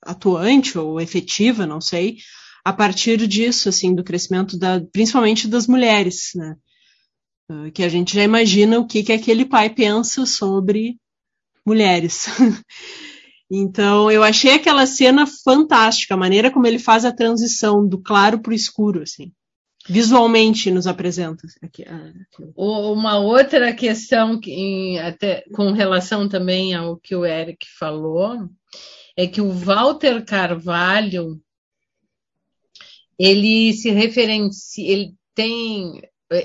atuante 0.00 0.78
ou 0.78 1.00
efetiva, 1.00 1.66
não 1.66 1.80
sei, 1.80 2.18
a 2.64 2.72
partir 2.72 3.26
disso, 3.26 3.68
assim, 3.68 3.92
do 3.92 4.04
crescimento 4.04 4.56
da, 4.56 4.80
principalmente 4.92 5.48
das 5.48 5.66
mulheres, 5.66 6.30
né? 6.36 6.54
Ah, 7.50 7.68
que 7.72 7.82
a 7.82 7.88
gente 7.88 8.14
já 8.14 8.22
imagina 8.22 8.78
o 8.78 8.86
que, 8.86 9.02
que 9.02 9.12
aquele 9.12 9.44
pai 9.44 9.68
pensa 9.68 10.24
sobre 10.24 11.00
mulheres. 11.66 12.26
então, 13.50 14.08
eu 14.08 14.22
achei 14.22 14.52
aquela 14.52 14.86
cena 14.86 15.26
fantástica, 15.26 16.14
a 16.14 16.16
maneira 16.16 16.48
como 16.48 16.64
ele 16.64 16.78
faz 16.78 17.04
a 17.04 17.12
transição 17.12 17.84
do 17.84 18.00
claro 18.00 18.40
para 18.40 18.52
o 18.52 18.54
escuro, 18.54 19.02
assim. 19.02 19.32
Visualmente 19.86 20.70
nos 20.70 20.86
apresenta. 20.86 21.46
Aqui, 21.62 21.84
ah, 21.86 22.12
aqui. 22.22 22.50
Uma 22.56 23.18
outra 23.18 23.72
questão 23.72 24.40
que, 24.40 24.98
até, 24.98 25.44
com 25.52 25.72
relação 25.72 26.28
também 26.28 26.74
ao 26.74 26.96
que 26.96 27.14
o 27.14 27.24
Eric 27.24 27.66
falou, 27.78 28.48
é 29.16 29.26
que 29.26 29.40
o 29.40 29.50
Walter 29.50 30.24
Carvalho 30.24 31.40
ele 33.18 33.72
se 33.74 33.90
referencia, 33.90 34.90
ele 34.90 35.14
tem 35.34 36.02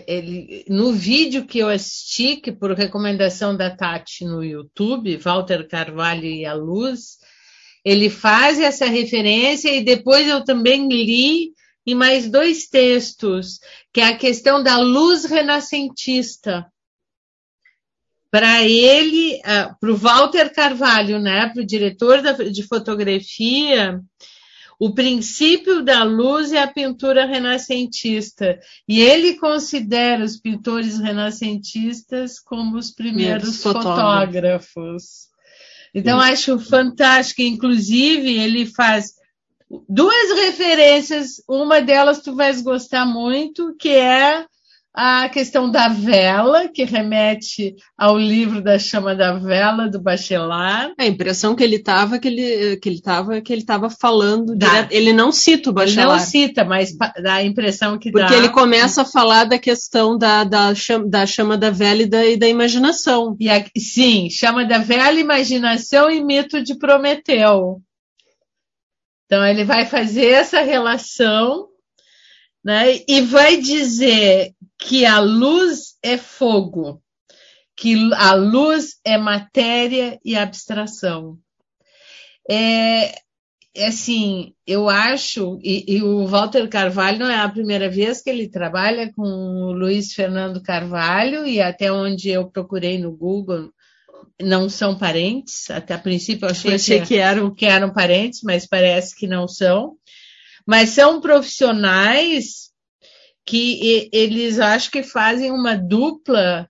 ele, 0.07 0.65
no 0.67 0.91
vídeo 0.91 1.45
que 1.45 1.59
eu 1.59 1.69
assisti, 1.69 2.35
que 2.35 2.51
por 2.51 2.71
recomendação 2.73 3.55
da 3.55 3.75
Tati 3.75 4.25
no 4.25 4.43
YouTube, 4.43 5.17
Walter 5.17 5.67
Carvalho 5.67 6.25
e 6.25 6.45
a 6.45 6.53
Luz, 6.53 7.17
ele 7.83 8.09
faz 8.09 8.59
essa 8.59 8.85
referência 8.85 9.73
e 9.73 9.83
depois 9.83 10.27
eu 10.27 10.43
também 10.43 10.87
li 10.87 11.53
em 11.91 11.95
mais 11.95 12.29
dois 12.29 12.67
textos, 12.67 13.59
que 13.91 14.01
é 14.01 14.07
a 14.07 14.17
questão 14.17 14.61
da 14.61 14.77
luz 14.77 15.25
renascentista. 15.25 16.65
Para 18.31 18.63
ele, 18.63 19.41
para 19.79 19.91
o 19.91 19.95
Walter 19.95 20.53
Carvalho, 20.53 21.19
né, 21.19 21.49
para 21.49 21.63
o 21.63 21.65
diretor 21.65 22.21
de 22.51 22.63
fotografia, 22.63 23.99
o 24.79 24.93
princípio 24.93 25.83
da 25.83 26.03
luz 26.03 26.53
é 26.53 26.61
a 26.61 26.71
pintura 26.71 27.25
renascentista. 27.25 28.59
E 28.87 29.01
ele 29.01 29.35
considera 29.37 30.23
os 30.23 30.37
pintores 30.37 30.99
renascentistas 30.99 32.39
como 32.39 32.77
os 32.77 32.91
primeiros 32.91 33.61
fotógrafos. 33.61 35.27
Então, 35.93 36.19
Isso. 36.19 36.31
acho 36.31 36.59
fantástico. 36.59 37.41
Inclusive, 37.41 38.37
ele 38.37 38.67
faz 38.67 39.18
duas 39.87 40.33
referências. 40.35 41.41
Uma 41.47 41.81
delas 41.81 42.21
tu 42.21 42.35
vais 42.35 42.61
gostar 42.61 43.05
muito, 43.05 43.75
que 43.77 43.89
é 43.89 44.45
a 44.93 45.29
questão 45.29 45.69
da 45.69 45.87
vela, 45.87 46.67
que 46.67 46.83
remete 46.83 47.75
ao 47.97 48.17
livro 48.17 48.61
da 48.61 48.79
chama 48.79 49.15
da 49.15 49.33
vela 49.37 49.87
do 49.87 50.01
Bachelard. 50.01 50.93
A 50.97 51.05
impressão 51.05 51.55
que 51.55 51.63
ele 51.63 51.75
estava 51.75 52.17
que 52.17 52.27
ele 52.27 52.77
que 52.77 52.89
ele 52.89 52.95
estava 52.97 53.39
que 53.39 53.53
ele 53.53 53.61
estava 53.61 53.89
falando 53.89 54.57
direto, 54.57 54.91
ele 54.91 55.13
não 55.13 55.31
cita 55.31 55.69
o 55.69 55.73
Bachelard. 55.73 56.09
Ele 56.09 56.19
não 56.19 56.19
cita, 56.19 56.65
mas 56.65 56.95
dá 57.21 57.35
a 57.35 57.43
impressão 57.43 57.97
que 57.97 58.11
Porque 58.11 58.23
dá. 58.23 58.27
Porque 58.27 58.45
ele 58.45 58.53
começa 58.53 59.03
a 59.03 59.05
falar 59.05 59.45
da 59.45 59.59
questão 59.59 60.17
da, 60.17 60.43
da, 60.43 60.73
chama, 60.73 61.07
da 61.07 61.25
chama 61.25 61.57
da 61.57 61.69
vela 61.69 62.01
e 62.01 62.07
da, 62.07 62.25
e 62.25 62.35
da 62.35 62.47
imaginação. 62.47 63.37
E 63.39 63.49
a, 63.49 63.63
sim, 63.77 64.27
chama 64.29 64.65
da 64.65 64.79
vela, 64.79 65.19
imaginação 65.19 66.09
e 66.09 66.21
mito 66.23 66.61
de 66.63 66.75
Prometeu. 66.77 67.79
Então 69.29 69.45
ele 69.45 69.63
vai 69.63 69.85
fazer 69.85 70.25
essa 70.25 70.61
relação 70.61 71.69
né, 72.65 73.03
e 73.07 73.21
vai 73.21 73.57
dizer 73.57 74.55
que 74.75 75.05
a 75.05 75.19
luz 75.19 75.99
é 76.01 76.17
fogo, 76.17 76.99
que 77.77 78.11
a 78.15 78.33
luz 78.33 78.99
é 79.05 79.19
matéria 79.19 80.19
e 80.25 80.35
abstração. 80.35 81.37
É, 82.49 83.13
é 83.75 83.85
assim, 83.85 84.55
eu 84.65 84.89
acho, 84.89 85.59
e, 85.61 85.97
e, 85.97 86.01
o 86.01 86.25
Walter 86.25 86.67
Carvalho 86.67 87.19
não 87.19 87.29
é 87.29 87.37
a 87.37 87.49
primeira 87.49 87.87
vez 87.87 88.23
que 88.23 88.31
ele 88.31 88.49
trabalha 88.49 89.13
com 89.13 89.21
o 89.21 89.71
Luiz 89.71 90.11
Fernando 90.11 90.59
Carvalho, 90.63 91.45
e 91.45 91.61
até 91.61 91.91
onde 91.91 92.29
eu 92.29 92.49
procurei 92.49 92.97
no 92.97 93.15
Google, 93.15 93.71
não 94.41 94.69
são 94.69 94.97
parentes, 94.97 95.69
até 95.69 95.93
a 95.93 95.99
princípio 95.99 96.45
eu 96.45 96.51
achei, 96.51 96.75
achei 96.75 96.99
que, 97.01 97.07
que, 97.07 97.17
eram. 97.17 97.53
que 97.53 97.65
eram 97.65 97.91
parentes, 97.91 98.41
mas 98.43 98.65
parece 98.65 99.15
que 99.15 99.27
não 99.27 99.47
são. 99.47 99.95
Mas 100.65 100.89
são 100.89 101.19
profissionais 101.19 102.69
que 103.45 104.09
eles 104.13 104.59
acho 104.59 104.91
que 104.91 105.01
fazem 105.01 105.51
uma 105.51 105.75
dupla 105.75 106.69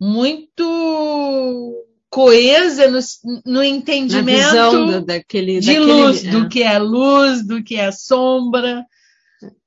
muito 0.00 1.84
coesa 2.08 2.88
no, 2.88 3.00
no 3.44 3.62
entendimento 3.62 5.02
daquele, 5.02 5.60
de 5.60 5.66
daquele, 5.66 5.80
luz, 5.80 6.24
é. 6.24 6.30
do 6.30 6.48
que 6.48 6.62
é 6.62 6.78
luz, 6.78 7.46
do 7.46 7.62
que 7.62 7.76
é 7.76 7.90
sombra, 7.90 8.84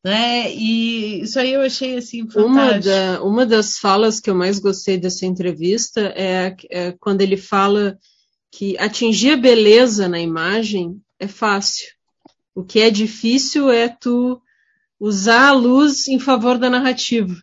né? 0.04 0.54
E 0.54 1.22
isso 1.22 1.40
aí 1.40 1.54
eu 1.54 1.62
achei 1.62 1.98
assim 1.98 2.28
fantástico. 2.30 2.48
Uma, 2.48 2.80
da, 2.80 3.24
uma 3.24 3.46
das 3.46 3.78
falas 3.78 4.20
que 4.20 4.30
eu 4.30 4.36
mais 4.36 4.60
gostei 4.60 4.98
dessa 4.98 5.26
entrevista 5.26 6.14
é, 6.16 6.56
é 6.70 6.92
quando 7.00 7.22
ele 7.22 7.38
fala 7.38 7.98
que 8.52 8.78
atingir 8.78 9.32
a 9.32 9.38
beleza 9.38 10.08
na 10.08 10.20
imagem 10.20 11.02
é 11.20 11.28
fácil. 11.28 11.88
O 12.54 12.64
que 12.64 12.82
é 12.82 12.90
difícil 12.90 13.72
é 13.72 13.88
tu 13.88 14.42
usar 15.00 15.48
a 15.48 15.54
luz 15.54 16.08
em 16.08 16.20
favor 16.20 16.58
da 16.58 16.70
narrativa. 16.70 17.36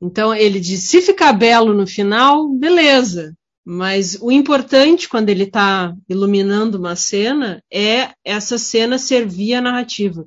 Então 0.00 0.34
ele 0.34 0.60
diz: 0.60 0.84
se 0.84 1.02
ficar 1.02 1.32
belo 1.32 1.74
no 1.74 1.86
final, 1.86 2.48
beleza. 2.48 3.36
Mas 3.64 4.18
o 4.20 4.32
importante 4.32 5.08
quando 5.08 5.28
ele 5.28 5.44
está 5.44 5.94
iluminando 6.08 6.78
uma 6.78 6.96
cena 6.96 7.62
é 7.72 8.10
essa 8.24 8.58
cena 8.58 8.98
servir 8.98 9.54
a 9.54 9.60
narrativa. 9.60 10.26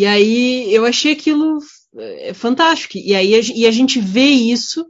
E 0.00 0.06
aí 0.06 0.74
eu 0.74 0.86
achei 0.86 1.12
aquilo 1.12 1.58
é, 1.94 2.32
fantástico. 2.32 2.96
E 2.96 3.14
aí 3.14 3.38
e 3.54 3.66
a 3.66 3.70
gente 3.70 4.00
vê 4.00 4.28
isso, 4.28 4.86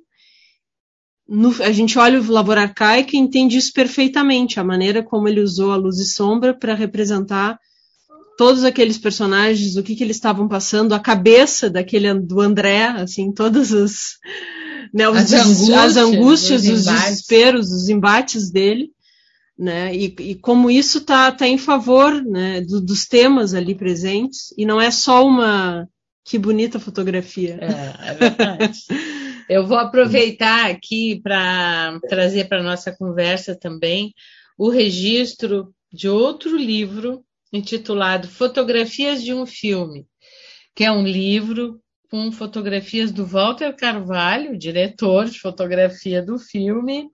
no, 1.28 1.50
a 1.64 1.72
gente 1.72 1.98
olha 1.98 2.20
o 2.20 2.30
Labor 2.30 2.56
Arcaico 2.56 3.16
e 3.16 3.18
entende 3.18 3.58
isso 3.58 3.72
perfeitamente, 3.72 4.60
a 4.60 4.64
maneira 4.64 5.02
como 5.02 5.26
ele 5.26 5.40
usou 5.40 5.72
a 5.72 5.76
luz 5.76 5.98
e 5.98 6.06
sombra 6.06 6.56
para 6.56 6.74
representar 6.74 7.58
todos 8.38 8.62
aqueles 8.62 8.98
personagens, 8.98 9.74
o 9.74 9.82
que, 9.82 9.96
que 9.96 10.04
eles 10.04 10.14
estavam 10.14 10.46
passando, 10.46 10.94
a 10.94 11.00
cabeça 11.00 11.68
daquele 11.68 12.14
do 12.14 12.40
André, 12.40 12.84
assim, 12.84 13.32
todas 13.32 13.72
as, 13.72 14.12
né, 14.94 15.08
os, 15.08 15.16
as, 15.16 15.32
angústias, 15.32 15.74
as 15.74 15.96
angústias, 15.96 16.62
os, 16.62 16.68
os 16.68 16.84
desesperos, 16.84 17.72
os 17.72 17.88
embates 17.88 18.48
dele, 18.48 18.92
né, 19.60 19.94
e, 19.94 20.06
e 20.18 20.34
como 20.36 20.70
isso 20.70 20.98
está 20.98 21.30
tá 21.30 21.46
em 21.46 21.58
favor 21.58 22.24
né, 22.24 22.62
do, 22.62 22.80
dos 22.80 23.06
temas 23.06 23.52
ali 23.52 23.74
presentes, 23.74 24.54
e 24.56 24.64
não 24.64 24.80
é 24.80 24.90
só 24.90 25.22
uma 25.26 25.86
que 26.24 26.38
bonita 26.38 26.80
fotografia. 26.80 27.58
É, 27.60 28.10
é 28.10 28.14
verdade. 28.14 28.80
Eu 29.50 29.66
vou 29.66 29.76
aproveitar 29.76 30.70
aqui 30.70 31.20
para 31.22 31.98
trazer 32.08 32.48
para 32.48 32.62
nossa 32.62 32.90
conversa 32.96 33.54
também 33.54 34.14
o 34.56 34.70
registro 34.70 35.74
de 35.92 36.08
outro 36.08 36.56
livro 36.56 37.22
intitulado 37.52 38.28
Fotografias 38.28 39.22
de 39.22 39.34
um 39.34 39.44
Filme, 39.44 40.06
que 40.74 40.84
é 40.84 40.92
um 40.92 41.04
livro 41.04 41.80
com 42.10 42.30
fotografias 42.32 43.10
do 43.12 43.26
Walter 43.26 43.74
Carvalho, 43.74 44.56
diretor 44.56 45.26
de 45.26 45.38
fotografia 45.38 46.22
do 46.22 46.38
filme, 46.38 47.08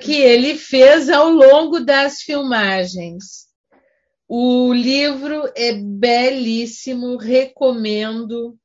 que 0.00 0.12
ele 0.12 0.56
fez 0.56 1.08
ao 1.08 1.30
longo 1.30 1.80
das 1.80 2.22
filmagens. 2.22 3.46
O 4.28 4.72
livro 4.72 5.50
é 5.56 5.72
belíssimo, 5.72 7.16
recomendo. 7.16 8.58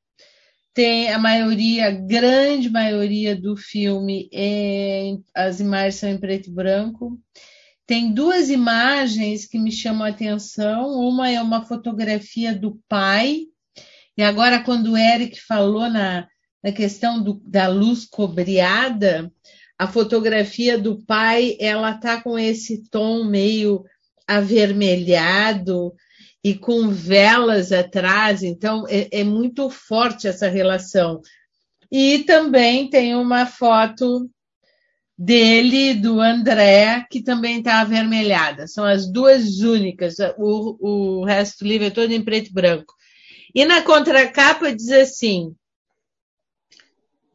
Tem 0.72 1.12
a 1.12 1.18
maioria, 1.18 1.88
a 1.88 1.90
grande 1.90 2.70
maioria 2.70 3.34
do 3.34 3.56
filme, 3.56 4.28
é, 4.32 5.16
as 5.34 5.60
imagens 5.60 5.96
são 5.96 6.08
em 6.08 6.18
preto 6.18 6.48
e 6.48 6.52
branco. 6.52 7.18
Tem 7.86 8.12
duas 8.12 8.50
imagens 8.50 9.46
que 9.46 9.58
me 9.58 9.72
chamam 9.72 10.06
a 10.06 10.10
atenção. 10.10 10.90
Uma 10.92 11.30
é 11.30 11.42
uma 11.42 11.66
fotografia 11.66 12.54
do 12.54 12.80
pai, 12.88 13.46
e 14.20 14.22
agora, 14.22 14.62
quando 14.62 14.92
o 14.92 14.98
Eric 14.98 15.40
falou 15.40 15.88
na, 15.88 16.28
na 16.62 16.72
questão 16.72 17.22
do, 17.22 17.40
da 17.42 17.68
luz 17.68 18.04
cobreada, 18.04 19.32
a 19.80 19.86
fotografia 19.86 20.76
do 20.76 21.02
pai 21.06 21.56
ela 21.58 21.94
tá 21.94 22.20
com 22.20 22.38
esse 22.38 22.86
tom 22.90 23.24
meio 23.24 23.82
avermelhado 24.28 25.94
e 26.44 26.54
com 26.54 26.90
velas 26.90 27.72
atrás, 27.72 28.42
então 28.42 28.84
é, 28.90 29.08
é 29.10 29.24
muito 29.24 29.70
forte 29.70 30.28
essa 30.28 30.50
relação. 30.50 31.22
E 31.90 32.18
também 32.24 32.90
tem 32.90 33.14
uma 33.14 33.46
foto 33.46 34.28
dele, 35.16 35.94
do 35.94 36.20
André, 36.20 37.06
que 37.10 37.22
também 37.22 37.60
está 37.60 37.80
avermelhada. 37.80 38.66
São 38.66 38.84
as 38.84 39.10
duas 39.10 39.60
únicas. 39.60 40.16
O, 40.36 41.20
o 41.20 41.24
resto 41.24 41.64
do 41.64 41.68
livro 41.68 41.86
é 41.86 41.90
todo 41.90 42.12
em 42.12 42.22
preto 42.22 42.50
e 42.50 42.52
branco. 42.52 42.92
E 43.54 43.64
na 43.64 43.80
contracapa 43.80 44.76
diz 44.76 44.90
assim: 44.90 45.54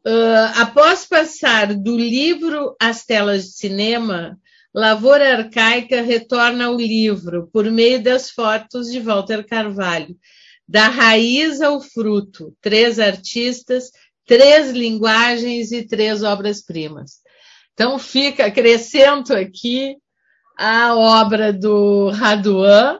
uh, 0.06 0.60
após 0.60 1.04
passar 1.04 1.74
do 1.74 1.96
livro 1.96 2.76
às 2.80 3.04
telas 3.04 3.44
de 3.44 3.52
cinema, 3.52 4.38
Lavoura 4.72 5.38
Arcaica 5.38 6.02
retorna 6.02 6.66
ao 6.66 6.76
livro 6.76 7.48
por 7.52 7.64
meio 7.70 8.02
das 8.02 8.30
fotos 8.30 8.90
de 8.90 9.00
Walter 9.00 9.44
Carvalho. 9.44 10.16
Da 10.68 10.88
raiz 10.88 11.60
ao 11.60 11.80
fruto, 11.80 12.54
três 12.60 12.98
artistas, 12.98 13.90
três 14.26 14.70
linguagens 14.70 15.72
e 15.72 15.86
três 15.86 16.22
obras-primas. 16.22 17.20
Então, 17.72 17.98
fica, 17.98 18.46
acrescento 18.46 19.32
aqui 19.32 19.96
a 20.58 20.96
obra 20.96 21.52
do 21.52 22.10
Raduan, 22.10 22.98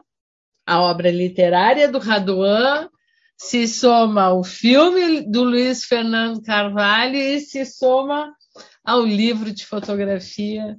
a 0.65 0.81
obra 0.81 1.11
literária 1.11 1.87
do 1.87 1.99
Raduan, 1.99 2.89
se 3.37 3.67
soma 3.67 4.33
o 4.33 4.43
filme 4.43 5.21
do 5.21 5.43
Luiz 5.43 5.83
Fernando 5.83 6.41
Carvalho 6.41 7.15
e 7.15 7.39
se 7.39 7.63
soma 7.65 8.33
ao 8.83 9.05
livro 9.05 9.53
de 9.53 9.65
fotografia, 9.65 10.75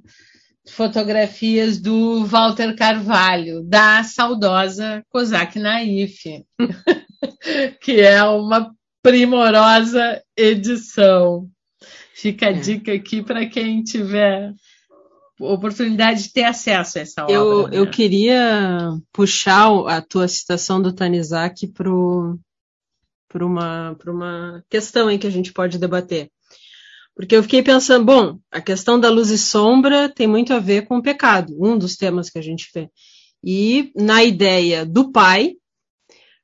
fotografias 0.67 1.79
do 1.79 2.25
Walter 2.25 2.75
Carvalho, 2.75 3.63
da 3.63 4.03
saudosa 4.03 5.03
Kozak 5.09 5.57
Naif, 5.57 6.43
que 7.81 8.01
é 8.01 8.21
uma 8.23 8.71
primorosa 9.01 10.21
edição. 10.35 11.47
Fica 12.13 12.47
a 12.47 12.51
é. 12.51 12.53
dica 12.53 12.91
aqui 12.91 13.23
para 13.23 13.45
quem 13.45 13.81
tiver 13.81 14.53
oportunidade 15.39 16.23
de 16.23 16.33
ter 16.33 16.43
acesso 16.43 16.97
a 16.97 17.01
essa 17.01 17.23
obra. 17.23 17.33
Eu, 17.33 17.67
né? 17.69 17.77
eu 17.77 17.89
queria 17.89 18.91
puxar 19.13 19.69
a 19.87 20.01
tua 20.01 20.27
citação 20.27 20.81
do 20.81 20.91
Tanizaki 20.91 21.67
para 21.67 21.89
uma, 23.35 23.95
uma 24.07 24.63
questão 24.69 25.07
aí 25.07 25.17
que 25.17 25.27
a 25.27 25.31
gente 25.31 25.53
pode 25.53 25.77
debater. 25.77 26.29
Porque 27.15 27.35
eu 27.35 27.43
fiquei 27.43 27.61
pensando, 27.61 28.05
bom, 28.05 28.39
a 28.49 28.61
questão 28.61 28.99
da 28.99 29.09
luz 29.09 29.29
e 29.29 29.37
sombra 29.37 30.07
tem 30.07 30.25
muito 30.25 30.53
a 30.53 30.59
ver 30.59 30.87
com 30.87 30.97
o 30.97 31.03
pecado, 31.03 31.53
um 31.59 31.77
dos 31.77 31.95
temas 31.95 32.29
que 32.29 32.39
a 32.39 32.41
gente 32.41 32.69
vê. 32.73 32.89
E 33.43 33.91
na 33.95 34.23
ideia 34.23 34.85
do 34.85 35.11
pai, 35.11 35.55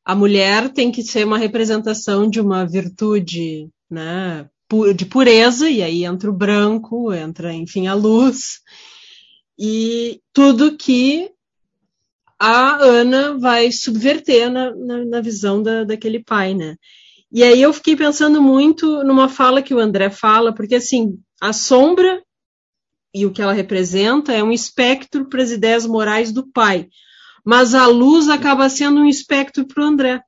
a 0.03 0.13
mulher 0.13 0.69
tem 0.69 0.91
que 0.91 1.01
ser 1.01 1.25
uma 1.25 1.37
representação 1.37 2.29
de 2.29 2.39
uma 2.39 2.65
virtude 2.65 3.69
né, 3.89 4.49
de 4.95 5.05
pureza, 5.05 5.69
e 5.69 5.81
aí 5.81 6.03
entra 6.03 6.29
o 6.29 6.35
branco, 6.35 7.13
entra, 7.13 7.53
enfim, 7.53 7.87
a 7.87 7.93
luz, 7.93 8.59
e 9.57 10.19
tudo 10.33 10.77
que 10.77 11.31
a 12.39 12.83
Ana 12.83 13.37
vai 13.37 13.71
subverter 13.71 14.49
na, 14.51 14.75
na, 14.75 15.05
na 15.05 15.21
visão 15.21 15.61
da, 15.61 15.83
daquele 15.83 16.23
pai, 16.23 16.53
né? 16.53 16.75
E 17.31 17.43
aí 17.43 17.61
eu 17.61 17.73
fiquei 17.73 17.95
pensando 17.95 18.41
muito 18.41 19.03
numa 19.03 19.27
fala 19.27 19.61
que 19.61 19.73
o 19.73 19.79
André 19.79 20.09
fala, 20.09 20.53
porque 20.53 20.75
assim, 20.75 21.19
a 21.41 21.51
sombra 21.51 22.21
e 23.13 23.25
o 23.25 23.31
que 23.31 23.41
ela 23.41 23.53
representa 23.53 24.33
é 24.33 24.43
um 24.43 24.51
espectro 24.51 25.27
para 25.27 25.41
as 25.41 25.51
ideias 25.51 25.85
morais 25.85 26.31
do 26.31 26.49
pai, 26.51 26.87
mas 27.43 27.73
a 27.73 27.87
luz 27.87 28.29
acaba 28.29 28.69
sendo 28.69 29.01
um 29.01 29.05
espectro 29.05 29.65
para 29.65 29.83
o 29.83 29.87
André 29.87 30.21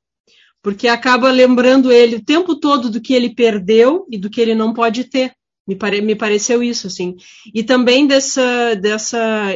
porque 0.68 0.90
acaba 0.90 1.32
lembrando 1.32 1.94
ele 1.94 2.18
o 2.18 2.24
tempo 2.24 2.54
todo 2.54 2.90
do 2.90 3.00
que 3.00 3.14
ele 3.14 3.34
perdeu 3.34 4.06
e 4.12 4.18
do 4.18 4.30
que 4.30 4.42
ele 4.42 4.54
não 4.54 4.74
pode 4.74 5.06
ter. 5.06 5.32
Me, 5.66 5.78
pare, 5.78 6.02
me 6.02 6.14
pareceu 6.14 6.62
isso, 6.62 6.88
assim. 6.88 7.16
E 7.54 7.64
também 7.64 8.06
dessa, 8.06 8.76
dessa 8.76 9.48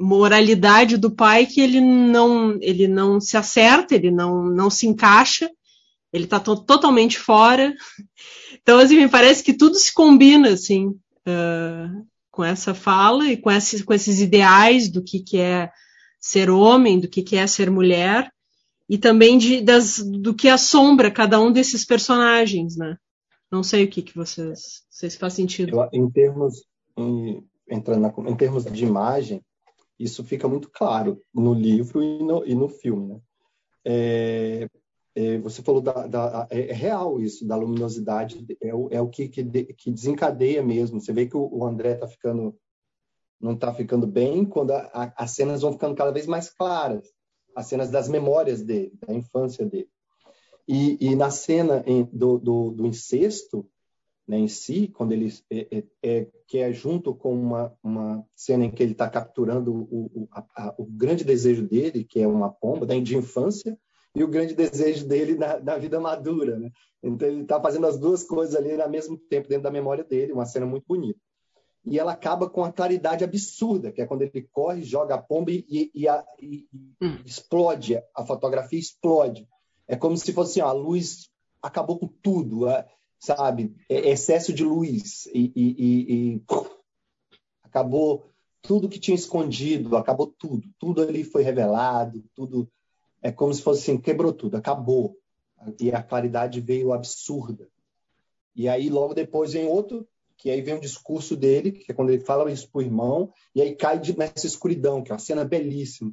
moralidade 0.00 0.96
do 0.96 1.10
pai 1.10 1.44
que 1.44 1.60
ele 1.60 1.80
não, 1.80 2.58
ele 2.62 2.88
não 2.88 3.20
se 3.20 3.36
acerta, 3.36 3.94
ele 3.94 4.10
não, 4.10 4.46
não 4.46 4.70
se 4.70 4.86
encaixa, 4.86 5.50
ele 6.10 6.24
está 6.24 6.40
to 6.40 6.56
totalmente 6.56 7.18
fora. 7.18 7.74
Então, 8.62 8.78
assim, 8.78 8.96
me 8.96 9.08
parece 9.08 9.42
que 9.42 9.54
tudo 9.54 9.76
se 9.76 9.94
combina, 9.94 10.50
assim, 10.50 10.88
uh, 10.88 12.06
com 12.30 12.44
essa 12.44 12.74
fala 12.74 13.26
e 13.26 13.36
com, 13.36 13.50
esses, 13.50 13.82
com 13.82 13.94
esses 13.94 14.20
ideais 14.20 14.90
do 14.90 15.02
que, 15.02 15.20
que 15.20 15.38
é 15.38 15.70
ser 16.20 16.50
homem, 16.50 16.98
do 17.00 17.08
que, 17.08 17.22
que 17.22 17.36
é 17.36 17.46
ser 17.46 17.70
mulher, 17.70 18.30
e 18.88 18.98
também 18.98 19.38
de, 19.38 19.62
das, 19.62 19.98
do 19.98 20.34
que 20.34 20.48
assombra 20.48 21.10
cada 21.10 21.40
um 21.40 21.50
desses 21.50 21.84
personagens, 21.84 22.76
né? 22.76 22.96
Não 23.50 23.62
sei 23.62 23.84
o 23.84 23.88
que, 23.88 24.02
que 24.02 24.14
vocês, 24.14 24.82
se 24.90 25.10
faz 25.10 25.32
sentido. 25.32 25.80
Eu, 25.80 25.88
em 25.92 26.10
termos 26.10 26.64
em, 26.98 27.42
entrando 27.68 28.00
na, 28.00 28.30
em 28.30 28.36
termos 28.36 28.64
de 28.64 28.84
imagem, 28.84 29.40
isso 30.00 30.24
fica 30.24 30.48
muito 30.48 30.70
claro 30.70 31.22
no 31.32 31.52
livro 31.52 32.02
e 32.02 32.22
no, 32.22 32.44
e 32.46 32.54
no 32.54 32.68
filme, 32.68 33.14
né? 33.14 33.20
É, 33.84 34.68
é, 35.14 35.38
você 35.38 35.62
falou 35.62 35.80
da, 35.80 36.06
da 36.06 36.46
é, 36.50 36.70
é, 36.70 36.72
real 36.72 37.20
isso 37.20 37.46
da 37.46 37.56
luminosidade 37.56 38.46
é 38.60 38.74
o, 38.74 38.88
é 38.90 39.00
o 39.00 39.08
que, 39.08 39.28
que, 39.28 39.42
que 39.74 39.90
desencadeia 39.90 40.62
mesmo. 40.62 41.00
Você 41.00 41.12
vê 41.12 41.26
que 41.26 41.36
o, 41.36 41.48
o 41.52 41.64
André 41.64 41.92
está 41.92 42.06
ficando 42.06 42.56
não 43.40 43.54
está 43.54 43.72
ficando 43.72 44.06
bem 44.06 44.44
quando 44.44 44.72
a, 44.72 44.90
a, 44.92 45.24
as 45.24 45.30
cenas 45.32 45.62
vão 45.62 45.72
ficando 45.72 45.94
cada 45.94 46.10
vez 46.10 46.26
mais 46.26 46.50
claras 46.50 47.10
as 47.54 47.66
cenas 47.66 47.90
das 47.90 48.08
memórias 48.08 48.62
dele, 48.62 48.92
da 49.06 49.12
infância 49.12 49.66
dele. 49.66 49.88
E, 50.68 50.96
e 51.00 51.16
na 51.16 51.30
cena 51.30 51.82
em, 51.86 52.04
do, 52.04 52.38
do, 52.38 52.70
do, 52.70 52.86
incesto, 52.86 53.68
né, 54.30 54.38
em 54.38 54.46
si, 54.46 54.86
quando 54.86 55.10
ele 55.10 55.28
é, 55.50 55.66
é, 55.78 55.84
é, 56.04 56.26
que 56.46 56.58
é 56.58 56.72
junto 56.72 57.12
com 57.12 57.34
uma, 57.34 57.76
uma 57.82 58.24
cena 58.32 58.64
em 58.64 58.70
que 58.70 58.80
ele 58.80 58.92
está 58.92 59.10
capturando 59.10 59.74
o, 59.74 60.04
o, 60.14 60.28
a, 60.30 60.72
o, 60.78 60.84
grande 60.84 61.24
desejo 61.24 61.66
dele, 61.66 62.04
que 62.04 62.20
é 62.20 62.28
uma 62.28 62.48
pomba 62.48 62.86
né, 62.86 63.00
de 63.00 63.16
infância, 63.16 63.76
e 64.14 64.22
o 64.22 64.28
grande 64.28 64.54
desejo 64.54 65.04
dele 65.04 65.34
na, 65.34 65.58
na 65.58 65.76
vida 65.76 65.98
madura. 65.98 66.60
Né? 66.60 66.70
Então 67.02 67.26
ele 67.26 67.42
está 67.42 67.60
fazendo 67.60 67.88
as 67.88 67.98
duas 67.98 68.22
coisas 68.22 68.54
ali 68.54 68.80
ao 68.80 68.88
mesmo 68.88 69.18
tempo 69.18 69.48
dentro 69.48 69.64
da 69.64 69.70
memória 69.70 70.04
dele, 70.04 70.32
uma 70.32 70.46
cena 70.46 70.64
muito 70.64 70.84
bonita. 70.86 71.18
E 71.84 71.98
ela 71.98 72.12
acaba 72.12 72.48
com 72.48 72.62
a 72.62 72.70
claridade 72.70 73.24
absurda, 73.24 73.90
que 73.90 74.00
é 74.00 74.06
quando 74.06 74.22
ele 74.22 74.48
corre, 74.52 74.84
joga 74.84 75.16
a 75.16 75.18
pomba 75.18 75.50
e, 75.50 75.90
e, 75.92 76.06
a, 76.06 76.24
e 76.40 76.68
hum. 77.02 77.18
explode, 77.26 78.00
a 78.14 78.24
fotografia 78.24 78.78
explode. 78.78 79.48
É 79.88 79.96
como 79.96 80.16
se 80.16 80.32
fosse 80.32 80.60
assim, 80.60 80.60
ó, 80.60 80.68
a 80.68 80.72
luz 80.72 81.28
acabou 81.60 81.98
com 81.98 82.06
tudo 82.06 82.68
sabe? 83.20 83.76
É, 83.88 84.10
excesso 84.10 84.52
de 84.52 84.64
luz 84.64 85.26
e, 85.26 85.52
e, 85.54 85.76
e, 85.78 86.34
e 86.34 86.42
acabou 87.62 88.26
tudo 88.62 88.88
que 88.88 88.98
tinha 88.98 89.14
escondido, 89.14 89.96
acabou 89.96 90.26
tudo. 90.26 90.68
Tudo 90.78 91.02
ali 91.02 91.22
foi 91.22 91.42
revelado, 91.42 92.24
tudo 92.34 92.68
é 93.22 93.30
como 93.30 93.52
se 93.52 93.62
fosse 93.62 93.82
assim, 93.82 94.00
quebrou 94.00 94.32
tudo, 94.32 94.56
acabou. 94.56 95.16
E 95.78 95.92
a 95.92 96.02
claridade 96.02 96.60
veio 96.60 96.92
absurda. 96.92 97.68
E 98.56 98.68
aí 98.68 98.88
logo 98.88 99.14
depois 99.14 99.52
vem 99.52 99.66
outro, 99.66 100.08
que 100.36 100.50
aí 100.50 100.62
vem 100.62 100.74
um 100.74 100.80
discurso 100.80 101.36
dele, 101.36 101.70
que 101.70 101.92
é 101.92 101.94
quando 101.94 102.10
ele 102.10 102.24
fala 102.24 102.50
isso 102.50 102.68
pro 102.70 102.80
irmão, 102.80 103.30
e 103.54 103.60
aí 103.60 103.76
cai 103.76 104.00
nessa 104.16 104.46
escuridão, 104.46 105.02
que 105.02 105.12
é 105.12 105.14
uma 105.14 105.18
cena 105.18 105.44
belíssima. 105.44 106.12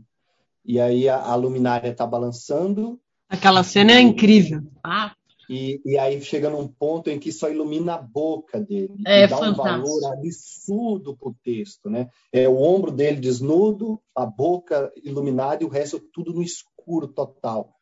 E 0.66 0.82
aí 0.82 1.08
a, 1.08 1.18
a 1.18 1.36
luminária 1.36 1.90
está 1.90 2.06
balançando. 2.06 3.00
Aquela 3.30 3.64
cena 3.64 3.94
é 3.94 4.02
incrível. 4.02 4.62
Ah, 4.84 5.16
e, 5.50 5.82
e, 5.86 5.98
aí 5.98 6.22
chega 6.22 6.50
num 6.50 6.68
ponto 6.68 7.10
em 7.10 7.20
que 7.20 7.32
só 7.32 7.50
ilumina 7.50 7.96
a 7.96 8.02
boca 8.02 8.60
dele. 8.60 9.02
É 9.06 9.24
e 9.24 9.28
dá 9.28 9.38
fantástico. 9.38 9.62
um 9.62 9.84
valor 9.84 10.14
absurdo 10.14 11.16
para 11.16 11.30
o 11.30 11.36
texto. 11.44 11.90
Né? 11.90 12.10
É 12.32 12.48
o 12.50 12.58
ombro 12.58 12.92
dele 12.92 13.20
desnudo, 13.20 14.02
a 14.16 14.26
boca 14.26 14.92
iluminada 15.04 15.64
e 15.64 15.66
o 15.66 15.70
resto 15.70 16.00
tudo 16.00 16.34
no 16.34 16.44
escuro 16.44 17.08
total. 17.08 17.74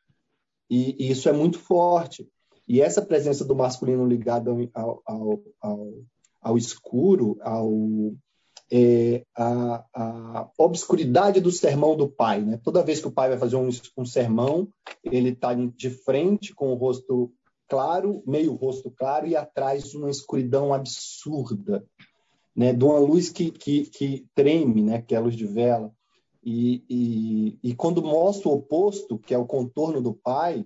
E, 0.70 0.96
e 1.00 1.12
isso 1.12 1.28
é 1.28 1.32
muito 1.32 1.60
forte. 1.60 2.28
E 2.68 2.82
essa 2.82 3.02
presença 3.02 3.46
do 3.46 3.56
masculino 3.56 4.08
ligado 4.08 4.70
ao, 4.74 5.02
ao, 5.06 5.44
ao, 5.62 5.94
ao 6.42 6.58
escuro, 6.58 7.38
ao, 7.42 7.72
é, 8.72 9.24
a, 9.36 9.86
a, 9.94 10.50
obscuridade 10.58 11.40
do 11.40 11.52
sermão 11.52 11.96
do 11.96 12.08
pai. 12.08 12.42
Né? 12.42 12.60
Toda 12.64 12.84
vez 12.84 13.00
que 13.00 13.08
o 13.08 13.12
pai 13.12 13.30
vai 13.30 13.38
fazer 13.38 13.56
um, 13.56 13.70
um 13.98 14.06
sermão, 14.06 14.68
ele 15.04 15.30
está 15.30 15.54
de 15.54 15.90
frente 15.90 16.54
com 16.54 16.72
o 16.72 16.76
rosto 16.76 17.32
claro, 17.68 18.24
meio 18.26 18.54
rosto 18.54 18.92
claro, 18.92 19.28
e 19.28 19.36
atrás 19.36 19.94
uma 19.94 20.10
escuridão 20.10 20.74
absurda, 20.74 21.86
né? 22.56 22.74
de 22.74 22.84
uma 22.84 23.00
luz 23.00 23.30
que, 23.30 23.52
que, 23.52 23.86
que 23.86 24.26
treme, 24.34 24.82
né? 24.82 25.02
que 25.02 25.14
é 25.14 25.18
a 25.18 25.22
luz 25.22 25.36
de 25.36 25.46
vela. 25.46 25.92
E, 26.44 26.84
e, 26.90 27.60
e 27.64 27.76
quando 27.76 28.04
mostra 28.04 28.50
o 28.50 28.54
oposto, 28.54 29.18
que 29.18 29.34
é 29.34 29.38
o 29.38 29.48
contorno 29.48 30.02
do 30.02 30.14
pai, 30.14 30.66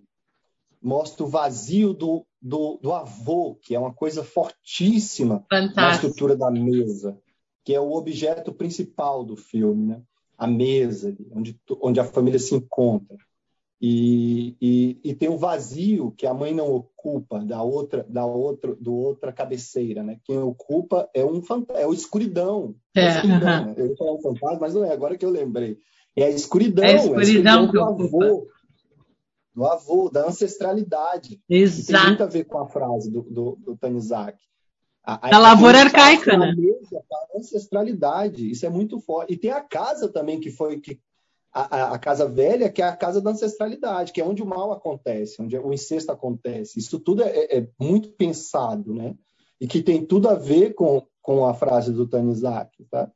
mostra 0.81 1.23
o 1.23 1.27
vazio 1.27 1.93
do, 1.93 2.25
do, 2.41 2.77
do 2.81 2.93
avô, 2.93 3.55
que 3.55 3.75
é 3.75 3.79
uma 3.79 3.93
coisa 3.93 4.23
fortíssima 4.23 5.45
Fantástico. 5.49 5.81
na 5.81 5.91
estrutura 5.91 6.35
da 6.35 6.51
mesa, 6.51 7.17
que 7.63 7.73
é 7.73 7.79
o 7.79 7.93
objeto 7.93 8.53
principal 8.53 9.23
do 9.23 9.35
filme, 9.35 9.87
né? 9.87 10.01
a 10.37 10.47
mesa, 10.47 11.15
onde, 11.31 11.59
onde 11.81 11.99
a 11.99 12.05
família 12.05 12.39
se 12.39 12.55
encontra. 12.55 13.17
E, 13.82 14.57
e, 14.61 14.99
e, 15.05 15.15
tem 15.15 15.30
um 15.30 15.38
vazio 15.38 16.11
que 16.17 16.27
a 16.27 16.34
mãe 16.34 16.53
não 16.53 16.69
ocupa 16.69 17.39
da 17.39 17.63
outra 17.63 18.05
da 18.09 18.25
outra 18.25 18.75
do 18.75 18.93
outra 18.93 19.32
cabeceira, 19.32 20.03
né? 20.03 20.19
Quem 20.25 20.38
ocupa 20.38 21.09
é 21.13 21.23
um 21.23 21.41
é 21.75 21.88
o 21.88 21.93
escuridão. 21.93 22.75
É, 22.93 23.05
é 23.05 23.09
escuridão, 23.15 23.65
né? 23.65 23.73
Eu 23.77 23.88
ia 23.88 23.95
falar 23.95 24.13
um 24.15 24.21
fantasma, 24.21 24.57
mas 24.59 24.73
não 24.73 24.84
é. 24.84 24.91
Agora 24.91 25.17
que 25.17 25.25
eu 25.25 25.30
lembrei, 25.30 25.77
é 26.13 26.25
a 26.25 26.30
escuridão. 26.30 26.84
É 26.84 26.91
a 26.91 26.95
escuridão, 26.97 27.53
é 27.53 27.59
a 27.59 27.63
escuridão 27.63 27.67
do 27.71 28.03
avô, 28.03 28.47
do 29.55 29.65
avô, 29.65 30.09
da 30.09 30.27
ancestralidade. 30.27 31.41
Exato. 31.49 32.03
Tem 32.03 32.07
muito 32.07 32.23
a 32.23 32.27
ver 32.27 32.43
com 32.43 32.57
a 32.59 32.67
frase 32.67 33.09
do, 33.09 33.21
do, 33.21 33.57
do 33.63 33.77
Tanizaki. 33.77 34.43
A, 35.05 35.36
a, 35.36 35.39
lavoura 35.39 35.80
arcaica, 35.80 36.38
né? 36.38 36.53
A 36.53 37.38
ancestralidade, 37.39 38.51
isso 38.51 38.65
é 38.65 38.69
muito 38.69 38.99
forte. 38.99 39.34
E 39.34 39.38
tem 39.38 39.51
a 39.51 39.61
casa 39.61 40.09
também 40.09 40.39
que 40.39 40.51
foi 40.51 40.82
que 40.82 40.99
a, 41.51 41.93
a, 41.93 41.99
casa 41.99 42.27
velha, 42.27 42.69
que 42.69 42.81
é 42.81 42.85
a 42.85 42.95
casa 42.95 43.21
da 43.21 43.31
ancestralidade, 43.31 44.11
que 44.13 44.21
é 44.21 44.25
onde 44.25 44.43
o 44.43 44.45
mal 44.45 44.71
acontece, 44.71 45.41
onde 45.41 45.57
o 45.57 45.73
incesto 45.73 46.11
acontece. 46.11 46.79
Isso 46.79 46.99
tudo 46.99 47.23
é, 47.23 47.57
é 47.57 47.67
muito 47.79 48.09
pensado, 48.11 48.93
né? 48.93 49.15
E 49.59 49.67
que 49.67 49.81
tem 49.81 50.05
tudo 50.05 50.29
a 50.29 50.35
ver 50.35 50.73
com, 50.73 51.05
com 51.21 51.45
a 51.45 51.53
frase 51.53 51.91
do 51.91 52.07
Tanizaki, 52.07 52.85
tá? 52.85 53.11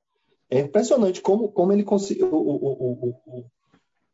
É 0.49 0.59
impressionante 0.59 1.21
como, 1.21 1.49
como 1.49 1.71
ele 1.71 1.83
conseguiu. 1.83 2.33
O, 2.33 2.37
o, 2.37 3.15
o, 3.25 3.45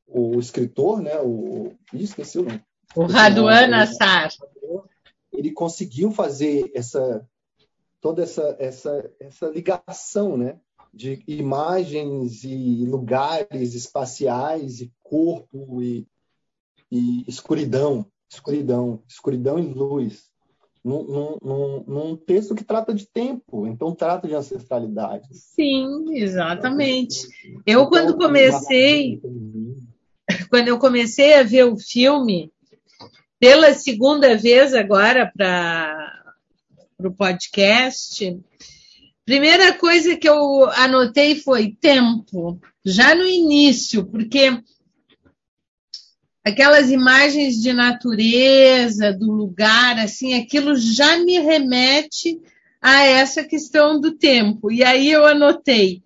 o, 0.07 0.32
o, 0.36 0.39
escritor, 0.39 1.01
né? 1.01 1.20
O, 1.20 1.74
Ih, 1.93 2.03
esqueci 2.03 2.39
o 2.39 2.43
nome. 2.43 2.63
O 2.95 3.03
Raduan 3.03 3.76
Assar. 3.76 4.30
Ele 5.32 5.51
conseguiu 5.51 6.11
fazer 6.11 6.72
essa 6.74 7.26
toda 8.01 8.24
essa, 8.24 8.55
essa, 8.59 9.11
essa 9.20 9.47
ligação, 9.47 10.38
né? 10.38 10.57
De 10.94 11.24
imagens 11.28 12.44
e 12.44 12.86
lugares 12.86 13.74
espaciais 13.74 14.82
e 14.82 14.92
corpo 15.04 15.82
e, 15.82 16.08
e 16.92 17.24
escuridão, 17.28 18.06
escuridão, 18.30 19.02
escuridão 19.08 19.60
e 19.60 19.74
luz. 19.74 20.30
Num, 20.84 21.38
num, 21.44 21.84
num, 21.86 22.16
texto 22.16 22.56
que 22.56 22.64
trata 22.64 22.94
de 22.94 23.06
tempo, 23.06 23.68
então 23.68 23.94
trata 23.94 24.28
de 24.28 24.34
ancestralidade. 24.34 25.28
Sim, 25.34 26.06
exatamente. 26.16 27.28
Eu 27.66 27.82
então, 27.82 27.90
quando 27.90 28.18
comecei, 28.18 29.22
quando 30.50 30.70
eu 30.70 30.80
comecei 30.80 31.34
a 31.34 31.44
ver 31.44 31.66
o 31.66 31.78
filme 31.78 32.50
pela 33.40 33.74
segunda 33.74 34.38
vez 34.38 34.74
agora 34.74 35.30
para 35.36 36.24
o 37.00 37.12
podcast, 37.12 38.40
Primeira 39.30 39.74
coisa 39.74 40.18
que 40.18 40.28
eu 40.28 40.66
anotei 40.72 41.40
foi 41.40 41.78
tempo, 41.80 42.60
já 42.84 43.14
no 43.14 43.28
início, 43.28 44.04
porque 44.04 44.60
aquelas 46.44 46.90
imagens 46.90 47.62
de 47.62 47.72
natureza, 47.72 49.14
do 49.14 49.32
lugar, 49.32 50.00
assim, 50.00 50.34
aquilo 50.34 50.76
já 50.76 51.20
me 51.20 51.38
remete 51.38 52.42
a 52.82 53.06
essa 53.06 53.44
questão 53.44 54.02
do 54.02 54.14
tempo. 54.18 54.72
E 54.72 54.84
aí 54.84 55.12
eu 55.12 55.24
anotei 55.28 56.02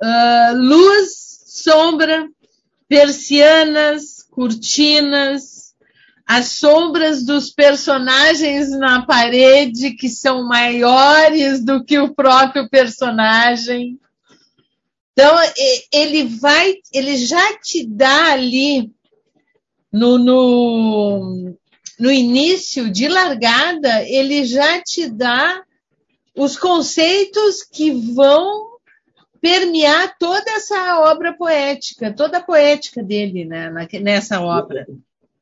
uh, 0.00 0.56
luz, 0.56 1.42
sombra, 1.44 2.28
persianas, 2.88 4.22
cortinas, 4.30 5.65
as 6.26 6.52
sombras 6.58 7.24
dos 7.24 7.50
personagens 7.50 8.70
na 8.70 9.06
parede 9.06 9.92
que 9.92 10.08
são 10.08 10.42
maiores 10.42 11.64
do 11.64 11.84
que 11.84 11.98
o 12.00 12.12
próprio 12.12 12.68
personagem. 12.68 14.00
Então 15.12 15.34
ele 15.92 16.24
vai, 16.24 16.74
ele 16.92 17.16
já 17.16 17.56
te 17.58 17.86
dá 17.86 18.32
ali 18.32 18.90
no, 19.92 20.18
no, 20.18 21.56
no 21.98 22.10
início 22.10 22.90
de 22.90 23.06
largada, 23.06 24.02
ele 24.02 24.44
já 24.44 24.82
te 24.82 25.08
dá 25.08 25.62
os 26.34 26.56
conceitos 26.56 27.62
que 27.62 27.92
vão 27.92 28.76
permear 29.40 30.16
toda 30.18 30.50
essa 30.50 30.98
obra 31.00 31.32
poética, 31.32 32.12
toda 32.12 32.38
a 32.38 32.42
poética 32.42 33.00
dele 33.00 33.44
né, 33.44 33.70
nessa 34.02 34.40
obra. 34.40 34.86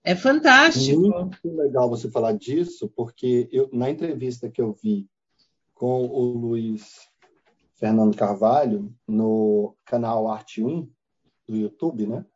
É 0.05 0.15
fantástico. 0.15 1.01
Muito 1.01 1.57
legal 1.57 1.89
você 1.89 2.11
falar 2.11 2.33
disso, 2.33 2.93
porque 2.95 3.49
eu, 3.51 3.71
na 3.73 3.89
entrevista 3.89 4.51
que 4.51 4.61
eu 4.61 4.75
vi 4.75 5.09
com 5.75 6.07
o 6.07 6.25
Luiz 6.37 7.09
Fernando 7.73 8.15
Carvalho 8.15 8.95
no 9.09 9.75
canal 9.83 10.29
Arte 10.29 10.63
1 10.63 10.89
do 11.49 11.57
YouTube, 11.57 12.07
né? 12.07 12.27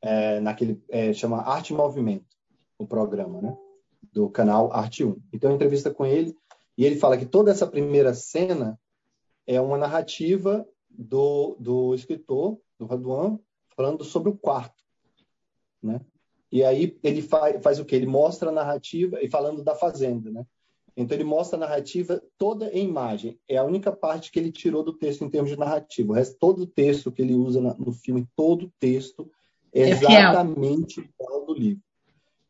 É, 0.00 0.40
naquele 0.40 0.82
é, 0.88 1.12
chama 1.12 1.42
Arte 1.42 1.72
e 1.72 1.76
Movimento, 1.76 2.36
o 2.78 2.86
programa, 2.86 3.42
né? 3.42 3.58
Do 4.12 4.30
canal 4.30 4.72
Arte 4.72 5.04
1. 5.04 5.20
Então, 5.32 5.52
entrevista 5.52 5.92
com 5.92 6.06
ele 6.06 6.34
e 6.78 6.84
ele 6.84 6.96
fala 6.96 7.18
que 7.18 7.26
toda 7.26 7.50
essa 7.50 7.66
primeira 7.66 8.14
cena 8.14 8.80
é 9.48 9.60
uma 9.60 9.76
narrativa 9.76 10.64
do, 10.88 11.56
do 11.58 11.92
escritor, 11.92 12.56
do 12.78 12.86
Raduan, 12.86 13.36
falando 13.76 14.04
sobre 14.04 14.30
o 14.30 14.36
quarto, 14.36 14.82
né? 15.82 16.00
E 16.50 16.64
aí 16.64 16.98
ele 17.02 17.22
faz, 17.22 17.62
faz 17.62 17.78
o 17.78 17.84
que? 17.84 17.94
Ele 17.94 18.06
mostra 18.06 18.50
a 18.50 18.52
narrativa, 18.52 19.22
e 19.22 19.28
falando 19.28 19.62
da 19.62 19.74
fazenda, 19.74 20.30
né? 20.30 20.44
Então 20.96 21.16
ele 21.16 21.24
mostra 21.24 21.56
a 21.56 21.60
narrativa 21.60 22.20
toda 22.36 22.70
em 22.72 22.84
imagem. 22.84 23.38
É 23.48 23.56
a 23.56 23.64
única 23.64 23.92
parte 23.92 24.30
que 24.30 24.38
ele 24.38 24.50
tirou 24.50 24.82
do 24.82 24.92
texto 24.92 25.24
em 25.24 25.30
termos 25.30 25.50
de 25.50 25.58
narrativa. 25.58 26.12
O 26.12 26.14
resto, 26.14 26.36
todo 26.38 26.62
o 26.62 26.66
texto 26.66 27.12
que 27.12 27.22
ele 27.22 27.34
usa 27.34 27.60
no 27.78 27.92
filme, 27.92 28.26
todo 28.36 28.66
o 28.66 28.72
texto 28.78 29.30
é, 29.72 29.82
é 29.82 29.88
exatamente 29.90 31.00
igual 31.00 31.46
do 31.46 31.54
livro. 31.54 31.82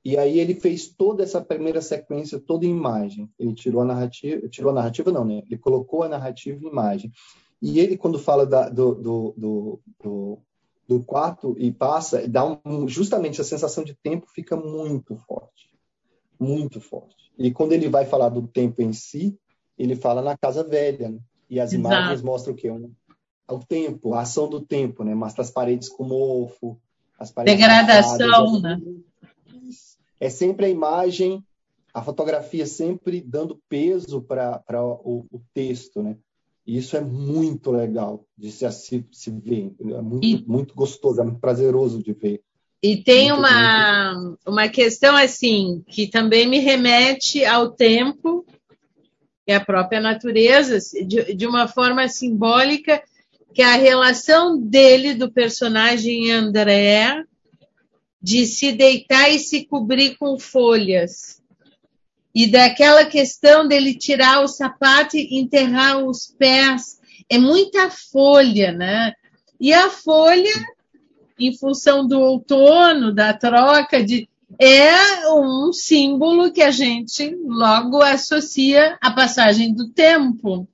E 0.02 0.16
aí 0.16 0.40
ele 0.40 0.54
fez 0.54 0.88
toda 0.88 1.22
essa 1.22 1.40
primeira 1.42 1.82
sequência 1.82 2.40
toda 2.40 2.64
em 2.64 2.70
imagem. 2.70 3.30
Ele 3.38 3.52
tirou 3.52 3.82
a 3.82 3.84
narrativa, 3.84 4.48
tirou 4.48 4.70
a 4.70 4.74
narrativa 4.74 5.12
não, 5.12 5.24
né? 5.24 5.42
Ele 5.46 5.58
colocou 5.58 6.02
a 6.02 6.08
narrativa 6.08 6.58
em 6.64 6.68
imagem. 6.68 7.12
E 7.60 7.78
ele 7.78 7.98
quando 7.98 8.18
fala 8.18 8.46
da, 8.46 8.70
do, 8.70 8.94
do, 8.94 9.34
do, 9.36 9.80
do, 10.02 10.38
do 10.90 11.00
quarto 11.00 11.54
e 11.56 11.70
passa, 11.70 12.26
dá 12.26 12.44
um, 12.44 12.88
justamente 12.88 13.40
a 13.40 13.44
sensação 13.44 13.84
de 13.84 13.94
tempo 13.94 14.26
fica 14.26 14.56
muito 14.56 15.14
forte, 15.18 15.72
muito 16.36 16.80
forte. 16.80 17.30
E 17.38 17.52
quando 17.52 17.70
ele 17.70 17.88
vai 17.88 18.04
falar 18.04 18.28
do 18.28 18.44
tempo 18.48 18.82
em 18.82 18.92
si, 18.92 19.38
ele 19.78 19.94
fala 19.94 20.20
na 20.20 20.36
casa 20.36 20.64
velha, 20.64 21.10
né? 21.10 21.20
e 21.48 21.60
as 21.60 21.72
Exato. 21.72 21.94
imagens 21.94 22.22
mostram 22.22 22.54
o 22.54 22.56
quê? 22.56 22.72
Um, 22.72 22.92
o 23.48 23.58
tempo, 23.60 24.14
a 24.14 24.22
ação 24.22 24.48
do 24.48 24.60
tempo, 24.60 25.04
né? 25.04 25.14
Mostra 25.14 25.42
as 25.42 25.50
paredes 25.52 25.88
com 25.88 26.02
mofo, 26.02 26.76
as 27.16 27.30
paredes 27.30 27.56
degradação, 27.56 28.60
né? 28.60 28.80
É 30.18 30.28
sempre 30.28 30.66
a 30.66 30.68
imagem, 30.68 31.44
a 31.94 32.02
fotografia 32.02 32.66
sempre 32.66 33.20
dando 33.20 33.60
peso 33.68 34.20
para 34.22 34.60
o, 34.82 35.24
o, 35.30 35.40
texto, 35.54 36.02
né? 36.02 36.16
E 36.66 36.76
isso 36.76 36.96
é 36.96 37.00
muito 37.00 37.70
legal 37.70 38.24
de 38.36 38.52
se, 38.52 39.04
se, 39.10 39.30
ver, 39.30 39.72
é 39.80 40.00
muito, 40.00 40.26
e, 40.26 40.44
muito 40.46 40.74
gostoso, 40.74 41.20
é 41.20 41.24
muito 41.24 41.40
prazeroso 41.40 42.02
de 42.02 42.12
ver. 42.12 42.42
E 42.82 42.96
tem 43.02 43.28
muito, 43.30 43.40
uma, 43.40 44.14
muito. 44.14 44.38
uma 44.46 44.68
questão 44.68 45.16
assim 45.16 45.82
que 45.88 46.06
também 46.06 46.48
me 46.48 46.58
remete 46.58 47.44
ao 47.44 47.70
tempo 47.70 48.46
e 49.46 49.52
à 49.52 49.60
própria 49.60 50.00
natureza, 50.00 50.78
de, 51.04 51.34
de 51.34 51.46
uma 51.46 51.66
forma 51.66 52.06
simbólica, 52.08 53.02
que 53.52 53.62
é 53.62 53.66
a 53.66 53.76
relação 53.76 54.56
dele, 54.56 55.14
do 55.14 55.30
personagem 55.30 56.30
André, 56.30 57.24
de 58.22 58.46
se 58.46 58.72
deitar 58.72 59.30
e 59.30 59.38
se 59.38 59.64
cobrir 59.64 60.16
com 60.16 60.38
folhas. 60.38 61.39
E 62.34 62.46
daquela 62.46 63.04
questão 63.04 63.66
dele 63.66 63.94
tirar 63.94 64.42
o 64.42 64.48
sapato 64.48 65.16
e 65.16 65.38
enterrar 65.38 65.98
os 66.04 66.26
pés. 66.38 67.00
É 67.28 67.38
muita 67.38 67.90
folha, 67.90 68.72
né? 68.72 69.12
E 69.60 69.72
a 69.72 69.90
folha, 69.90 70.52
em 71.38 71.56
função 71.56 72.06
do 72.06 72.20
outono, 72.20 73.12
da 73.12 73.32
troca 73.32 74.02
de. 74.02 74.28
É 74.58 75.28
um 75.32 75.72
símbolo 75.72 76.50
que 76.50 76.60
a 76.60 76.72
gente 76.72 77.36
logo 77.46 78.02
associa 78.02 78.98
à 79.00 79.10
passagem 79.10 79.72
do 79.72 79.90
tempo. 79.90 80.68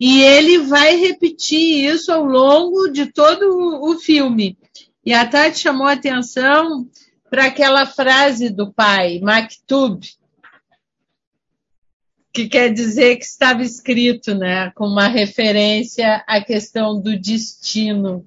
E 0.00 0.22
ele 0.22 0.58
vai 0.58 0.94
repetir 0.94 1.92
isso 1.92 2.12
ao 2.12 2.24
longo 2.24 2.88
de 2.88 3.06
todo 3.06 3.82
o 3.82 3.98
filme. 3.98 4.56
E 5.04 5.12
a 5.12 5.26
Tati 5.26 5.58
chamou 5.58 5.86
a 5.86 5.92
atenção 5.92 6.86
para 7.28 7.46
aquela 7.46 7.84
frase 7.86 8.50
do 8.50 8.72
pai, 8.72 9.18
Maktub, 9.20 10.00
que 12.32 12.48
quer 12.48 12.72
dizer 12.72 13.16
que 13.16 13.24
estava 13.24 13.62
escrito, 13.62 14.34
né, 14.34 14.70
com 14.74 14.86
uma 14.86 15.08
referência 15.08 16.22
à 16.26 16.40
questão 16.40 17.00
do 17.00 17.18
destino. 17.18 18.24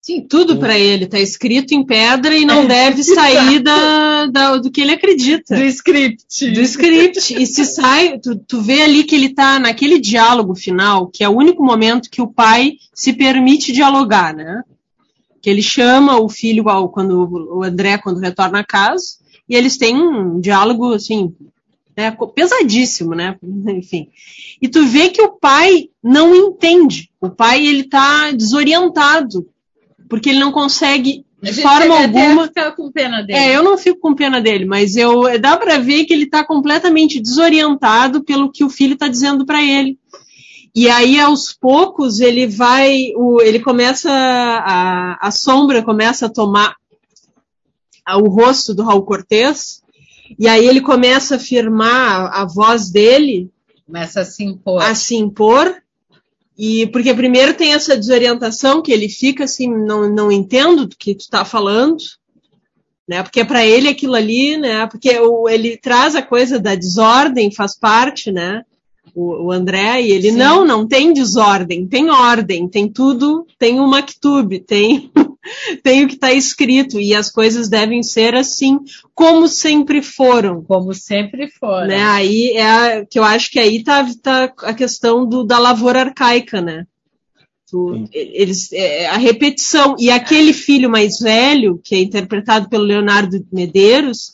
Sim, 0.00 0.22
tudo 0.22 0.56
para 0.56 0.78
ele 0.78 1.04
está 1.04 1.18
escrito 1.18 1.74
em 1.74 1.84
pedra 1.84 2.34
e 2.34 2.44
não 2.44 2.66
deve 2.66 3.04
sair 3.04 3.60
da, 3.62 4.26
da, 4.26 4.56
do 4.56 4.70
que 4.70 4.80
ele 4.80 4.92
acredita. 4.92 5.54
Do 5.54 5.64
script. 5.64 6.50
Do 6.50 6.60
script. 6.62 7.34
E 7.34 7.46
se 7.46 7.64
sai, 7.66 8.18
tu, 8.18 8.36
tu 8.36 8.62
vê 8.62 8.82
ali 8.82 9.04
que 9.04 9.14
ele 9.14 9.26
está 9.26 9.58
naquele 9.58 9.98
diálogo 9.98 10.54
final, 10.54 11.08
que 11.08 11.22
é 11.22 11.28
o 11.28 11.36
único 11.36 11.62
momento 11.62 12.08
que 12.10 12.22
o 12.22 12.32
pai 12.32 12.78
se 12.94 13.12
permite 13.12 13.70
dialogar, 13.70 14.34
né? 14.34 14.62
que 15.40 15.50
ele 15.50 15.62
chama 15.62 16.20
o 16.20 16.28
filho 16.28 16.68
ao, 16.68 16.88
quando 16.88 17.56
o 17.56 17.62
André 17.62 17.98
quando 17.98 18.20
retorna 18.20 18.60
a 18.60 18.64
casa 18.64 19.18
e 19.48 19.54
eles 19.54 19.76
têm 19.76 19.96
um 19.96 20.40
diálogo 20.40 20.92
assim 20.92 21.34
né, 21.98 22.16
pesadíssimo, 22.32 23.12
né? 23.12 23.36
Enfim. 23.42 24.08
E 24.62 24.68
tu 24.68 24.86
vê 24.86 25.08
que 25.08 25.20
o 25.20 25.32
pai 25.32 25.90
não 26.00 26.32
entende. 26.32 27.10
O 27.20 27.28
pai 27.28 27.66
ele 27.66 27.82
tá 27.82 28.30
desorientado 28.30 29.48
porque 30.08 30.30
ele 30.30 30.38
não 30.38 30.52
consegue 30.52 31.26
de 31.42 31.60
forma 31.60 32.00
alguma. 32.00 32.46
Ficar 32.46 32.72
com 32.72 32.90
pena 32.92 33.22
dele. 33.22 33.38
É, 33.38 33.56
eu 33.56 33.64
não 33.64 33.76
fico 33.76 33.98
com 33.98 34.14
pena 34.14 34.40
dele, 34.40 34.64
mas 34.64 34.96
eu 34.96 35.38
dá 35.40 35.56
para 35.56 35.78
ver 35.78 36.04
que 36.04 36.12
ele 36.12 36.24
está 36.24 36.44
completamente 36.44 37.20
desorientado 37.20 38.22
pelo 38.22 38.50
que 38.50 38.62
o 38.62 38.70
filho 38.70 38.94
está 38.94 39.08
dizendo 39.08 39.44
para 39.44 39.60
ele. 39.62 39.98
E 40.74 40.88
aí, 40.88 41.18
aos 41.18 41.52
poucos, 41.52 42.20
ele 42.20 42.46
vai, 42.46 43.12
o, 43.16 43.40
ele 43.40 43.58
começa, 43.58 44.10
a, 44.10 45.26
a 45.26 45.30
sombra 45.32 45.82
começa 45.82 46.26
a 46.26 46.32
tomar 46.32 46.76
o 48.16 48.28
rosto 48.28 48.72
do 48.74 48.84
Raul 48.84 49.02
Cortez, 49.02 49.82
e 50.38 50.48
aí 50.48 50.66
ele 50.66 50.80
começa 50.80 51.36
a 51.36 51.38
firmar 51.38 52.30
a, 52.32 52.44
voz 52.44 52.90
dele. 52.90 53.50
Começa 53.86 54.22
a 54.22 54.24
se 54.24 54.44
impor. 54.44 54.82
A 54.82 54.94
se 54.94 55.14
impor. 55.14 55.76
E 56.56 56.88
porque 56.88 57.14
primeiro 57.14 57.54
tem 57.54 57.72
essa 57.72 57.96
desorientação 57.96 58.82
que 58.82 58.90
ele 58.90 59.08
fica 59.08 59.44
assim, 59.44 59.68
não, 59.68 60.12
não 60.12 60.32
entendo 60.32 60.86
do 60.86 60.96
que 60.96 61.14
tu 61.14 61.20
está 61.20 61.44
falando, 61.44 61.98
né? 63.08 63.22
Porque 63.22 63.44
para 63.44 63.64
ele 63.64 63.88
aquilo 63.88 64.14
ali, 64.14 64.56
né? 64.56 64.86
Porque 64.88 65.16
o, 65.20 65.48
ele 65.48 65.76
traz 65.76 66.16
a 66.16 66.22
coisa 66.22 66.58
da 66.58 66.74
desordem, 66.74 67.52
faz 67.52 67.78
parte, 67.78 68.32
né? 68.32 68.64
o, 69.14 69.46
o 69.46 69.52
André, 69.52 70.02
e 70.02 70.12
ele, 70.12 70.30
Sim. 70.30 70.36
não, 70.36 70.64
não 70.64 70.86
tem 70.86 71.12
desordem, 71.12 71.86
tem 71.86 72.08
ordem, 72.08 72.68
tem 72.68 72.88
tudo, 72.88 73.46
tem 73.58 73.80
o 73.80 73.86
maktub, 73.86 74.60
tem, 74.60 75.10
tem 75.82 76.04
o 76.04 76.08
que 76.08 76.14
está 76.14 76.32
escrito, 76.32 77.00
e 77.00 77.14
as 77.14 77.30
coisas 77.30 77.68
devem 77.68 78.02
ser 78.02 78.34
assim, 78.34 78.78
como 79.14 79.48
sempre 79.48 80.02
foram. 80.02 80.62
Como 80.62 80.94
sempre 80.94 81.48
foram. 81.48 81.88
Né? 81.88 82.02
Aí 82.02 82.50
é 82.52 82.62
a, 82.62 83.06
que 83.06 83.18
eu 83.18 83.24
acho 83.24 83.50
que 83.50 83.58
aí 83.58 83.82
tá, 83.82 84.06
tá 84.22 84.52
a 84.62 84.74
questão 84.74 85.26
do, 85.26 85.44
da 85.44 85.58
lavoura 85.58 86.00
arcaica, 86.00 86.60
né? 86.60 86.86
Tu, 87.70 88.08
eles, 88.12 88.72
é, 88.72 89.06
a 89.08 89.18
repetição. 89.18 89.94
E 89.98 90.10
aquele 90.10 90.54
filho 90.54 90.88
mais 90.88 91.18
velho, 91.18 91.78
que 91.84 91.94
é 91.94 92.00
interpretado 92.00 92.68
pelo 92.68 92.84
Leonardo 92.84 93.44
Medeiros, 93.52 94.32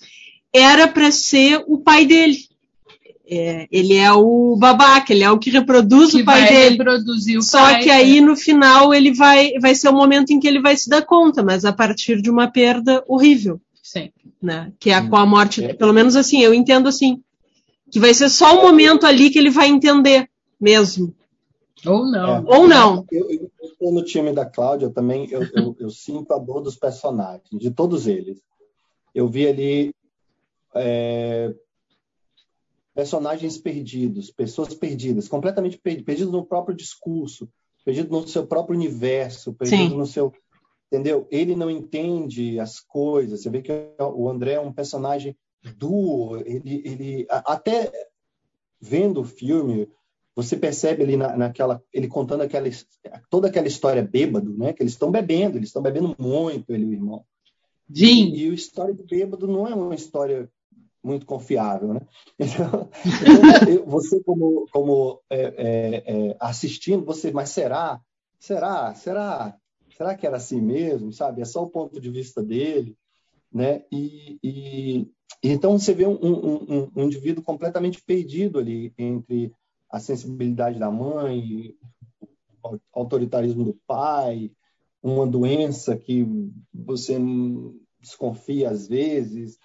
era 0.55 0.87
para 0.87 1.11
ser 1.11 1.65
o 1.67 1.79
pai 1.79 2.07
dele. 2.07 2.39
É, 3.27 3.66
ele 3.72 3.97
é 3.97 4.12
o 4.12 4.55
babaca, 4.57 5.12
ele 5.12 5.25
é 5.25 5.31
o 5.31 5.39
que 5.39 5.49
reproduz 5.49 6.11
que 6.11 6.22
o 6.22 6.25
pai 6.25 6.47
dele. 6.47 6.77
Reproduzir 6.77 7.39
o 7.39 7.43
Só 7.43 7.59
pai, 7.59 7.83
que 7.83 7.91
aí 7.91 8.20
no 8.20 8.37
final 8.37 8.93
ele 8.93 9.14
vai, 9.14 9.53
vai 9.61 9.75
ser 9.75 9.89
o 9.89 9.95
momento 9.95 10.31
em 10.31 10.39
que 10.39 10.47
ele 10.47 10.61
vai 10.61 10.77
se 10.77 10.91
dar 10.91 11.03
conta, 11.03 11.43
mas 11.43 11.64
a 11.64 11.72
partir 11.72 12.20
de 12.20 12.31
uma 12.31 12.51
perda 12.51 13.03
horrível. 13.09 13.59
Sim. 13.83 14.11
Né? 14.43 14.70
Que 14.79 14.91
é 14.91 15.01
com 15.01 15.16
a 15.16 15.25
morte, 15.25 15.72
pelo 15.75 15.95
menos 15.95 16.16
assim, 16.16 16.43
eu 16.43 16.53
entendo 16.53 16.87
assim. 16.87 17.22
Que 17.91 17.99
vai 17.99 18.12
ser 18.12 18.29
só 18.29 18.59
o 18.59 18.62
momento 18.62 19.07
ali 19.07 19.31
que 19.31 19.39
ele 19.39 19.51
vai 19.51 19.68
entender 19.68 20.29
mesmo. 20.61 21.14
Ou 21.87 22.05
não. 22.05 22.37
É. 22.37 22.45
Ou 22.47 22.68
não. 22.68 23.07
Eu, 23.11 23.29
estou 23.62 23.93
no 23.93 24.03
time 24.03 24.33
da 24.33 24.45
Cláudia 24.45 24.91
também, 24.91 25.29
eu, 25.31 25.43
eu, 25.55 25.77
eu, 25.79 25.91
sinto 25.91 26.33
a 26.33 26.39
dor 26.39 26.61
dos 26.61 26.77
personagens, 26.77 27.43
de 27.53 27.70
todos 27.70 28.07
eles. 28.07 28.39
Eu 29.14 29.29
vi 29.29 29.47
ali 29.47 29.95
é, 30.75 31.55
personagens 32.95 33.59
perdidos, 33.59 34.30
pessoas 34.30 34.72
perdidas, 34.72 35.28
completamente 35.28 35.76
perdidas, 35.78 36.07
perdidos 36.07 36.32
no 36.32 36.47
próprio 36.47 36.76
discurso, 36.76 37.49
perdidos 37.84 38.11
no 38.11 38.26
seu 38.28 38.47
próprio 38.47 38.76
universo, 38.76 39.53
perdidos 39.53 39.88
Sim. 39.88 39.97
no 39.97 40.07
seu. 40.07 40.32
Entendeu? 40.86 41.26
Ele 41.30 41.57
não 41.57 41.68
entende 41.68 42.61
as 42.61 42.78
coisas. 42.78 43.42
Você 43.42 43.51
vê 43.51 43.61
que 43.61 43.72
o 43.99 44.28
André 44.28 44.53
é 44.53 44.61
um 44.61 44.72
personagem 44.72 45.36
duro, 45.76 46.42
ele, 46.47 46.82
ele 46.84 47.26
até 47.28 47.90
vendo 48.80 49.22
o 49.22 49.24
filme, 49.24 49.88
você 50.36 50.57
percebe 50.57 51.03
ali 51.03 51.16
na, 51.16 51.36
naquela, 51.36 51.82
ele 51.92 52.07
contando 52.07 52.42
aquela, 52.42 52.68
toda 53.30 53.49
aquela 53.49 53.66
história 53.66 54.03
bêbado, 54.03 54.57
né? 54.57 54.72
Que 54.72 54.82
eles 54.82 54.92
estão 54.92 55.11
bebendo, 55.11 55.57
eles 55.57 55.70
estão 55.70 55.82
bebendo 55.82 56.14
muito, 56.18 56.70
ele 56.70 56.84
e 56.84 56.88
o 56.88 56.92
irmão. 56.92 57.24
Sim. 57.92 58.34
E, 58.34 58.47
e 58.47 58.51
a 58.51 58.55
história 58.55 58.95
do 58.95 59.05
bêbado 59.05 59.49
não 59.49 59.66
é 59.66 59.74
uma 59.74 59.95
história 59.95 60.51
muito 61.05 61.26
confiável, 61.26 61.94
né? 61.94 62.00
Então, 62.38 62.88
você 63.86 64.22
como, 64.24 64.66
como 64.72 65.20
é, 65.30 65.42
é, 65.42 66.05
é, 66.07 66.36
assistindo, 66.40 67.05
você, 67.05 67.30
mas 67.30 67.50
será? 67.50 68.00
Será? 68.38 68.94
Será? 68.94 69.57
Será 69.96 70.16
que 70.16 70.26
era 70.26 70.38
assim 70.38 70.61
mesmo? 70.61 71.12
Sabe? 71.12 71.42
É 71.42 71.44
só 71.44 71.62
o 71.62 71.70
ponto 71.70 72.00
de 72.00 72.11
vista 72.11 72.42
dele, 72.42 72.96
né? 73.52 73.84
E, 73.92 74.38
e 74.42 75.07
então 75.42 75.78
você 75.78 75.92
vê 75.92 76.07
um, 76.07 76.18
um, 76.20 76.90
um, 76.96 77.02
indivíduo 77.05 77.44
completamente 77.44 78.02
perdido 78.02 78.59
ali 78.59 78.92
entre 78.98 79.52
a 79.90 80.00
sensibilidade 80.00 80.78
da 80.78 80.90
mãe, 80.90 81.76
o 82.64 82.78
autoritarismo 82.92 83.62
do 83.62 83.78
pai, 83.86 84.50
uma 85.02 85.26
doença 85.26 85.96
que 85.96 86.26
você 86.72 87.18
desconfia 88.00 88.70
às 88.70 88.88
vezes, 88.88 89.59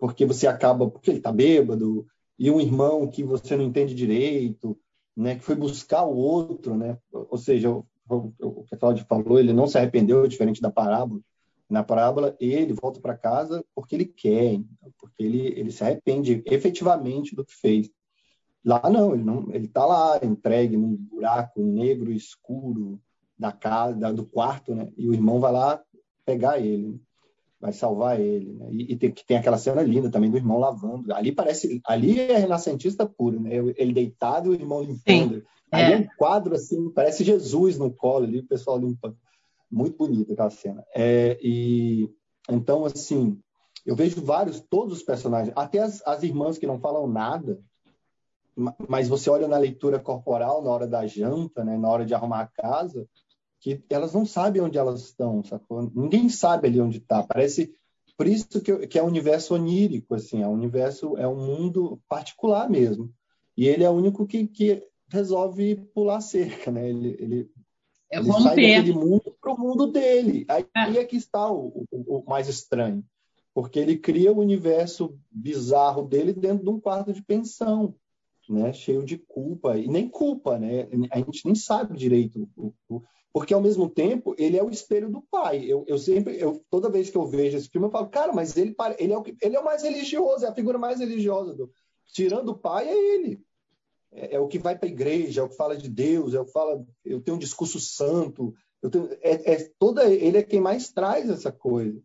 porque 0.00 0.24
você 0.24 0.46
acaba, 0.46 0.90
porque 0.90 1.10
ele 1.10 1.18
está 1.18 1.30
bêbado, 1.30 2.06
e 2.38 2.50
um 2.50 2.60
irmão 2.60 3.06
que 3.06 3.22
você 3.22 3.54
não 3.54 3.64
entende 3.64 3.94
direito, 3.94 4.76
né, 5.14 5.36
que 5.36 5.44
foi 5.44 5.54
buscar 5.54 6.04
o 6.04 6.16
outro, 6.16 6.74
né, 6.74 6.98
ou 7.12 7.36
seja, 7.36 7.70
o, 7.70 7.84
o 8.08 8.64
que 8.64 8.74
a 8.74 8.78
Cláudia 8.78 9.04
falou, 9.04 9.38
ele 9.38 9.52
não 9.52 9.66
se 9.66 9.76
arrependeu, 9.76 10.26
diferente 10.26 10.60
da 10.60 10.70
parábola, 10.70 11.20
Na 11.68 11.84
parábola, 11.84 12.34
ele 12.40 12.72
volta 12.72 12.98
para 12.98 13.16
casa 13.16 13.64
porque 13.74 13.94
ele 13.94 14.06
quer, 14.06 14.58
porque 14.98 15.22
ele, 15.22 15.46
ele 15.48 15.70
se 15.70 15.84
arrepende 15.84 16.42
efetivamente 16.46 17.36
do 17.36 17.44
que 17.44 17.54
fez. 17.54 17.88
Lá 18.64 18.90
não, 18.90 19.14
ele 19.14 19.22
não, 19.22 19.48
ele 19.52 19.66
está 19.66 19.86
lá 19.86 20.18
entregue 20.22 20.76
num 20.76 20.96
buraco 20.96 21.60
negro 21.62 22.10
escuro 22.10 23.00
da 23.38 23.52
casa, 23.52 24.12
do 24.12 24.26
quarto, 24.26 24.74
né? 24.74 24.92
E 24.96 25.08
o 25.08 25.14
irmão 25.14 25.38
vai 25.38 25.52
lá 25.52 25.80
pegar 26.24 26.58
ele, 26.58 27.00
vai 27.60 27.72
salvar 27.72 28.18
ele, 28.18 28.52
né? 28.54 28.68
E, 28.72 28.92
e 28.92 28.96
tem, 28.96 29.12
tem 29.12 29.36
aquela 29.36 29.58
cena 29.58 29.82
linda 29.82 30.10
também 30.10 30.30
do 30.30 30.36
irmão 30.36 30.58
lavando. 30.58 31.12
Ali 31.12 31.30
parece, 31.30 31.80
ali 31.84 32.18
é 32.18 32.38
renascentista 32.38 33.06
puro, 33.06 33.38
né? 33.38 33.50
Ele 33.76 33.92
deitado 33.92 34.48
e 34.48 34.56
o 34.56 34.60
irmão 34.60 34.82
limpando. 34.82 35.34
Sim, 35.36 35.42
ali 35.70 35.92
é. 35.92 35.96
um 35.98 36.06
quadro 36.16 36.54
assim, 36.54 36.90
parece 36.90 37.22
Jesus 37.22 37.76
no 37.78 37.92
colo 37.92 38.24
ali, 38.24 38.40
o 38.40 38.46
pessoal 38.46 38.78
limpando. 38.78 39.16
Muito 39.70 39.96
bonita 39.96 40.32
aquela 40.32 40.50
cena. 40.50 40.84
É, 40.94 41.38
e 41.42 42.08
então 42.48 42.86
assim, 42.86 43.38
eu 43.84 43.94
vejo 43.94 44.22
vários, 44.22 44.60
todos 44.60 44.98
os 44.98 45.02
personagens, 45.02 45.52
até 45.54 45.80
as, 45.80 46.02
as 46.06 46.22
irmãs 46.22 46.56
que 46.56 46.66
não 46.66 46.80
falam 46.80 47.06
nada, 47.06 47.60
mas 48.88 49.08
você 49.08 49.30
olha 49.30 49.46
na 49.46 49.58
leitura 49.58 49.98
corporal 49.98 50.62
na 50.62 50.70
hora 50.70 50.86
da 50.86 51.06
janta, 51.06 51.64
né, 51.64 51.76
na 51.76 51.88
hora 51.88 52.04
de 52.04 52.14
arrumar 52.14 52.40
a 52.40 52.46
casa, 52.46 53.06
que 53.60 53.82
elas 53.90 54.14
não 54.14 54.24
sabem 54.24 54.62
onde 54.62 54.78
elas 54.78 55.02
estão, 55.02 55.44
sacou? 55.44 55.90
Ninguém 55.94 56.28
sabe 56.28 56.66
ali 56.66 56.80
onde 56.80 56.98
está. 56.98 57.22
Parece 57.22 57.74
por 58.16 58.26
isso 58.26 58.60
que, 58.60 58.86
que 58.86 58.98
é 58.98 59.02
um 59.02 59.06
universo 59.06 59.54
onírico, 59.54 60.14
assim, 60.14 60.42
é 60.42 60.46
um 60.46 60.52
universo, 60.52 61.16
é 61.16 61.28
um 61.28 61.36
mundo 61.36 62.00
particular 62.08 62.68
mesmo. 62.68 63.12
E 63.56 63.66
ele 63.66 63.84
é 63.84 63.90
o 63.90 63.94
único 63.94 64.26
que, 64.26 64.46
que 64.46 64.82
resolve 65.08 65.76
pular 65.94 66.20
cerca, 66.20 66.70
né? 66.70 66.88
Ele, 66.88 67.16
ele, 67.18 67.50
é 68.10 68.18
ele 68.18 68.32
sai 68.32 68.56
daquele 68.56 68.92
mundo 68.92 69.36
para 69.40 69.52
o 69.52 69.58
mundo 69.58 69.86
dele. 69.86 70.46
Aí 70.48 70.96
é. 70.96 71.04
que 71.04 71.16
está 71.16 71.50
o, 71.50 71.86
o, 71.90 72.18
o 72.18 72.24
mais 72.26 72.48
estranho, 72.48 73.04
porque 73.54 73.78
ele 73.78 73.98
cria 73.98 74.32
o 74.32 74.40
universo 74.40 75.18
bizarro 75.30 76.02
dele 76.02 76.32
dentro 76.32 76.64
de 76.64 76.70
um 76.70 76.80
quarto 76.80 77.12
de 77.12 77.22
pensão 77.22 77.94
né, 78.50 78.72
cheio 78.72 79.04
de 79.04 79.16
culpa, 79.16 79.78
e 79.78 79.86
nem 79.86 80.08
culpa, 80.08 80.58
né? 80.58 80.88
A 81.12 81.18
gente 81.18 81.46
nem 81.46 81.54
sabe 81.54 81.96
direito, 81.96 82.48
porque 83.32 83.54
ao 83.54 83.60
mesmo 83.60 83.88
tempo 83.88 84.34
ele 84.38 84.56
é 84.56 84.62
o 84.62 84.70
espelho 84.70 85.08
do 85.08 85.22
pai. 85.30 85.64
Eu, 85.66 85.84
eu 85.86 85.98
sempre, 85.98 86.38
eu, 86.38 86.62
toda 86.70 86.90
vez 86.90 87.10
que 87.10 87.16
eu 87.16 87.26
vejo 87.26 87.56
esse 87.56 87.68
filme, 87.68 87.86
eu 87.86 87.90
falo, 87.90 88.08
cara, 88.08 88.32
mas 88.32 88.56
ele, 88.56 88.74
ele, 88.98 89.12
é, 89.12 89.18
o, 89.18 89.24
ele 89.40 89.56
é 89.56 89.60
o 89.60 89.64
mais 89.64 89.82
religioso, 89.82 90.44
é 90.44 90.48
a 90.48 90.54
figura 90.54 90.78
mais 90.78 91.00
religiosa. 91.00 91.54
Do, 91.54 91.70
tirando 92.12 92.50
o 92.50 92.58
pai, 92.58 92.88
é 92.88 93.14
ele. 93.14 93.40
É, 94.12 94.36
é 94.36 94.40
o 94.40 94.48
que 94.48 94.58
vai 94.58 94.76
para 94.76 94.88
a 94.88 94.92
igreja, 94.92 95.40
é 95.40 95.44
o 95.44 95.48
que 95.48 95.56
fala 95.56 95.76
de 95.76 95.88
Deus, 95.88 96.34
é 96.34 96.40
o 96.40 96.44
que 96.44 96.52
fala, 96.52 96.84
eu 97.04 97.20
tenho 97.20 97.36
um 97.36 97.40
discurso 97.40 97.78
santo, 97.78 98.52
eu 98.82 98.90
tenho, 98.90 99.08
é, 99.20 99.52
é 99.52 99.70
toda, 99.78 100.10
ele 100.10 100.38
é 100.38 100.42
quem 100.42 100.60
mais 100.60 100.90
traz 100.90 101.30
essa 101.30 101.52
coisa. 101.52 102.00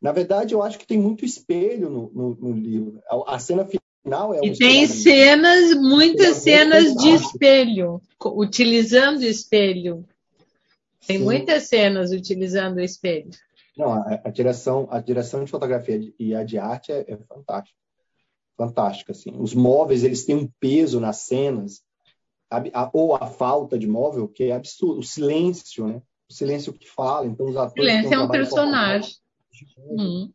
Na 0.00 0.12
verdade, 0.12 0.52
eu 0.52 0.62
acho 0.62 0.78
que 0.78 0.86
tem 0.86 0.98
muito 0.98 1.24
espelho 1.24 1.88
no, 1.88 2.10
no, 2.12 2.34
no 2.34 2.52
livro. 2.52 3.00
A, 3.08 3.36
a 3.36 3.38
cena 3.38 3.64
final 3.64 4.34
é 4.34 4.40
E 4.44 4.56
tem 4.56 4.86
cenas, 4.86 5.74
muitas 5.74 6.36
cenas 6.36 6.94
de 6.94 7.08
espelho, 7.10 8.02
utilizando 8.22 9.22
espelho. 9.22 10.04
Tem 11.06 11.18
Sim. 11.18 11.24
muitas 11.24 11.64
cenas 11.64 12.10
utilizando 12.10 12.76
o 12.76 12.80
espelho. 12.80 13.30
Não, 13.76 13.92
a, 13.92 14.20
a, 14.24 14.30
direção, 14.30 14.88
a 14.90 15.00
direção 15.00 15.44
de 15.44 15.50
fotografia 15.50 16.00
e 16.18 16.34
a 16.34 16.42
de 16.42 16.58
arte 16.58 16.92
é, 16.92 17.04
é 17.08 17.16
fantástica. 17.16 17.78
Fantástica, 18.56 19.12
assim. 19.12 19.32
Os 19.38 19.54
móveis, 19.54 20.02
eles 20.02 20.24
têm 20.24 20.34
um 20.34 20.50
peso 20.58 20.98
nas 20.98 21.18
cenas, 21.18 21.82
a, 22.50 22.62
a, 22.72 22.90
ou 22.92 23.14
a 23.14 23.26
falta 23.26 23.78
de 23.78 23.86
móvel, 23.86 24.28
que 24.28 24.44
é 24.44 24.52
absurdo. 24.52 25.00
O 25.00 25.04
silêncio, 25.04 25.86
né? 25.86 26.02
O 26.28 26.32
silêncio 26.32 26.72
que 26.72 26.88
fala. 26.88 27.26
Então, 27.26 27.46
os 27.46 27.56
atores... 27.56 27.74
Silêncio 27.74 28.14
é 28.14 28.18
um 28.18 28.28
personagem. 28.28 29.14
Hum. 29.78 30.32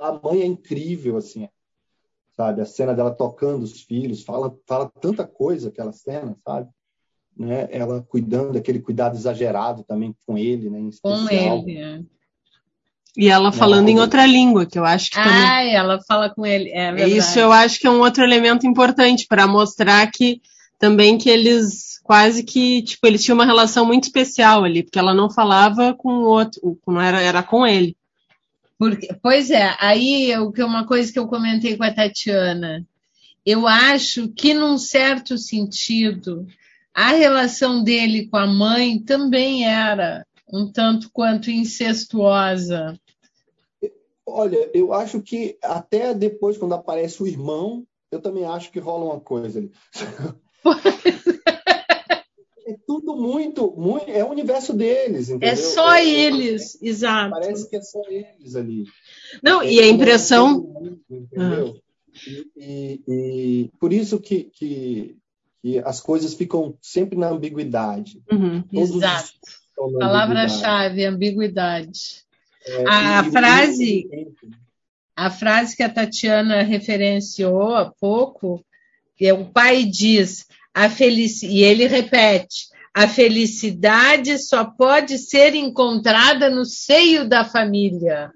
A 0.00 0.12
mãe 0.12 0.42
é 0.42 0.46
incrível, 0.46 1.16
assim 1.16 1.48
sabe? 2.36 2.60
A 2.60 2.66
cena 2.66 2.94
dela 2.94 3.14
tocando 3.14 3.62
os 3.62 3.82
filhos, 3.82 4.22
fala, 4.22 4.56
fala 4.66 4.90
tanta 5.00 5.26
coisa 5.26 5.68
aquela 5.68 5.92
cena, 5.92 6.36
sabe? 6.44 6.68
Né? 7.36 7.68
Ela 7.70 8.00
cuidando, 8.08 8.56
aquele 8.56 8.78
cuidado 8.78 9.16
exagerado 9.16 9.82
também 9.82 10.14
com 10.26 10.38
ele, 10.38 10.70
né? 10.70 10.78
com 11.02 11.28
ele, 11.30 11.78
é. 11.78 12.00
E 13.16 13.28
ela 13.28 13.52
falando 13.52 13.88
em 13.88 14.00
outra 14.00 14.26
língua, 14.26 14.66
que 14.66 14.78
eu 14.78 14.84
acho 14.84 15.10
que 15.10 15.16
também... 15.16 15.32
Ah, 15.32 15.62
ela 15.62 16.00
fala 16.02 16.30
com 16.30 16.44
ele, 16.44 16.70
é 16.70 16.90
verdade. 16.90 17.16
Isso 17.16 17.38
eu 17.38 17.52
acho 17.52 17.78
que 17.78 17.86
é 17.86 17.90
um 17.90 18.00
outro 18.00 18.24
elemento 18.24 18.66
importante 18.66 19.26
para 19.28 19.46
mostrar 19.46 20.10
que 20.10 20.42
também 20.80 21.16
que 21.16 21.30
eles 21.30 22.00
quase 22.02 22.42
que, 22.42 22.82
tipo, 22.82 23.06
eles 23.06 23.24
tinham 23.24 23.36
uma 23.36 23.46
relação 23.46 23.86
muito 23.86 24.04
especial 24.04 24.62
ali, 24.64 24.82
porque 24.82 24.98
ela 24.98 25.14
não 25.14 25.30
falava 25.30 25.94
com 25.94 26.08
o 26.08 26.24
outro, 26.24 26.78
não 26.86 27.00
era, 27.00 27.20
era 27.20 27.42
com 27.42 27.66
ele. 27.66 27.96
Porque, 28.76 29.08
pois 29.22 29.50
é, 29.50 29.74
aí 29.80 30.36
o 30.36 30.52
que 30.52 30.62
uma 30.62 30.84
coisa 30.84 31.10
que 31.12 31.18
eu 31.18 31.26
comentei 31.26 31.76
com 31.76 31.84
a 31.84 31.94
Tatiana, 31.94 32.84
eu 33.46 33.66
acho 33.66 34.28
que 34.28 34.52
num 34.52 34.76
certo 34.76 35.38
sentido 35.38 36.46
a 36.94 37.08
relação 37.08 37.82
dele 37.82 38.28
com 38.28 38.36
a 38.36 38.46
mãe 38.46 39.00
também 39.00 39.68
era 39.68 40.24
um 40.52 40.70
tanto 40.70 41.10
quanto 41.12 41.50
incestuosa. 41.50 42.96
Olha, 44.24 44.70
eu 44.72 44.92
acho 44.92 45.20
que 45.20 45.58
até 45.60 46.14
depois, 46.14 46.56
quando 46.56 46.74
aparece 46.74 47.20
o 47.22 47.26
irmão, 47.26 47.84
eu 48.12 48.20
também 48.20 48.44
acho 48.44 48.70
que 48.70 48.78
rola 48.78 49.06
uma 49.06 49.20
coisa 49.20 49.58
ali. 49.58 49.72
é 52.66 52.76
tudo 52.86 53.16
muito, 53.16 53.74
muito, 53.76 54.08
é 54.08 54.24
o 54.24 54.30
universo 54.30 54.72
deles, 54.72 55.28
entendeu? 55.28 55.48
É 55.48 55.56
só 55.56 55.94
é, 55.94 56.08
eles, 56.08 56.80
é, 56.80 56.86
exato. 56.86 57.30
Parece 57.30 57.68
que 57.68 57.76
é 57.76 57.82
só 57.82 58.02
eles 58.08 58.54
ali. 58.54 58.84
Não, 59.42 59.60
é, 59.60 59.72
e 59.72 59.80
a 59.80 59.88
impressão. 59.88 60.60
Mundo, 60.60 61.00
entendeu? 61.10 61.74
Ah. 61.76 61.80
E, 62.26 62.46
e, 62.56 63.02
e, 63.08 63.70
por 63.80 63.92
isso 63.92 64.20
que, 64.20 64.44
que, 64.44 65.16
que, 65.64 65.78
as 65.78 65.98
coisas 65.98 66.34
ficam 66.34 66.76
sempre 66.82 67.18
na 67.18 67.30
ambiguidade. 67.30 68.22
Uhum, 68.30 68.62
exato. 68.70 69.30
Palavra-chave, 69.98 71.06
ambiguidade. 71.06 72.22
É, 72.66 72.84
a 72.86 73.22
e, 73.26 73.30
frase. 73.30 74.08
A 75.16 75.30
frase 75.30 75.74
que 75.74 75.82
a 75.82 75.88
Tatiana 75.88 76.62
referenciou 76.62 77.74
há 77.74 77.90
pouco, 77.98 78.62
é 79.18 79.32
o 79.32 79.46
pai 79.46 79.84
diz: 79.84 80.46
a 80.74 80.90
felic... 80.90 81.46
e 81.46 81.62
ele 81.62 81.86
repete: 81.86 82.68
a 82.92 83.08
felicidade 83.08 84.38
só 84.38 84.66
pode 84.66 85.16
ser 85.16 85.54
encontrada 85.54 86.50
no 86.50 86.66
seio 86.66 87.26
da 87.26 87.42
família. 87.42 88.30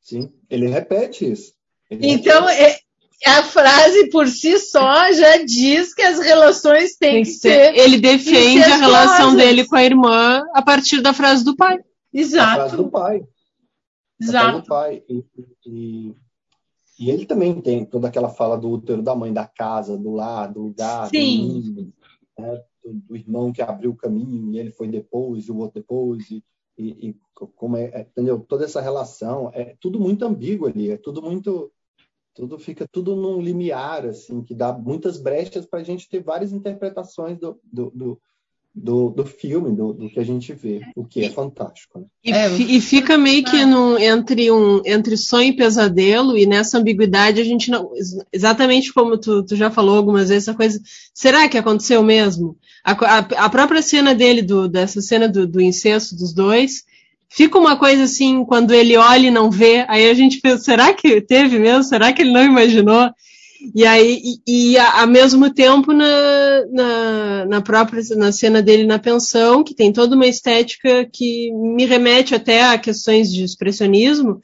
Sim, 0.00 0.32
ele 0.48 0.68
repete 0.68 1.32
isso. 1.32 1.54
Ele 1.90 2.06
então, 2.06 2.46
repete. 2.46 2.84
A 3.26 3.42
frase 3.42 4.08
por 4.08 4.26
si 4.28 4.58
só 4.58 5.12
já 5.12 5.44
diz 5.44 5.94
que 5.94 6.02
as 6.02 6.18
relações 6.18 6.96
têm 6.96 7.16
Tem 7.16 7.22
que, 7.24 7.30
que 7.30 7.36
ser. 7.36 7.76
Ele 7.76 7.98
defende 7.98 8.62
a 8.62 8.76
relação 8.76 9.36
dele 9.36 9.66
com 9.66 9.76
a 9.76 9.84
irmã 9.84 10.42
a 10.54 10.62
partir 10.62 11.02
da 11.02 11.12
frase 11.12 11.44
do 11.44 11.54
pai. 11.54 11.78
Exato. 12.12 12.50
A 12.50 12.54
frase 12.54 12.76
do 12.76 12.90
pai. 12.90 13.22
Exato. 14.20 14.60
do 14.60 14.66
pai. 14.66 15.02
E, 15.08 15.24
e, 15.66 16.14
e 16.98 17.10
ele 17.10 17.24
também 17.24 17.60
tem 17.60 17.84
toda 17.84 18.08
aquela 18.08 18.28
fala 18.28 18.58
do 18.58 18.70
útero 18.70 19.02
da 19.02 19.14
mãe, 19.14 19.32
da 19.32 19.46
casa, 19.46 19.96
do 19.96 20.12
lar, 20.12 20.52
do 20.52 20.60
lugar, 20.60 21.08
Sim. 21.08 21.46
do 21.46 21.54
mundo, 21.54 21.92
né? 22.38 22.60
do, 22.84 22.92
do, 22.94 23.16
irmão 23.16 23.52
que 23.52 23.62
abriu 23.62 23.90
o 23.90 23.96
caminho 23.96 24.52
e 24.52 24.58
ele 24.58 24.70
foi 24.70 24.88
depois, 24.88 25.46
e 25.46 25.52
o 25.52 25.56
outro 25.56 25.80
depois, 25.80 26.30
e, 26.30 26.44
e, 26.76 27.08
e 27.08 27.16
como 27.34 27.76
é, 27.76 27.84
é, 27.84 28.00
entendeu? 28.02 28.40
Toda 28.40 28.64
essa 28.64 28.80
relação, 28.80 29.50
é 29.54 29.76
tudo 29.80 29.98
muito 29.98 30.24
ambíguo 30.24 30.66
ali, 30.66 30.90
é 30.90 30.96
tudo 30.96 31.22
muito, 31.22 31.72
tudo 32.34 32.58
fica 32.58 32.86
tudo 32.90 33.16
num 33.16 33.40
limiar, 33.40 34.06
assim, 34.06 34.42
que 34.42 34.54
dá 34.54 34.72
muitas 34.72 35.18
brechas 35.18 35.66
para 35.66 35.80
a 35.80 35.84
gente 35.84 36.08
ter 36.08 36.22
várias 36.22 36.52
interpretações 36.52 37.38
do, 37.38 37.60
do, 37.72 37.90
do 37.90 38.20
do, 38.74 39.10
do 39.10 39.26
filme, 39.26 39.74
do, 39.74 39.92
do, 39.92 40.08
que 40.08 40.20
a 40.20 40.24
gente 40.24 40.52
vê, 40.52 40.80
o 40.94 41.04
que 41.04 41.24
é 41.24 41.30
fantástico. 41.30 41.98
Né? 41.98 42.06
E, 42.24 42.32
é, 42.32 42.48
e, 42.48 42.80
fica 42.80 43.18
meio 43.18 43.44
que 43.44 43.64
no, 43.64 43.98
entre, 43.98 44.50
um, 44.50 44.80
entre 44.84 45.16
sonho 45.16 45.48
e 45.48 45.56
pesadelo, 45.56 46.38
e 46.38 46.46
nessa 46.46 46.78
ambiguidade 46.78 47.40
a 47.40 47.44
gente 47.44 47.70
não. 47.70 47.90
Exatamente 48.32 48.92
como 48.92 49.18
tu, 49.18 49.42
tu 49.42 49.56
já 49.56 49.70
falou 49.70 49.96
algumas 49.96 50.28
vezes, 50.28 50.46
essa 50.46 50.56
coisa. 50.56 50.80
Será 51.12 51.48
que 51.48 51.58
aconteceu 51.58 52.02
mesmo? 52.02 52.56
A, 52.84 52.92
a, 52.92 53.18
a 53.18 53.50
própria 53.50 53.82
cena 53.82 54.14
dele, 54.14 54.40
do, 54.40 54.68
dessa 54.68 55.00
cena 55.00 55.28
do, 55.28 55.46
do 55.46 55.60
incesto 55.60 56.14
dos 56.14 56.32
dois, 56.32 56.84
fica 57.30 57.58
uma 57.58 57.76
coisa 57.76 58.02
assim, 58.02 58.44
quando 58.44 58.74
ele 58.74 58.96
olha 58.96 59.28
e 59.28 59.30
não 59.30 59.50
vê, 59.50 59.84
aí 59.88 60.10
a 60.10 60.14
gente 60.14 60.40
pensa, 60.40 60.64
será 60.64 60.92
que 60.92 61.20
teve 61.20 61.58
mesmo? 61.58 61.84
Será 61.84 62.12
que 62.12 62.22
ele 62.22 62.32
não 62.32 62.44
imaginou? 62.44 63.10
E 63.74 63.84
aí, 63.84 64.20
e, 64.46 64.72
e 64.72 64.78
ao 64.78 65.06
mesmo 65.06 65.52
tempo 65.52 65.92
na, 65.92 66.64
na, 66.72 67.46
na, 67.46 67.60
própria 67.60 68.02
na 68.16 68.32
cena 68.32 68.62
dele 68.62 68.84
na 68.84 68.98
pensão, 68.98 69.62
que 69.62 69.74
tem 69.74 69.92
toda 69.92 70.16
uma 70.16 70.26
estética 70.26 71.06
que 71.12 71.52
me 71.52 71.84
remete 71.84 72.34
até 72.34 72.64
a 72.64 72.78
questões 72.78 73.30
de 73.30 73.44
expressionismo, 73.44 74.40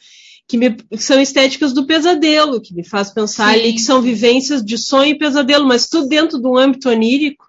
que, 0.46 0.58
me, 0.58 0.70
que 0.70 0.98
são 0.98 1.20
estéticas 1.20 1.72
do 1.72 1.86
pesadelo, 1.86 2.60
que 2.60 2.74
me 2.74 2.84
faz 2.84 3.10
pensar 3.10 3.54
Sim. 3.54 3.60
ali 3.60 3.72
que 3.72 3.80
são 3.80 4.02
vivências 4.02 4.62
de 4.62 4.76
sonho 4.78 5.12
e 5.12 5.18
pesadelo, 5.18 5.66
mas 5.66 5.88
tudo 5.88 6.08
dentro 6.08 6.38
de 6.38 6.46
um 6.46 6.56
âmbito 6.56 6.88
onírico 6.90 7.45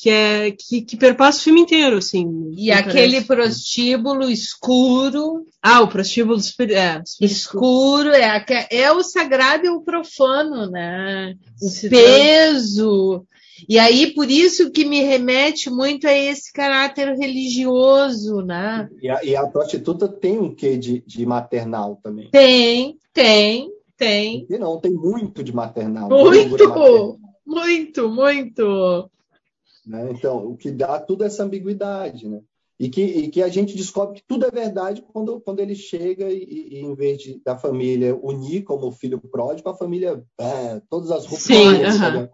que 0.00 0.08
é 0.08 0.50
que, 0.50 0.80
que 0.80 0.96
perpassa 0.96 1.40
o 1.40 1.42
filme 1.42 1.60
inteiro, 1.60 1.98
assim. 1.98 2.52
E 2.56 2.72
aquele 2.72 3.20
prostíbulo 3.20 4.30
escuro. 4.30 5.46
Ah, 5.62 5.82
o 5.82 5.88
prostíbulo 5.88 6.40
é, 6.70 7.02
escuro, 7.20 8.08
é, 8.08 8.66
é 8.70 8.90
o 8.90 9.02
sagrado 9.02 9.66
e 9.66 9.68
o 9.68 9.82
profano, 9.82 10.70
né? 10.70 11.34
O 11.60 11.68
Se 11.68 11.90
peso. 11.90 13.26
E 13.68 13.78
aí, 13.78 14.14
por 14.14 14.30
isso 14.30 14.70
que 14.70 14.86
me 14.86 15.02
remete 15.02 15.68
muito 15.68 16.08
a 16.08 16.14
esse 16.14 16.50
caráter 16.50 17.14
religioso, 17.18 18.40
né? 18.40 18.88
E 19.02 19.10
a, 19.10 19.22
e 19.22 19.36
a 19.36 19.46
prostituta 19.46 20.08
tem 20.08 20.38
um 20.38 20.54
quê 20.54 20.78
de, 20.78 21.04
de 21.06 21.26
maternal 21.26 22.00
também? 22.02 22.30
Tem, 22.30 22.96
tem, 23.12 23.70
tem. 23.98 24.46
E 24.48 24.56
não, 24.56 24.80
tem 24.80 24.92
muito 24.92 25.44
de 25.44 25.54
maternal. 25.54 26.08
Muito, 26.08 26.52
maternal. 26.52 27.18
muito, 27.46 28.08
muito. 28.08 29.10
Né? 29.90 30.12
Então, 30.12 30.46
o 30.46 30.56
que 30.56 30.70
dá 30.70 31.00
tudo 31.00 31.24
essa 31.24 31.42
ambiguidade, 31.42 32.28
né? 32.28 32.40
E 32.78 32.88
que, 32.88 33.02
e 33.02 33.28
que 33.28 33.42
a 33.42 33.48
gente 33.48 33.76
descobre 33.76 34.20
que 34.20 34.26
tudo 34.26 34.46
é 34.46 34.50
verdade 34.50 35.04
quando, 35.12 35.40
quando 35.40 35.58
ele 35.58 35.74
chega 35.74 36.30
e, 36.30 36.44
e 36.44 36.78
em 36.78 36.94
vez 36.94 37.18
de, 37.18 37.42
da 37.44 37.58
família 37.58 38.16
unir 38.22 38.62
como 38.62 38.92
filho 38.92 39.20
pródigo, 39.20 39.68
a 39.68 39.74
família, 39.74 40.22
é, 40.38 40.80
todas 40.88 41.10
as 41.10 41.26
roupas 41.26 41.42
Sim, 41.42 41.74
uh 41.74 41.88
-huh. 41.88 42.30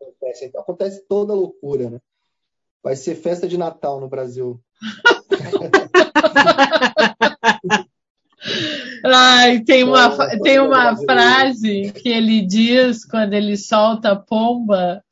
acontecem. 0.00 0.48
Então, 0.48 0.60
acontece 0.60 1.04
toda 1.08 1.32
a 1.32 1.36
loucura, 1.36 1.90
né? 1.90 2.00
Vai 2.82 2.96
ser 2.96 3.14
festa 3.14 3.46
de 3.46 3.56
Natal 3.56 4.00
no 4.00 4.08
Brasil. 4.08 4.60
Ai, 9.04 9.60
tem 9.60 9.84
uma, 9.84 10.10
tem 10.40 10.58
uma 10.58 10.96
frase 10.96 11.92
que 11.92 12.08
ele 12.08 12.44
diz 12.44 13.04
quando 13.04 13.32
ele 13.32 13.56
solta 13.56 14.10
a 14.10 14.16
pomba 14.16 15.04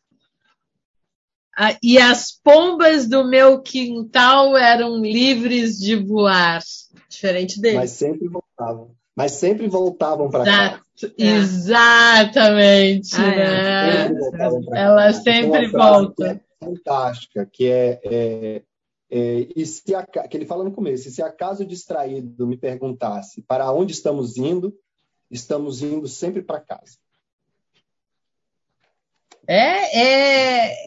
ah, 1.57 1.77
e 1.83 1.99
as 1.99 2.33
pombas 2.33 3.07
do 3.09 3.25
meu 3.25 3.61
quintal 3.63 4.57
eram 4.57 5.01
livres 5.01 5.79
de 5.79 5.97
voar. 5.97 6.61
Diferente 7.09 7.61
dele. 7.61 7.77
Mas 7.77 7.91
sempre 7.93 8.29
voltavam. 8.29 8.91
Mas 9.15 9.33
sempre 9.33 9.69
voltavam 9.69 10.29
para 10.31 10.45
cá. 10.45 10.81
É. 11.19 11.25
Exatamente, 11.25 13.15
ah, 13.17 13.31
né? 13.31 14.09
Sempre 14.09 14.79
Ela 14.79 15.13
sempre 15.13 15.69
volta. 15.69 16.27
É 16.27 16.41
fantástica, 16.65 17.47
que 17.47 17.67
é, 17.67 18.01
é, 18.05 18.63
é 19.11 19.49
e 19.55 19.67
se 19.67 19.95
a, 19.95 20.03
que 20.03 20.37
ele 20.37 20.47
fala 20.47 20.65
no 20.65 20.73
começo, 20.73 21.11
se 21.11 21.23
acaso 21.23 21.65
distraído 21.65 22.47
me 22.47 22.57
perguntasse 22.57 23.43
para 23.43 23.71
onde 23.71 23.93
estamos 23.93 24.37
indo, 24.37 24.75
estamos 25.31 25.83
indo 25.83 26.09
sempre 26.09 26.43
para 26.43 26.61
casa. 26.61 26.97
É, 29.47 30.01
é, 30.01 30.85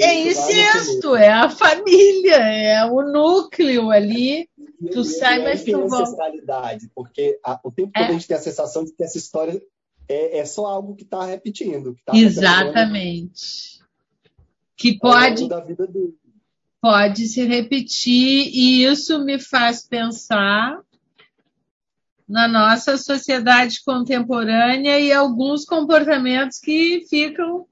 é 0.00 0.28
incesto, 0.28 1.16
é 1.16 1.28
a 1.28 1.50
família, 1.50 2.36
é 2.36 2.84
o 2.84 3.02
núcleo 3.02 3.90
ali. 3.90 4.48
E, 4.80 4.90
tu 4.90 5.04
sai, 5.04 5.42
mas 5.42 5.64
tu 5.64 5.72
volta. 5.72 6.02
ancestralidade, 6.02 6.90
porque 6.94 7.38
a, 7.42 7.58
o 7.64 7.70
tempo 7.70 7.92
todo 7.92 8.04
é. 8.04 8.08
a 8.08 8.12
gente 8.12 8.28
tem 8.28 8.36
a 8.36 8.40
sensação 8.40 8.84
de 8.84 8.92
que 8.92 9.02
essa 9.02 9.18
história 9.18 9.60
é, 10.08 10.38
é 10.38 10.44
só 10.44 10.66
algo 10.66 10.94
que 10.94 11.02
está 11.02 11.24
repetindo. 11.24 11.94
Que 11.94 12.04
tá 12.04 12.16
Exatamente. 12.16 13.80
Que 14.76 14.98
pode, 14.98 15.48
pode 16.80 17.26
se 17.26 17.44
repetir, 17.44 18.50
e 18.52 18.84
isso 18.84 19.24
me 19.24 19.38
faz 19.38 19.82
pensar 19.82 20.80
na 22.28 22.46
nossa 22.46 22.98
sociedade 22.98 23.82
contemporânea 23.84 24.98
e 24.98 25.12
alguns 25.12 25.64
comportamentos 25.64 26.58
que 26.58 27.06
ficam 27.08 27.66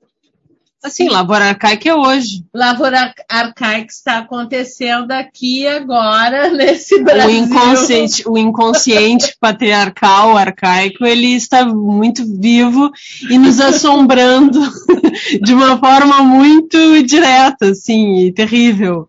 Assim, 0.85 1.09
Lavoura 1.09 1.47
Arcaica 1.47 1.89
é 1.89 1.95
hoje. 1.95 2.45
Lavoura 2.53 3.14
Arcaica 3.26 3.91
está 3.91 4.18
acontecendo 4.18 5.12
aqui 5.12 5.66
agora, 5.66 6.51
nesse 6.53 7.03
Brasil. 7.03 7.26
O 7.26 7.45
inconsciente, 7.45 8.22
o 8.28 8.37
inconsciente 8.37 9.35
patriarcal 9.41 10.37
arcaico, 10.37 11.07
ele 11.07 11.35
está 11.35 11.64
muito 11.64 12.22
vivo 12.39 12.91
e 13.30 13.39
nos 13.39 13.61
assombrando 13.61 14.61
de 15.43 15.55
uma 15.55 15.78
forma 15.78 16.22
muito 16.22 17.03
direta, 17.03 17.70
assim, 17.70 18.30
terrível. 18.32 19.09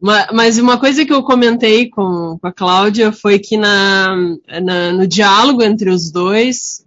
Mas 0.00 0.56
uma 0.56 0.78
coisa 0.78 1.04
que 1.04 1.12
eu 1.12 1.22
comentei 1.22 1.90
com, 1.90 2.38
a 2.42 2.50
Cláudia 2.50 3.12
foi 3.12 3.38
que 3.38 3.58
na, 3.58 4.16
na, 4.62 4.92
no 4.94 5.06
diálogo 5.06 5.62
entre 5.62 5.90
os 5.90 6.10
dois, 6.10 6.82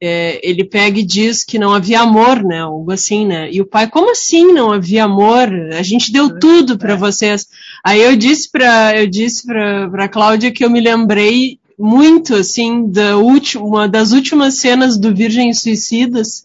é, 0.00 0.40
ele 0.42 0.64
pega 0.64 0.98
e 0.98 1.04
diz 1.04 1.44
que 1.44 1.58
não 1.58 1.74
havia 1.74 2.00
amor, 2.00 2.42
né? 2.42 2.60
Algo 2.60 2.90
assim, 2.90 3.26
né? 3.26 3.50
E 3.52 3.60
o 3.60 3.66
pai, 3.66 3.86
como 3.88 4.12
assim 4.12 4.52
não 4.52 4.72
havia 4.72 5.04
amor? 5.04 5.48
A 5.78 5.82
gente 5.82 6.10
deu 6.10 6.38
tudo 6.38 6.78
para 6.78 6.96
vocês. 6.96 7.46
Aí 7.84 8.00
eu 8.00 8.16
disse 8.16 8.50
para 8.50 8.98
eu 8.98 9.06
disse 9.06 9.46
para 9.46 10.08
Cláudia 10.08 10.50
que 10.50 10.64
eu 10.64 10.70
me 10.70 10.80
lembrei 10.80 11.58
muito 11.78 12.34
assim 12.34 12.90
da 12.90 13.16
última 13.18 13.64
uma 13.64 13.88
das 13.88 14.12
últimas 14.12 14.54
cenas 14.54 14.96
do 14.96 15.14
Virgem 15.14 15.52
Suicidas, 15.52 16.44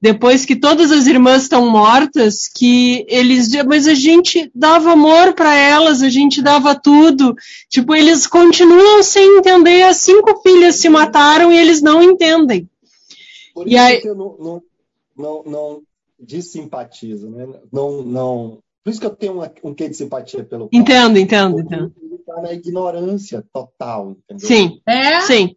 depois 0.00 0.44
que 0.44 0.56
todas 0.56 0.92
as 0.92 1.06
irmãs 1.06 1.42
estão 1.42 1.70
mortas, 1.70 2.48
que 2.48 3.04
eles, 3.08 3.50
mas 3.66 3.86
a 3.86 3.94
gente 3.94 4.50
dava 4.54 4.92
amor 4.92 5.34
para 5.34 5.54
elas, 5.54 6.02
a 6.02 6.08
gente 6.08 6.40
dava 6.40 6.74
tudo. 6.74 7.34
Tipo, 7.68 7.94
eles 7.94 8.26
continuam 8.26 9.02
sem 9.02 9.38
entender. 9.38 9.82
As 9.82 9.98
cinco 9.98 10.40
filhas 10.42 10.76
se 10.76 10.88
mataram 10.88 11.52
e 11.52 11.58
eles 11.58 11.82
não 11.82 12.02
entendem. 12.02 12.66
Por 13.60 13.68
e 13.68 13.74
isso 13.74 13.82
aí... 13.82 14.00
que 14.00 14.08
eu 14.08 14.14
não, 14.14 14.36
não, 14.38 14.62
não, 15.16 15.42
não 15.44 15.82
desimpatizo, 16.18 17.28
né? 17.28 17.46
Não, 17.70 18.02
não... 18.02 18.58
Por 18.82 18.90
isso 18.90 19.00
que 19.00 19.06
eu 19.06 19.14
tenho 19.14 19.34
uma, 19.34 19.52
um 19.62 19.74
quê 19.74 19.88
de 19.88 19.96
simpatia 19.96 20.42
pelo 20.42 20.68
pai. 20.68 20.80
Entendo, 20.80 21.18
entendo, 21.18 21.60
entendo. 21.60 21.92
Ele 22.00 22.14
está 22.14 22.40
na 22.40 22.52
ignorância 22.54 23.44
total, 23.52 24.12
entendeu? 24.12 24.48
Sim, 24.48 24.80
é? 24.86 25.20
sim. 25.20 25.54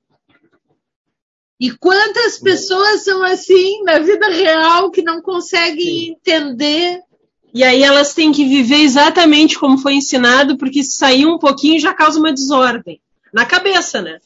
E 1.58 1.72
quantas 1.72 2.40
pessoas 2.40 3.06
são 3.06 3.24
assim 3.24 3.82
na 3.84 4.00
vida 4.00 4.28
real 4.28 4.92
que 4.92 5.02
não 5.02 5.22
conseguem 5.22 5.86
sim. 5.86 6.12
entender 6.12 7.00
e 7.54 7.64
aí 7.64 7.84
elas 7.84 8.14
têm 8.14 8.34
que 8.34 8.44
viver 8.44 8.82
exatamente 8.82 9.58
como 9.58 9.78
foi 9.78 9.94
ensinado, 9.94 10.58
porque 10.58 10.84
se 10.84 10.98
sair 10.98 11.26
um 11.26 11.38
pouquinho 11.38 11.80
já 11.80 11.94
causa 11.94 12.20
uma 12.20 12.34
desordem. 12.34 13.00
Na 13.32 13.46
cabeça, 13.46 14.02
né? 14.02 14.20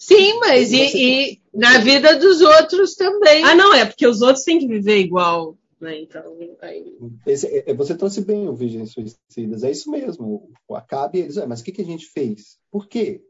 Sim, 0.00 0.40
mas 0.40 0.72
e, 0.72 0.96
e, 0.96 1.40
na 1.52 1.76
vida 1.76 2.18
dos 2.18 2.40
outros 2.40 2.94
também. 2.94 3.44
Ah, 3.44 3.54
não, 3.54 3.74
é 3.74 3.84
porque 3.84 4.06
os 4.06 4.22
outros 4.22 4.46
têm 4.46 4.58
que 4.58 4.66
viver 4.66 4.96
igual. 4.96 5.58
Né? 5.78 6.00
Então, 6.00 6.38
aí... 6.62 6.96
Esse, 7.26 7.64
é, 7.66 7.74
você 7.74 7.94
trouxe 7.94 8.22
bem 8.22 8.48
o 8.48 8.54
Virgem 8.54 8.86
Suicidas, 8.86 9.62
é 9.62 9.70
isso 9.70 9.90
mesmo. 9.90 10.50
O 10.66 10.74
Acabe, 10.74 11.18
eles, 11.18 11.36
ah, 11.36 11.46
mas 11.46 11.60
o 11.60 11.64
que, 11.64 11.72
que 11.72 11.82
a 11.82 11.84
gente 11.84 12.06
fez? 12.06 12.58
Por 12.70 12.88
quê? 12.88 13.22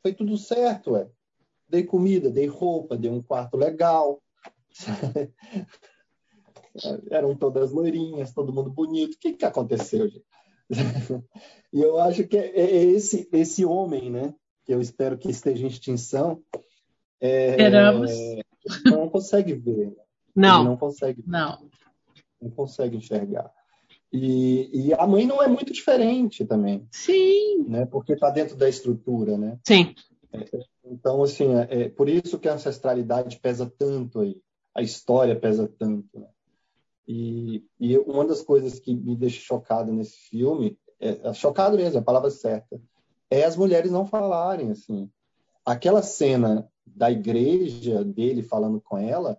Foi 0.00 0.14
tudo 0.14 0.38
certo, 0.38 0.92
ué. 0.92 1.06
Dei 1.68 1.84
comida, 1.84 2.30
dei 2.30 2.46
roupa, 2.46 2.96
dei 2.96 3.10
um 3.10 3.22
quarto 3.22 3.58
legal. 3.58 4.22
Eram 7.10 7.36
todas 7.36 7.72
loirinhas, 7.72 8.32
todo 8.32 8.54
mundo 8.54 8.70
bonito. 8.70 9.16
O 9.16 9.18
que, 9.18 9.34
que 9.34 9.44
aconteceu, 9.44 10.08
gente? 10.08 10.24
e 11.72 11.82
eu 11.82 12.00
acho 12.00 12.26
que 12.26 12.38
é, 12.38 12.58
é 12.58 12.84
esse, 12.84 13.28
esse 13.30 13.66
homem, 13.66 14.10
né? 14.10 14.34
Que 14.66 14.74
eu 14.74 14.80
espero 14.80 15.16
que 15.16 15.30
esteja 15.30 15.64
em 15.64 15.68
extinção, 15.68 16.42
é, 17.20 17.50
Esperamos. 17.50 18.10
não 18.84 19.08
consegue 19.08 19.54
ver. 19.54 19.96
Não. 20.34 20.60
Ele 20.60 20.68
não 20.68 20.76
consegue 20.76 21.22
ver. 21.22 21.30
Não. 21.30 21.70
Não 22.42 22.50
consegue 22.50 22.98
enxergar. 22.98 23.50
E, 24.12 24.88
e, 24.88 24.94
a 24.94 25.06
mãe 25.06 25.26
não 25.26 25.42
é 25.42 25.48
muito 25.48 25.72
diferente 25.72 26.44
também. 26.44 26.86
Sim. 26.90 27.64
Né? 27.66 27.86
Porque 27.86 28.12
está 28.12 28.28
dentro 28.28 28.54
da 28.54 28.68
estrutura, 28.68 29.38
né? 29.38 29.58
Sim. 29.66 29.94
É, 30.30 30.44
então, 30.84 31.22
assim, 31.22 31.54
é, 31.54 31.66
é, 31.70 31.88
por 31.88 32.06
isso 32.06 32.38
que 32.38 32.48
a 32.50 32.54
ancestralidade 32.54 33.38
pesa 33.38 33.72
tanto 33.78 34.20
aí. 34.20 34.38
A 34.74 34.82
história 34.82 35.34
pesa 35.34 35.72
tanto. 35.78 36.20
Né? 36.20 36.28
E, 37.08 37.64
e 37.80 37.96
uma 37.98 38.26
das 38.26 38.42
coisas 38.42 38.78
que 38.78 38.94
me 38.94 39.16
deixa 39.16 39.40
chocado 39.40 39.90
nesse 39.90 40.18
filme, 40.28 40.78
é, 41.00 41.32
chocado 41.32 41.78
mesmo, 41.78 41.96
é 41.96 42.00
a 42.00 42.04
palavra 42.04 42.30
certa, 42.30 42.78
é 43.30 43.44
as 43.44 43.56
mulheres 43.56 43.90
não 43.90 44.06
falarem 44.06 44.70
assim. 44.70 45.10
Aquela 45.64 46.02
cena 46.02 46.68
da 46.86 47.10
igreja 47.10 48.04
dele 48.04 48.42
falando 48.42 48.80
com 48.80 48.96
ela, 48.96 49.38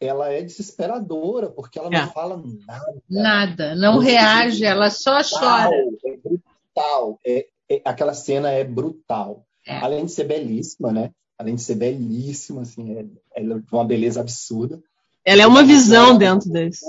ela 0.00 0.32
é 0.32 0.40
desesperadora 0.42 1.50
porque 1.50 1.78
ela 1.78 1.88
é. 1.88 2.00
não 2.00 2.10
fala 2.10 2.42
nada. 2.66 3.02
Nada, 3.08 3.74
não 3.74 3.98
reage, 3.98 4.64
ela 4.64 4.88
só 4.90 5.20
chora. 5.22 5.70
É 6.06 6.16
brutal. 6.16 7.18
É, 7.24 7.46
é, 7.68 7.82
aquela 7.84 8.14
cena 8.14 8.50
é 8.50 8.64
brutal. 8.64 9.44
É. 9.66 9.76
Além 9.78 10.06
de 10.06 10.12
ser 10.12 10.24
belíssima, 10.24 10.90
né? 10.90 11.10
Além 11.38 11.54
de 11.54 11.62
ser 11.62 11.74
belíssima, 11.74 12.62
assim, 12.62 12.96
é, 12.96 13.06
ela 13.36 13.58
é 13.58 13.74
uma 13.74 13.84
beleza 13.84 14.20
absurda. 14.20 14.82
Ela 15.24 15.42
é 15.42 15.46
uma 15.46 15.62
visão 15.62 16.16
dentro 16.16 16.50
desse. 16.50 16.84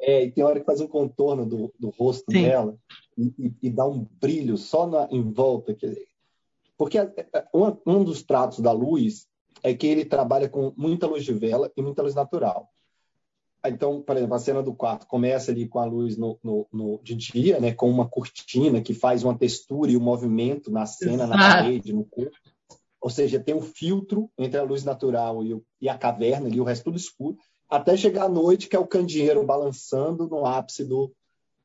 É, 0.00 0.24
e 0.24 0.30
tem 0.30 0.44
hora 0.44 0.60
que 0.60 0.66
faz 0.66 0.80
um 0.80 0.86
contorno 0.86 1.46
do, 1.46 1.72
do 1.78 1.88
rosto 1.90 2.30
Sim. 2.30 2.42
dela 2.42 2.76
e, 3.16 3.52
e, 3.62 3.70
dá 3.70 3.86
um 3.86 4.06
brilho 4.20 4.58
só 4.58 4.86
na, 4.86 5.08
em 5.10 5.22
volta. 5.32 5.76
Porque 6.76 6.98
um, 7.54 7.76
um 7.86 8.04
dos 8.04 8.22
tratos 8.22 8.60
da 8.60 8.72
luz 8.72 9.26
é 9.62 9.74
que 9.74 9.86
ele 9.86 10.04
trabalha 10.04 10.48
com 10.48 10.72
muita 10.76 11.06
luz 11.06 11.24
de 11.24 11.32
vela 11.32 11.72
e 11.74 11.82
muita 11.82 12.02
luz 12.02 12.14
natural. 12.14 12.68
então, 13.64 14.02
por 14.02 14.16
exemplo, 14.16 14.34
a 14.34 14.38
cena 14.38 14.62
do 14.62 14.74
quarto 14.74 15.06
começa 15.06 15.50
ali 15.50 15.66
com 15.66 15.78
a 15.78 15.84
luz 15.86 16.16
no, 16.18 16.38
no, 16.44 16.66
no 16.70 17.00
de 17.02 17.14
dia, 17.14 17.58
né, 17.58 17.72
com 17.72 17.88
uma 17.90 18.06
cortina 18.06 18.82
que 18.82 18.92
faz 18.92 19.24
uma 19.24 19.36
textura 19.36 19.90
e 19.90 19.96
o 19.96 20.00
um 20.00 20.04
movimento 20.04 20.70
na 20.70 20.84
cena, 20.84 21.24
Exato. 21.24 21.30
na 21.30 21.38
parede, 21.38 21.92
no 21.92 22.04
corpo. 22.04 22.36
Ou 23.00 23.10
seja, 23.10 23.40
tem 23.40 23.54
um 23.54 23.62
filtro 23.62 24.30
entre 24.36 24.58
a 24.58 24.62
luz 24.62 24.84
natural 24.84 25.42
e, 25.42 25.54
o, 25.54 25.64
e 25.80 25.88
a 25.88 25.96
caverna 25.96 26.48
ali, 26.48 26.60
o 26.60 26.64
resto 26.64 26.84
tudo 26.84 26.96
escuro, 26.96 27.38
até 27.68 27.96
chegar 27.96 28.24
à 28.24 28.28
noite, 28.28 28.68
que 28.68 28.76
é 28.76 28.78
o 28.78 28.86
candeeiro 28.86 29.44
balançando 29.44 30.26
no 30.28 30.46
ápice 30.46 30.84
do, 30.84 31.12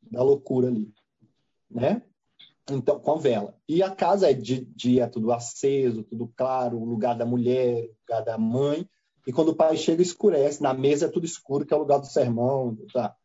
da 0.02 0.24
loucura 0.24 0.68
ali, 0.68 0.92
né? 1.70 2.02
Então, 2.70 3.00
com 3.00 3.14
a 3.14 3.18
vela. 3.18 3.56
E 3.68 3.82
a 3.84 3.90
casa 3.90 4.30
é 4.30 4.34
de 4.34 4.66
dia, 4.66 5.08
tudo 5.08 5.32
aceso, 5.32 6.04
tudo 6.04 6.32
claro, 6.36 6.78
o 6.78 6.86
lugar 6.86 7.16
da 7.16 7.26
mulher, 7.26 7.86
o 7.86 7.96
lugar 8.02 8.24
da 8.24 8.38
mãe, 8.38 8.88
e 9.26 9.32
quando 9.32 9.50
o 9.50 9.56
pai 9.56 9.78
chega, 9.78 10.02
escurece. 10.02 10.62
Na 10.62 10.74
mesa 10.74 11.06
é 11.06 11.10
tudo 11.10 11.26
escuro, 11.26 11.66
que 11.66 11.74
é 11.74 11.78
o 11.78 11.82
lugar 11.82 12.00
do 12.00 12.08
sermão. 12.08 12.78
Tá? 12.94 13.16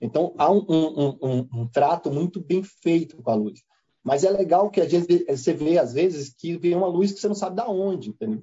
Então, 0.00 0.34
há 0.36 0.50
um, 0.50 0.64
um, 0.68 1.18
um, 1.22 1.48
um, 1.54 1.68
trato 1.68 2.10
muito 2.10 2.40
bem 2.40 2.62
feito 2.62 3.16
com 3.22 3.30
a 3.30 3.34
luz. 3.34 3.62
Mas 4.02 4.24
é 4.24 4.30
legal 4.30 4.70
que 4.70 4.80
a 4.80 4.88
gente, 4.88 5.24
você 5.24 5.52
vê, 5.52 5.78
às 5.78 5.92
vezes, 5.92 6.34
que 6.34 6.56
vem 6.56 6.74
uma 6.74 6.86
luz 6.86 7.12
que 7.12 7.20
você 7.20 7.28
não 7.28 7.34
sabe 7.34 7.56
de 7.56 7.68
onde, 7.68 8.10
entendeu? 8.10 8.42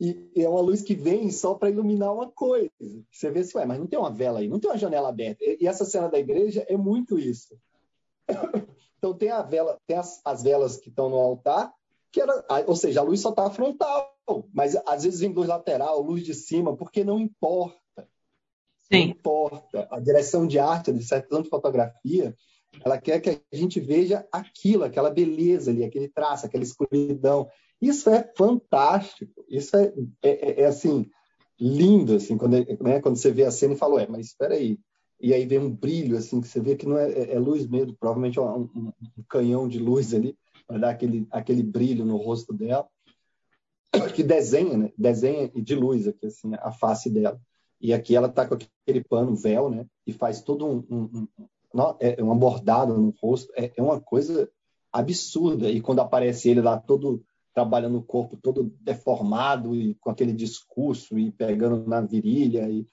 E 0.00 0.30
é 0.36 0.48
uma 0.48 0.60
luz 0.60 0.82
que 0.82 0.94
vem 0.94 1.30
só 1.30 1.54
para 1.54 1.70
iluminar 1.70 2.14
uma 2.14 2.30
coisa. 2.30 2.70
Você 3.10 3.30
vê 3.30 3.40
assim, 3.40 3.58
ué, 3.58 3.66
mas 3.66 3.78
não 3.78 3.86
tem 3.86 3.98
uma 3.98 4.12
vela 4.12 4.38
aí, 4.38 4.48
não 4.48 4.60
tem 4.60 4.70
uma 4.70 4.78
janela 4.78 5.08
aberta. 5.08 5.44
E 5.44 5.66
essa 5.66 5.84
cena 5.84 6.08
da 6.08 6.18
igreja 6.18 6.64
é 6.68 6.76
muito 6.76 7.18
isso. 7.18 7.56
Então 8.98 9.14
tem 9.14 9.30
a 9.30 9.42
vela, 9.42 9.78
tem 9.86 9.96
as, 9.96 10.20
as 10.24 10.42
velas 10.42 10.76
que 10.76 10.88
estão 10.88 11.08
no 11.08 11.18
altar, 11.18 11.72
que 12.10 12.20
era, 12.20 12.44
ou 12.66 12.74
seja, 12.74 13.00
a 13.00 13.04
luz 13.04 13.20
só 13.20 13.30
está 13.30 13.48
frontal, 13.48 14.12
mas 14.52 14.74
às 14.86 15.04
vezes 15.04 15.20
vem 15.20 15.32
luz 15.32 15.48
lateral, 15.48 16.02
luz 16.02 16.24
de 16.24 16.34
cima, 16.34 16.76
porque 16.76 17.04
não 17.04 17.20
importa. 17.20 17.78
Sim. 18.90 19.04
Não 19.04 19.10
importa. 19.10 19.88
A 19.90 20.00
direção 20.00 20.46
de 20.46 20.58
arte, 20.58 20.92
de 20.92 21.04
certa 21.04 21.42
de 21.42 21.48
fotografia, 21.48 22.36
ela 22.84 22.98
quer 22.98 23.20
que 23.20 23.30
a 23.30 23.56
gente 23.56 23.78
veja 23.80 24.26
aquilo, 24.32 24.84
aquela 24.84 25.10
beleza 25.10 25.70
ali, 25.70 25.84
aquele 25.84 26.08
traço, 26.08 26.46
aquela 26.46 26.64
escuridão. 26.64 27.48
Isso 27.80 28.10
é 28.10 28.30
fantástico. 28.36 29.44
Isso 29.48 29.76
é, 29.76 29.92
é, 30.22 30.30
é, 30.30 30.60
é 30.62 30.66
assim 30.66 31.08
lindo, 31.60 32.14
assim, 32.14 32.38
quando, 32.38 32.52
né, 32.80 33.00
quando 33.00 33.16
você 33.16 33.32
vê 33.32 33.44
a 33.44 33.50
cena 33.50 33.74
e 33.74 33.76
fala, 33.76 34.02
é, 34.02 34.06
mas 34.06 34.26
espera 34.26 34.54
aí. 34.54 34.78
E 35.20 35.34
aí 35.34 35.44
vem 35.44 35.58
um 35.58 35.70
brilho, 35.70 36.16
assim, 36.16 36.40
que 36.40 36.46
você 36.46 36.60
vê 36.60 36.76
que 36.76 36.86
não 36.86 36.96
é, 36.96 37.10
é, 37.10 37.34
é 37.34 37.38
luz 37.38 37.66
mesmo, 37.66 37.96
provavelmente 37.98 38.38
é 38.38 38.42
um, 38.42 38.70
um, 38.74 38.92
um 39.18 39.22
canhão 39.28 39.66
de 39.66 39.78
luz 39.78 40.14
ali 40.14 40.36
para 40.66 40.78
dar 40.78 40.90
aquele, 40.90 41.26
aquele 41.30 41.62
brilho 41.62 42.04
no 42.04 42.16
rosto 42.16 42.52
dela, 42.52 42.86
que 44.14 44.22
desenha, 44.22 44.76
né? 44.76 44.92
desenha 44.96 45.48
de 45.48 45.74
luz 45.74 46.06
aqui, 46.06 46.26
assim, 46.26 46.52
a 46.54 46.70
face 46.70 47.10
dela. 47.10 47.40
E 47.80 47.92
aqui 47.92 48.14
ela 48.14 48.28
está 48.28 48.46
com 48.46 48.54
aquele 48.54 49.02
pano, 49.02 49.34
véu, 49.34 49.70
né? 49.70 49.86
E 50.06 50.12
faz 50.12 50.42
todo 50.42 50.66
um, 50.66 50.84
um, 50.90 51.28
um, 51.74 51.96
é 52.00 52.22
uma 52.22 52.34
bordada 52.34 52.92
no 52.92 53.14
rosto. 53.22 53.52
É, 53.56 53.72
é 53.76 53.82
uma 53.82 54.00
coisa 54.00 54.50
absurda. 54.92 55.70
E 55.70 55.80
quando 55.80 56.00
aparece 56.00 56.48
ele 56.50 56.60
lá 56.60 56.76
todo 56.76 57.24
trabalhando 57.58 57.98
o 57.98 58.02
corpo 58.02 58.36
todo 58.36 58.72
deformado 58.80 59.74
e 59.74 59.96
com 59.96 60.10
aquele 60.10 60.32
discurso 60.32 61.18
e 61.18 61.32
pegando 61.32 61.84
na 61.88 62.00
virilha 62.00 62.68
e, 62.70 62.86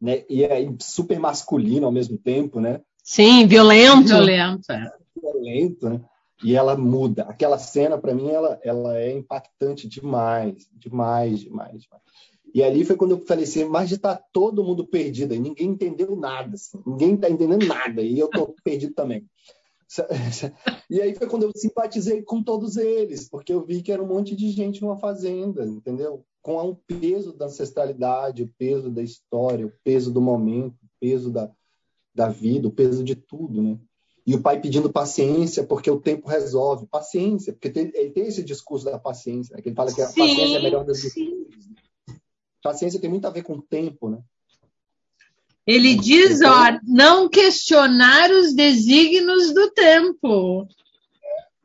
né, 0.00 0.24
e 0.28 0.42
é 0.42 0.68
super 0.80 1.20
masculino 1.20 1.86
ao 1.86 1.92
mesmo 1.92 2.18
tempo, 2.18 2.58
né? 2.58 2.80
Sim, 3.04 3.46
violento. 3.46 4.08
Violento, 4.08 4.72
é. 4.72 4.92
Violento, 5.14 5.88
né? 5.88 6.00
e 6.42 6.56
ela 6.56 6.76
muda. 6.76 7.22
Aquela 7.24 7.58
cena, 7.58 7.98
para 7.98 8.14
mim, 8.14 8.30
ela, 8.30 8.58
ela 8.64 8.98
é 8.98 9.12
impactante 9.12 9.86
demais, 9.86 10.68
demais, 10.72 11.40
demais, 11.40 11.82
demais. 11.82 12.02
E 12.52 12.64
ali 12.64 12.84
foi 12.84 12.96
quando 12.96 13.12
eu 13.12 13.24
falei 13.24 13.44
assim, 13.44 13.64
mas 13.64 13.90
já 13.90 13.96
está 13.96 14.16
todo 14.32 14.64
mundo 14.64 14.84
perdido, 14.84 15.34
e 15.34 15.38
ninguém 15.38 15.68
entendeu 15.68 16.16
nada, 16.16 16.54
assim, 16.54 16.82
ninguém 16.84 17.14
está 17.14 17.30
entendendo 17.30 17.64
nada, 17.64 18.02
e 18.02 18.18
eu 18.18 18.26
estou 18.26 18.56
perdido 18.64 18.92
também. 18.92 19.24
E 20.90 21.00
aí 21.00 21.14
foi 21.14 21.28
quando 21.28 21.44
eu 21.44 21.52
simpatizei 21.54 22.22
com 22.22 22.42
todos 22.42 22.76
eles, 22.76 23.28
porque 23.28 23.52
eu 23.52 23.64
vi 23.64 23.82
que 23.82 23.92
era 23.92 24.02
um 24.02 24.06
monte 24.06 24.34
de 24.34 24.50
gente 24.50 24.82
numa 24.82 24.98
fazenda, 24.98 25.64
entendeu? 25.64 26.24
Com 26.42 26.60
um 26.62 26.74
peso 26.74 27.32
da 27.32 27.46
ancestralidade, 27.46 28.42
o 28.42 28.52
peso 28.58 28.90
da 28.90 29.02
história, 29.02 29.66
o 29.66 29.72
peso 29.84 30.12
do 30.12 30.20
momento, 30.20 30.74
o 30.82 30.88
peso 30.98 31.30
da, 31.30 31.50
da 32.14 32.28
vida, 32.28 32.66
o 32.66 32.72
peso 32.72 33.04
de 33.04 33.14
tudo, 33.14 33.62
né? 33.62 33.78
E 34.26 34.34
o 34.34 34.42
pai 34.42 34.60
pedindo 34.60 34.92
paciência, 34.92 35.64
porque 35.64 35.90
o 35.90 36.00
tempo 36.00 36.28
resolve. 36.28 36.86
Paciência, 36.86 37.52
porque 37.52 37.70
tem, 37.70 37.90
ele 37.94 38.10
tem 38.10 38.26
esse 38.26 38.44
discurso 38.44 38.84
da 38.84 38.98
paciência, 38.98 39.56
né? 39.56 39.62
que 39.62 39.68
ele 39.68 39.76
fala 39.76 39.92
que 39.92 40.02
a 40.02 40.06
sim, 40.06 40.20
paciência 40.20 40.54
é 40.54 40.58
a 40.58 40.62
melhor 40.62 40.84
das 40.84 41.02
virtudes. 41.02 41.68
Paciência 42.62 43.00
tem 43.00 43.08
muito 43.08 43.26
a 43.26 43.30
ver 43.30 43.42
com 43.42 43.54
o 43.54 43.62
tempo, 43.62 44.10
né? 44.10 44.22
Ele 45.70 45.94
diz, 45.94 46.40
ó, 46.42 46.78
não 46.82 47.28
questionar 47.28 48.28
os 48.32 48.52
desígnios 48.52 49.54
do 49.54 49.70
tempo. 49.70 50.66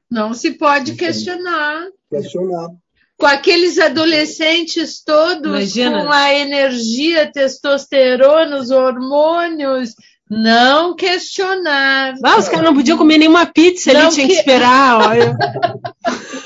Não 0.10 0.32
se 0.32 0.52
pode 0.52 0.94
questionar. 0.94 1.88
Questionar. 2.08 2.70
Com 3.18 3.26
aqueles 3.26 3.80
adolescentes 3.80 5.02
todos 5.04 5.76
Imagina. 5.76 6.04
com 6.04 6.12
a 6.12 6.34
energia, 6.36 7.32
testosterona, 7.32 8.58
os 8.58 8.70
hormônios, 8.70 9.96
não 10.30 10.96
questionar. 10.96 12.14
Ah, 12.24 12.38
os 12.38 12.48
caras 12.48 12.66
não 12.66 12.76
podiam 12.76 13.00
comer 13.00 13.18
nenhuma 13.18 13.48
pizza, 13.48 13.90
ele 13.90 14.08
tinha 14.10 14.28
que, 14.28 14.34
que 14.34 14.40
esperar. 14.40 15.10
Olha. 15.10 15.36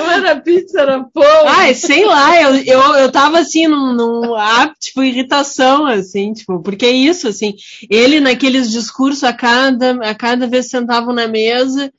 Não 0.00 0.10
era 0.10 0.40
pizza, 0.40 0.80
era 0.80 1.02
pão. 1.04 1.48
Ai, 1.48 1.74
sei 1.74 2.04
lá, 2.04 2.40
eu, 2.40 2.54
eu, 2.56 2.80
eu 2.96 3.12
tava 3.12 3.38
assim, 3.38 3.66
num, 3.66 3.92
num 3.94 4.34
ah, 4.34 4.72
tipo, 4.78 5.02
irritação, 5.02 5.86
assim, 5.86 6.32
tipo, 6.32 6.60
porque 6.62 6.86
é 6.86 6.90
isso, 6.90 7.28
assim, 7.28 7.54
ele 7.88 8.20
naqueles 8.20 8.70
discursos 8.70 9.24
a 9.24 9.32
cada, 9.32 9.92
a 10.02 10.14
cada 10.14 10.46
vez 10.46 10.70
sentavam 10.70 11.14
na 11.14 11.28
mesa, 11.28 11.92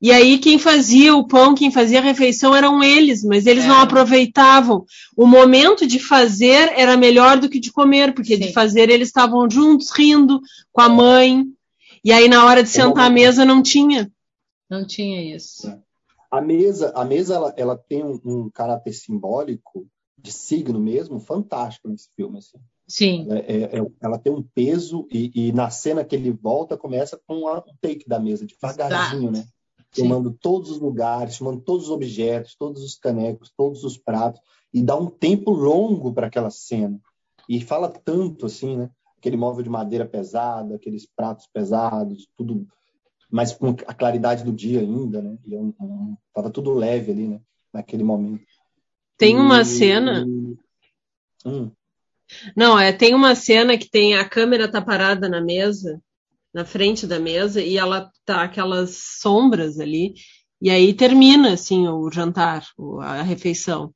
e 0.00 0.12
aí 0.12 0.38
quem 0.38 0.58
fazia 0.58 1.14
o 1.14 1.26
pão, 1.26 1.54
quem 1.54 1.70
fazia 1.70 2.00
a 2.00 2.02
refeição 2.02 2.54
eram 2.54 2.82
eles, 2.82 3.22
mas 3.22 3.46
eles 3.46 3.64
é. 3.64 3.68
não 3.68 3.80
aproveitavam. 3.80 4.84
O 5.16 5.26
momento 5.26 5.86
de 5.86 5.98
fazer 5.98 6.72
era 6.76 6.96
melhor 6.96 7.38
do 7.38 7.48
que 7.48 7.58
de 7.58 7.72
comer, 7.72 8.12
porque 8.12 8.36
Sim. 8.36 8.46
de 8.46 8.52
fazer 8.52 8.90
eles 8.90 9.08
estavam 9.08 9.48
juntos, 9.48 9.90
rindo 9.90 10.40
com 10.72 10.80
a 10.80 10.88
mãe. 10.88 11.44
E 12.04 12.12
aí 12.12 12.28
na 12.28 12.44
hora 12.44 12.62
de 12.62 12.68
sentar 12.68 13.06
à 13.06 13.10
mesa 13.10 13.44
não 13.44 13.62
tinha. 13.62 14.10
Não 14.68 14.86
tinha 14.86 15.34
isso. 15.34 15.72
A 16.30 16.40
mesa, 16.40 16.92
a 16.94 17.04
mesa 17.04 17.34
ela, 17.34 17.54
ela 17.56 17.76
tem 17.76 18.04
um, 18.04 18.20
um 18.24 18.50
caráter 18.50 18.92
simbólico 18.92 19.86
de 20.18 20.32
signo 20.32 20.80
mesmo, 20.80 21.20
fantástico 21.20 21.88
nesse 21.88 22.08
filme. 22.16 22.38
Assim. 22.38 22.58
Sim. 22.88 23.26
É, 23.30 23.78
é, 23.78 23.86
ela 24.00 24.18
tem 24.18 24.32
um 24.32 24.42
peso 24.42 25.06
e, 25.10 25.30
e, 25.34 25.52
na 25.52 25.70
cena 25.70 26.04
que 26.04 26.14
ele 26.14 26.30
volta 26.30 26.76
começa 26.76 27.20
com 27.26 27.46
um 27.46 27.62
take 27.80 28.08
da 28.08 28.18
mesa 28.18 28.46
devagarzinho, 28.46 29.30
Exato. 29.30 29.46
né? 29.46 29.46
filmando 29.96 30.30
todos 30.30 30.70
os 30.70 30.78
lugares, 30.78 31.38
filmando 31.38 31.62
todos 31.62 31.84
os 31.84 31.90
objetos, 31.90 32.54
todos 32.54 32.82
os 32.82 32.96
canecos, 32.96 33.50
todos 33.56 33.82
os 33.82 33.96
pratos, 33.96 34.40
e 34.72 34.82
dá 34.82 34.94
um 34.94 35.06
tempo 35.06 35.50
longo 35.50 36.12
para 36.12 36.26
aquela 36.26 36.50
cena. 36.50 37.00
E 37.48 37.60
fala 37.62 37.88
tanto 37.88 38.44
assim, 38.44 38.76
né? 38.76 38.90
Aquele 39.16 39.36
móvel 39.36 39.62
de 39.62 39.70
madeira 39.70 40.04
pesado, 40.04 40.74
aqueles 40.74 41.06
pratos 41.06 41.48
pesados, 41.52 42.28
tudo, 42.36 42.66
mas 43.30 43.52
com 43.52 43.70
a 43.86 43.94
claridade 43.94 44.44
do 44.44 44.52
dia 44.52 44.80
ainda, 44.80 45.20
né? 45.20 45.36
E 45.46 45.56
um, 45.56 45.74
um, 45.80 46.16
tava 46.32 46.50
tudo 46.50 46.72
leve 46.72 47.12
ali, 47.12 47.28
né? 47.28 47.40
Naquele 47.72 48.02
momento. 48.02 48.44
Tem 49.18 49.36
uma 49.36 49.62
e... 49.62 49.64
cena. 49.64 50.24
Hum. 51.44 51.70
Não, 52.56 52.78
é, 52.78 52.92
tem 52.92 53.14
uma 53.14 53.34
cena 53.34 53.78
que 53.78 53.88
tem 53.88 54.16
a 54.16 54.28
câmera 54.28 54.70
tá 54.70 54.82
parada 54.82 55.28
na 55.28 55.40
mesa 55.40 56.00
na 56.56 56.64
frente 56.64 57.06
da 57.06 57.20
mesa 57.20 57.60
e 57.60 57.76
ela 57.76 58.10
tá 58.24 58.42
aquelas 58.42 58.96
sombras 59.20 59.78
ali 59.78 60.14
e 60.58 60.70
aí 60.70 60.94
termina 60.94 61.52
assim 61.52 61.86
o 61.86 62.10
jantar, 62.10 62.64
a 63.02 63.20
refeição. 63.20 63.92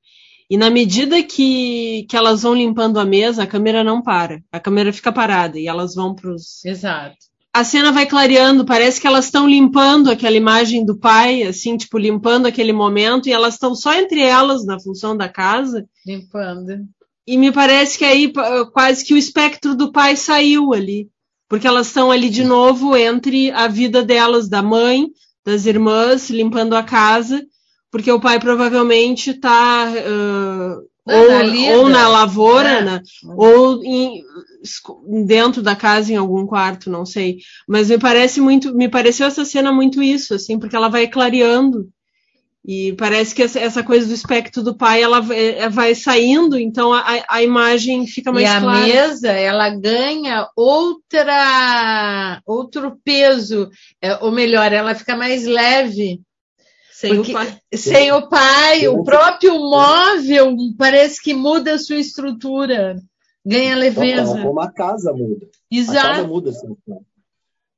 E 0.48 0.58
na 0.58 0.68
medida 0.68 1.22
que, 1.22 2.04
que 2.06 2.14
elas 2.14 2.42
vão 2.42 2.54
limpando 2.54 3.00
a 3.00 3.04
mesa, 3.04 3.44
a 3.44 3.46
câmera 3.46 3.82
não 3.82 4.02
para. 4.02 4.42
A 4.52 4.60
câmera 4.60 4.92
fica 4.92 5.10
parada 5.10 5.58
e 5.58 5.66
elas 5.66 5.94
vão 5.94 6.14
para 6.14 6.30
os. 6.34 6.62
Exato. 6.62 7.16
A 7.52 7.64
cena 7.64 7.90
vai 7.90 8.06
clareando, 8.06 8.64
parece 8.64 9.00
que 9.00 9.06
elas 9.06 9.24
estão 9.24 9.48
limpando 9.48 10.10
aquela 10.10 10.36
imagem 10.36 10.84
do 10.84 10.96
pai, 10.96 11.42
assim, 11.42 11.76
tipo, 11.76 11.98
limpando 11.98 12.46
aquele 12.46 12.72
momento, 12.72 13.28
e 13.28 13.32
elas 13.32 13.54
estão 13.54 13.74
só 13.74 13.92
entre 13.92 14.20
elas 14.20 14.64
na 14.64 14.78
função 14.78 15.16
da 15.16 15.28
casa. 15.28 15.84
Limpando. 16.06 16.86
E 17.26 17.36
me 17.36 17.50
parece 17.50 17.98
que 17.98 18.04
aí 18.04 18.32
quase 18.72 19.04
que 19.04 19.14
o 19.14 19.18
espectro 19.18 19.76
do 19.76 19.90
pai 19.92 20.16
saiu 20.16 20.72
ali 20.72 21.08
porque 21.50 21.66
elas 21.66 21.88
estão 21.88 22.12
ali 22.12 22.30
de 22.30 22.44
novo 22.44 22.96
entre 22.96 23.50
a 23.50 23.66
vida 23.66 24.04
delas, 24.04 24.48
da 24.48 24.62
mãe, 24.62 25.08
das 25.44 25.66
irmãs, 25.66 26.30
limpando 26.30 26.76
a 26.76 26.82
casa, 26.84 27.44
porque 27.90 28.10
o 28.12 28.20
pai 28.20 28.38
provavelmente 28.38 29.30
está 29.30 29.90
uh, 29.90 30.89
ou, 31.10 31.78
ou, 31.78 31.88
na 31.88 32.08
lavoura, 32.08 32.68
é. 32.68 32.82
né? 32.82 33.02
ou 33.36 33.82
em, 33.84 34.22
dentro 35.26 35.62
da 35.62 35.74
casa 35.74 36.12
em 36.12 36.16
algum 36.16 36.46
quarto, 36.46 36.90
não 36.90 37.04
sei. 37.04 37.38
Mas 37.66 37.88
me 37.90 37.98
parece 37.98 38.40
muito, 38.40 38.74
me 38.74 38.88
pareceu 38.88 39.26
essa 39.26 39.44
cena 39.44 39.72
muito 39.72 40.02
isso, 40.02 40.34
assim, 40.34 40.58
porque 40.58 40.76
ela 40.76 40.88
vai 40.88 41.06
clareando 41.08 41.88
E 42.64 42.92
parece 42.92 43.34
que 43.34 43.42
essa 43.42 43.82
coisa 43.82 44.06
do 44.06 44.14
espectro 44.14 44.62
do 44.62 44.76
pai 44.76 45.02
ela 45.02 45.24
é, 45.34 45.68
vai 45.68 45.94
saindo, 45.94 46.58
então 46.58 46.92
a, 46.92 47.04
a 47.28 47.42
imagem 47.42 48.06
fica 48.06 48.30
mais 48.30 48.48
e 48.48 48.60
clara. 48.60 48.86
E 48.86 48.92
a 48.92 48.94
mesa 48.94 49.30
ela 49.30 49.70
ganha 49.70 50.46
outra 50.54 52.42
outro 52.46 52.98
peso, 53.02 53.70
é, 54.00 54.16
ou 54.16 54.30
melhor, 54.30 54.72
ela 54.72 54.94
fica 54.94 55.16
mais 55.16 55.46
leve. 55.46 56.20
Sem 57.00 57.16
Porque, 57.16 57.30
o 57.30 57.34
pai. 57.34 57.60
Sem 57.74 58.12
o 58.12 58.28
pai, 58.28 58.88
o 58.88 59.02
próprio 59.02 59.58
móvel 59.58 60.54
parece 60.76 61.22
que 61.22 61.32
muda 61.32 61.72
a 61.72 61.78
sua 61.78 61.96
estrutura, 61.96 63.02
ganha 63.42 63.74
leveza. 63.74 64.42
Como 64.42 64.60
a 64.60 64.70
casa 64.70 65.10
muda. 65.10 65.48
Exato. 65.70 65.98
A 65.98 66.10
casa 66.10 66.28
muda, 66.28 66.52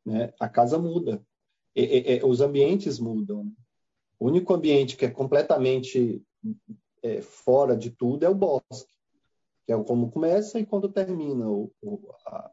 né? 0.05 0.33
A 0.41 0.49
casa 0.49 0.79
muda. 0.79 1.23
E, 1.77 2.17
e, 2.17 2.25
os 2.25 2.41
ambientes 2.41 2.99
mudam. 2.99 3.47
O 4.19 4.27
único 4.27 4.53
ambiente 4.55 4.97
que 4.97 5.05
é 5.05 5.11
completamente 5.11 6.21
é, 7.01 7.23
fora 7.23 7.77
de 7.77 7.91
tudo 7.91 8.25
é 8.25 8.29
o 8.29 8.35
bosque, 8.35 8.93
que 9.65 9.73
é 9.73 9.85
como 9.85 10.11
começa 10.11 10.59
e 10.59 10.67
quando 10.67 10.89
termina 10.89 11.49
o, 11.49 11.71
o, 11.81 12.11
a, 12.27 12.51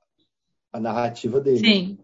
a, 0.74 0.80
narrativa 0.80 1.42
dele. 1.42 1.60
Sim. 1.60 2.00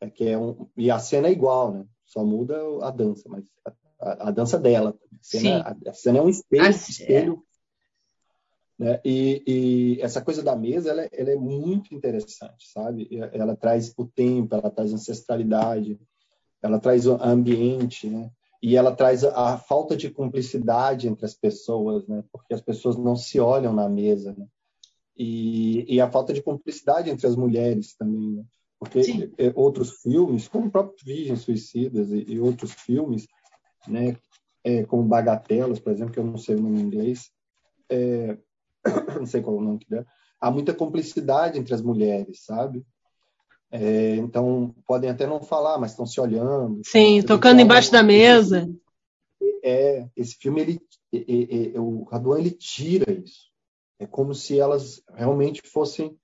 É 0.00 0.10
que 0.10 0.28
é 0.28 0.36
um, 0.36 0.66
e 0.76 0.90
a 0.90 0.98
cena 0.98 1.28
é 1.28 1.32
igual, 1.32 1.72
né? 1.72 1.86
Só 2.12 2.24
muda 2.24 2.56
a 2.82 2.90
dança, 2.90 3.28
mas 3.28 3.44
a, 3.64 3.72
a, 4.00 4.28
a 4.28 4.30
dança 4.30 4.58
dela. 4.58 4.94
A 5.12 5.16
cena, 5.22 5.78
a, 5.86 5.92
cena, 5.92 6.18
é 6.18 6.22
um 6.22 6.28
espelho, 6.28 6.70
espelho 6.70 7.42
né? 8.78 9.00
E, 9.04 9.42
e, 9.46 10.00
essa 10.02 10.20
coisa 10.20 10.42
da 10.42 10.56
mesa 10.56 10.90
ela, 10.90 11.02
é, 11.02 11.08
ela, 11.12 11.30
é 11.30 11.36
muito 11.36 11.94
interessante, 11.94 12.68
sabe? 12.70 13.08
Ela 13.32 13.56
traz 13.56 13.94
o 13.96 14.04
tempo, 14.04 14.54
ela 14.54 14.70
traz 14.70 14.92
ancestralidade, 14.92 16.00
ela 16.60 16.78
traz 16.78 17.06
o 17.06 17.14
ambiente, 17.14 18.08
né? 18.08 18.30
e 18.62 18.76
ela 18.76 18.94
traz 18.94 19.24
a, 19.24 19.54
a, 19.54 19.58
falta 19.58 19.96
de 19.96 20.08
cumplicidade 20.08 21.08
entre 21.08 21.24
as 21.24 21.34
pessoas, 21.34 22.06
né? 22.06 22.22
Porque 22.30 22.54
as 22.54 22.60
pessoas 22.60 22.96
não 22.96 23.16
se 23.16 23.40
olham 23.40 23.72
na 23.72 23.88
mesa, 23.88 24.32
né? 24.38 24.46
E, 25.16 25.84
e 25.92 26.00
a 26.00 26.10
falta 26.10 26.32
de 26.32 26.40
cumplicidade 26.40 27.10
entre 27.10 27.26
as 27.26 27.34
mulheres 27.34 27.94
também, 27.96 28.30
né? 28.30 28.44
Porque 28.82 29.30
é, 29.38 29.52
outros 29.54 30.02
filmes, 30.02 30.48
como 30.48 30.66
o 30.66 30.70
próprio 30.70 30.96
Virgem 31.04 31.36
Suicidas 31.36 32.10
e, 32.10 32.24
e 32.32 32.40
outros 32.40 32.72
filmes, 32.72 33.28
né? 33.86 34.16
É, 34.64 34.82
como 34.84 35.04
Bagatelas, 35.04 35.78
por 35.78 35.92
exemplo, 35.92 36.12
que 36.12 36.18
eu 36.18 36.24
não 36.24 36.36
sei 36.36 36.56
o 36.56 36.60
nome 36.60 36.80
em 36.80 36.82
inglês, 36.82 37.30
é, 37.88 38.36
não 39.16 39.24
sei 39.24 39.40
qual 39.40 39.54
é 39.54 39.58
o 39.60 39.62
nome 39.62 39.78
que 39.78 39.94
é, 39.94 40.04
há 40.40 40.50
muita 40.50 40.74
cumplicidade 40.74 41.60
entre 41.60 41.72
as 41.72 41.80
mulheres, 41.80 42.44
sabe? 42.44 42.84
É, 43.70 44.16
então, 44.16 44.74
podem 44.84 45.08
até 45.08 45.28
não 45.28 45.40
falar, 45.40 45.78
mas 45.78 45.92
estão 45.92 46.04
se 46.04 46.20
olhando. 46.20 46.82
Sim, 46.84 47.22
tocando 47.22 47.60
embaixo 47.60 47.92
da 47.92 48.02
mesa. 48.02 48.68
É, 49.62 50.08
esse 50.16 50.34
filme, 50.34 50.60
ele, 50.60 50.80
é, 51.72 51.78
o 51.78 52.02
Raduan, 52.02 52.40
ele 52.40 52.50
tira 52.50 53.12
isso. 53.12 53.52
É 54.00 54.08
como 54.08 54.34
se 54.34 54.58
elas 54.58 55.00
realmente 55.14 55.62
fossem, 55.64 56.18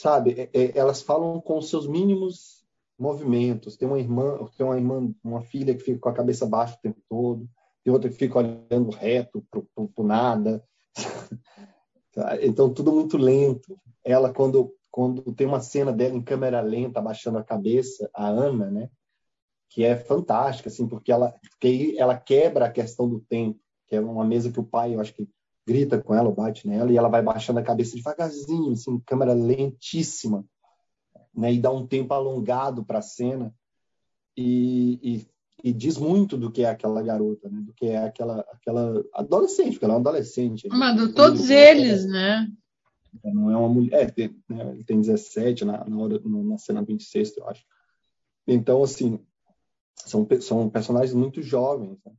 sabe, 0.00 0.32
é, 0.32 0.50
é, 0.52 0.78
elas 0.78 1.02
falam 1.02 1.40
com 1.40 1.60
seus 1.60 1.86
mínimos 1.86 2.64
movimentos. 2.98 3.76
Tem 3.76 3.88
uma 3.88 3.98
irmã, 3.98 4.38
tem 4.56 4.66
uma 4.66 4.76
irmã, 4.76 5.14
uma 5.22 5.42
filha 5.42 5.74
que 5.74 5.82
fica 5.82 5.98
com 5.98 6.08
a 6.08 6.14
cabeça 6.14 6.46
baixa 6.46 6.76
o 6.76 6.80
tempo 6.80 7.00
todo, 7.08 7.48
tem 7.84 7.92
outra 7.92 8.10
que 8.10 8.16
fica 8.16 8.38
olhando 8.38 8.90
reto 8.90 9.44
para 9.50 10.04
nada. 10.04 10.64
então, 12.42 12.72
tudo 12.72 12.92
muito 12.92 13.16
lento. 13.16 13.78
Ela, 14.04 14.32
quando 14.32 14.74
quando 14.90 15.32
tem 15.32 15.46
uma 15.46 15.60
cena 15.60 15.92
dela 15.92 16.14
em 16.14 16.22
câmera 16.22 16.60
lenta, 16.60 16.98
abaixando 16.98 17.38
a 17.38 17.44
cabeça, 17.44 18.10
a 18.12 18.26
Ana, 18.26 18.70
né? 18.70 18.90
Que 19.68 19.84
é 19.84 19.96
fantástica, 19.96 20.68
assim, 20.68 20.88
porque 20.88 21.12
ela, 21.12 21.32
porque 21.48 21.94
ela 21.96 22.18
quebra 22.18 22.66
a 22.66 22.70
questão 22.70 23.08
do 23.08 23.20
tempo, 23.20 23.60
que 23.86 23.94
é 23.94 24.00
uma 24.00 24.24
mesa 24.24 24.50
que 24.50 24.58
o 24.58 24.64
pai, 24.64 24.94
eu 24.94 25.00
acho 25.00 25.14
que 25.14 25.28
grita 25.70 26.02
com 26.02 26.12
ela, 26.12 26.32
bate 26.32 26.66
nela, 26.66 26.90
e 26.90 26.96
ela 26.96 27.08
vai 27.08 27.22
baixando 27.22 27.60
a 27.60 27.62
cabeça 27.62 27.94
devagarzinho, 27.94 28.72
assim, 28.72 28.98
câmera 29.06 29.32
lentíssima, 29.32 30.44
né? 31.32 31.52
E 31.52 31.60
dá 31.60 31.70
um 31.70 31.86
tempo 31.86 32.12
alongado 32.12 32.84
para 32.84 32.98
a 32.98 33.02
cena 33.02 33.54
e, 34.36 34.98
e, 35.00 35.26
e, 35.62 35.72
diz 35.72 35.96
muito 35.96 36.36
do 36.36 36.50
que 36.50 36.64
é 36.64 36.70
aquela 36.70 37.00
garota, 37.02 37.48
né? 37.48 37.60
Do 37.60 37.72
que 37.72 37.86
é 37.86 37.98
aquela, 37.98 38.40
aquela 38.52 39.04
adolescente, 39.14 39.72
porque 39.72 39.84
ela 39.84 39.94
é 39.94 39.96
uma 39.98 40.08
adolescente. 40.08 40.66
Mas 40.68 41.12
todos 41.12 41.48
eles, 41.50 42.04
né? 42.04 42.48
Não 43.22 43.48
é 43.48 43.56
uma 43.56 43.68
mulher, 43.68 44.02
é, 44.02 44.06
tem, 44.10 44.36
né, 44.48 44.72
ele 44.72 44.84
tem 44.84 45.00
17 45.00 45.64
na, 45.64 45.84
na, 45.84 45.98
hora, 45.98 46.20
na 46.24 46.58
cena 46.58 46.82
26, 46.82 47.36
eu 47.36 47.48
acho. 47.48 47.64
Então, 48.44 48.82
assim, 48.82 49.20
são, 49.94 50.26
são 50.40 50.68
personagens 50.68 51.14
muito 51.14 51.40
jovens. 51.42 51.96
Né? 52.04 52.12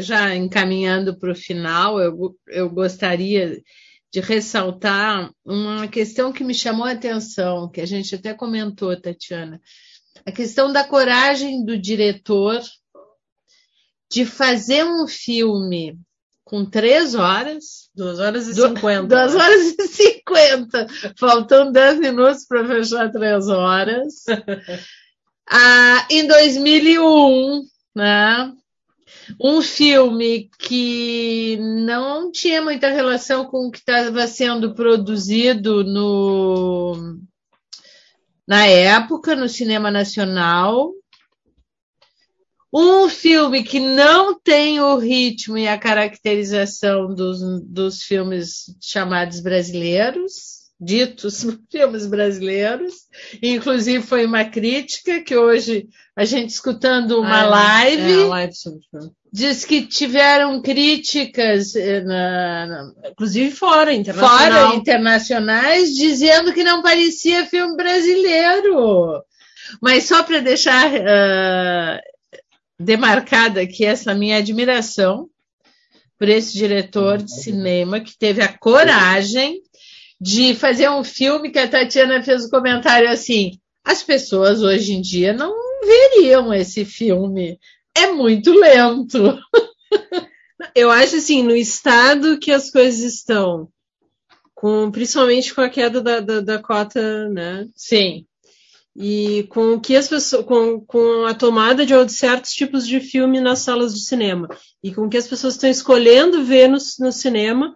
Já 0.00 0.34
encaminhando 0.34 1.18
para 1.18 1.32
o 1.32 1.36
final, 1.36 2.00
eu, 2.00 2.36
eu 2.48 2.70
gostaria 2.70 3.60
de 4.12 4.20
ressaltar 4.20 5.30
uma 5.44 5.86
questão 5.88 6.32
que 6.32 6.42
me 6.42 6.54
chamou 6.54 6.86
a 6.86 6.92
atenção, 6.92 7.70
que 7.70 7.80
a 7.80 7.86
gente 7.86 8.14
até 8.14 8.32
comentou, 8.32 8.98
Tatiana. 9.00 9.60
A 10.24 10.32
questão 10.32 10.72
da 10.72 10.82
coragem 10.82 11.64
do 11.64 11.78
diretor 11.78 12.60
de 14.10 14.24
fazer 14.24 14.84
um 14.84 15.06
filme 15.06 15.98
com 16.44 16.64
três 16.64 17.14
horas. 17.14 17.90
Duas 17.94 18.20
horas 18.20 18.46
e 18.46 18.54
cinquenta. 18.54 19.08
Duas 19.08 19.34
horas 19.34 19.74
e 19.78 19.88
cinquenta. 19.88 20.86
Faltam 21.18 21.72
dez 21.72 21.98
minutos 21.98 22.46
para 22.46 22.66
fechar 22.66 23.10
três 23.10 23.48
horas. 23.48 24.24
ah, 25.50 26.06
em 26.08 26.26
2001, 26.26 27.62
né? 27.94 28.52
Um 29.40 29.60
filme 29.60 30.50
que 30.58 31.56
não 31.60 32.30
tinha 32.30 32.62
muita 32.62 32.90
relação 32.90 33.44
com 33.46 33.66
o 33.66 33.70
que 33.70 33.78
estava 33.78 34.26
sendo 34.26 34.74
produzido 34.74 35.84
no, 35.84 37.18
na 38.46 38.66
época, 38.66 39.34
no 39.34 39.48
cinema 39.48 39.90
nacional, 39.90 40.92
um 42.72 43.08
filme 43.08 43.64
que 43.64 43.80
não 43.80 44.38
tem 44.38 44.80
o 44.80 44.98
ritmo 44.98 45.56
e 45.56 45.66
a 45.66 45.78
caracterização 45.78 47.14
dos, 47.14 47.40
dos 47.62 48.02
filmes 48.02 48.76
chamados 48.80 49.40
brasileiros, 49.40 50.55
ditos 50.78 51.46
filmes 51.70 52.06
brasileiros. 52.06 52.94
Inclusive, 53.42 54.02
foi 54.04 54.26
uma 54.26 54.44
crítica 54.44 55.20
que 55.20 55.36
hoje 55.36 55.88
a 56.14 56.24
gente 56.24 56.50
escutando 56.50 57.20
uma 57.20 57.42
ah, 57.42 57.48
live. 57.48 58.22
É, 58.22 58.24
live 58.26 58.52
diz 59.32 59.66
que 59.66 59.86
tiveram 59.86 60.62
críticas, 60.62 61.76
eh, 61.76 62.00
na, 62.00 62.66
na, 62.66 63.10
inclusive 63.10 63.50
fora, 63.50 63.92
internacional. 63.92 64.38
fora 64.38 64.76
internacionais, 64.76 65.94
dizendo 65.94 66.54
que 66.54 66.64
não 66.64 66.80
parecia 66.80 67.44
filme 67.44 67.76
brasileiro. 67.76 69.22
Mas 69.82 70.04
só 70.04 70.22
para 70.22 70.40
deixar 70.40 70.90
uh, 70.90 72.00
demarcada 72.78 73.60
aqui 73.60 73.84
essa 73.84 74.14
minha 74.14 74.38
admiração 74.38 75.28
por 76.18 76.30
esse 76.30 76.54
diretor 76.54 77.18
de 77.18 77.30
cinema 77.42 78.00
que 78.00 78.16
teve 78.16 78.40
a 78.40 78.56
coragem 78.56 79.60
de 80.20 80.54
fazer 80.54 80.88
um 80.90 81.04
filme 81.04 81.50
que 81.50 81.58
a 81.58 81.68
Tatiana 81.68 82.22
fez 82.22 82.44
o 82.44 82.46
um 82.46 82.50
comentário 82.50 83.08
assim: 83.08 83.58
as 83.84 84.02
pessoas 84.02 84.62
hoje 84.62 84.92
em 84.92 85.00
dia 85.00 85.32
não 85.32 85.54
veriam 85.84 86.52
esse 86.52 86.84
filme. 86.84 87.58
É 87.94 88.12
muito 88.12 88.52
lento. 88.52 89.38
Eu 90.74 90.90
acho 90.90 91.16
assim, 91.16 91.42
no 91.42 91.54
estado 91.54 92.38
que 92.38 92.50
as 92.50 92.70
coisas 92.70 93.00
estão, 93.00 93.68
com, 94.54 94.90
principalmente 94.90 95.54
com 95.54 95.60
a 95.60 95.68
queda 95.68 96.00
da, 96.00 96.20
da, 96.20 96.40
da 96.40 96.58
cota, 96.58 97.28
né? 97.28 97.68
Sim 97.74 98.26
e 98.98 99.42
com 99.50 99.78
que 99.78 99.94
as 99.94 100.08
pessoas 100.08 100.44
com, 100.46 100.80
com 100.80 101.26
a 101.26 101.34
tomada 101.34 101.84
de 101.84 101.92
certos 102.10 102.52
tipos 102.52 102.86
de 102.86 102.98
filme 102.98 103.40
nas 103.40 103.58
salas 103.58 103.94
de 103.94 104.00
cinema 104.00 104.48
e 104.82 104.94
com 104.94 105.08
que 105.08 105.18
as 105.18 105.28
pessoas 105.28 105.54
estão 105.54 105.68
escolhendo 105.68 106.44
ver 106.44 106.68
no, 106.68 106.78
no 107.00 107.12
cinema 107.12 107.74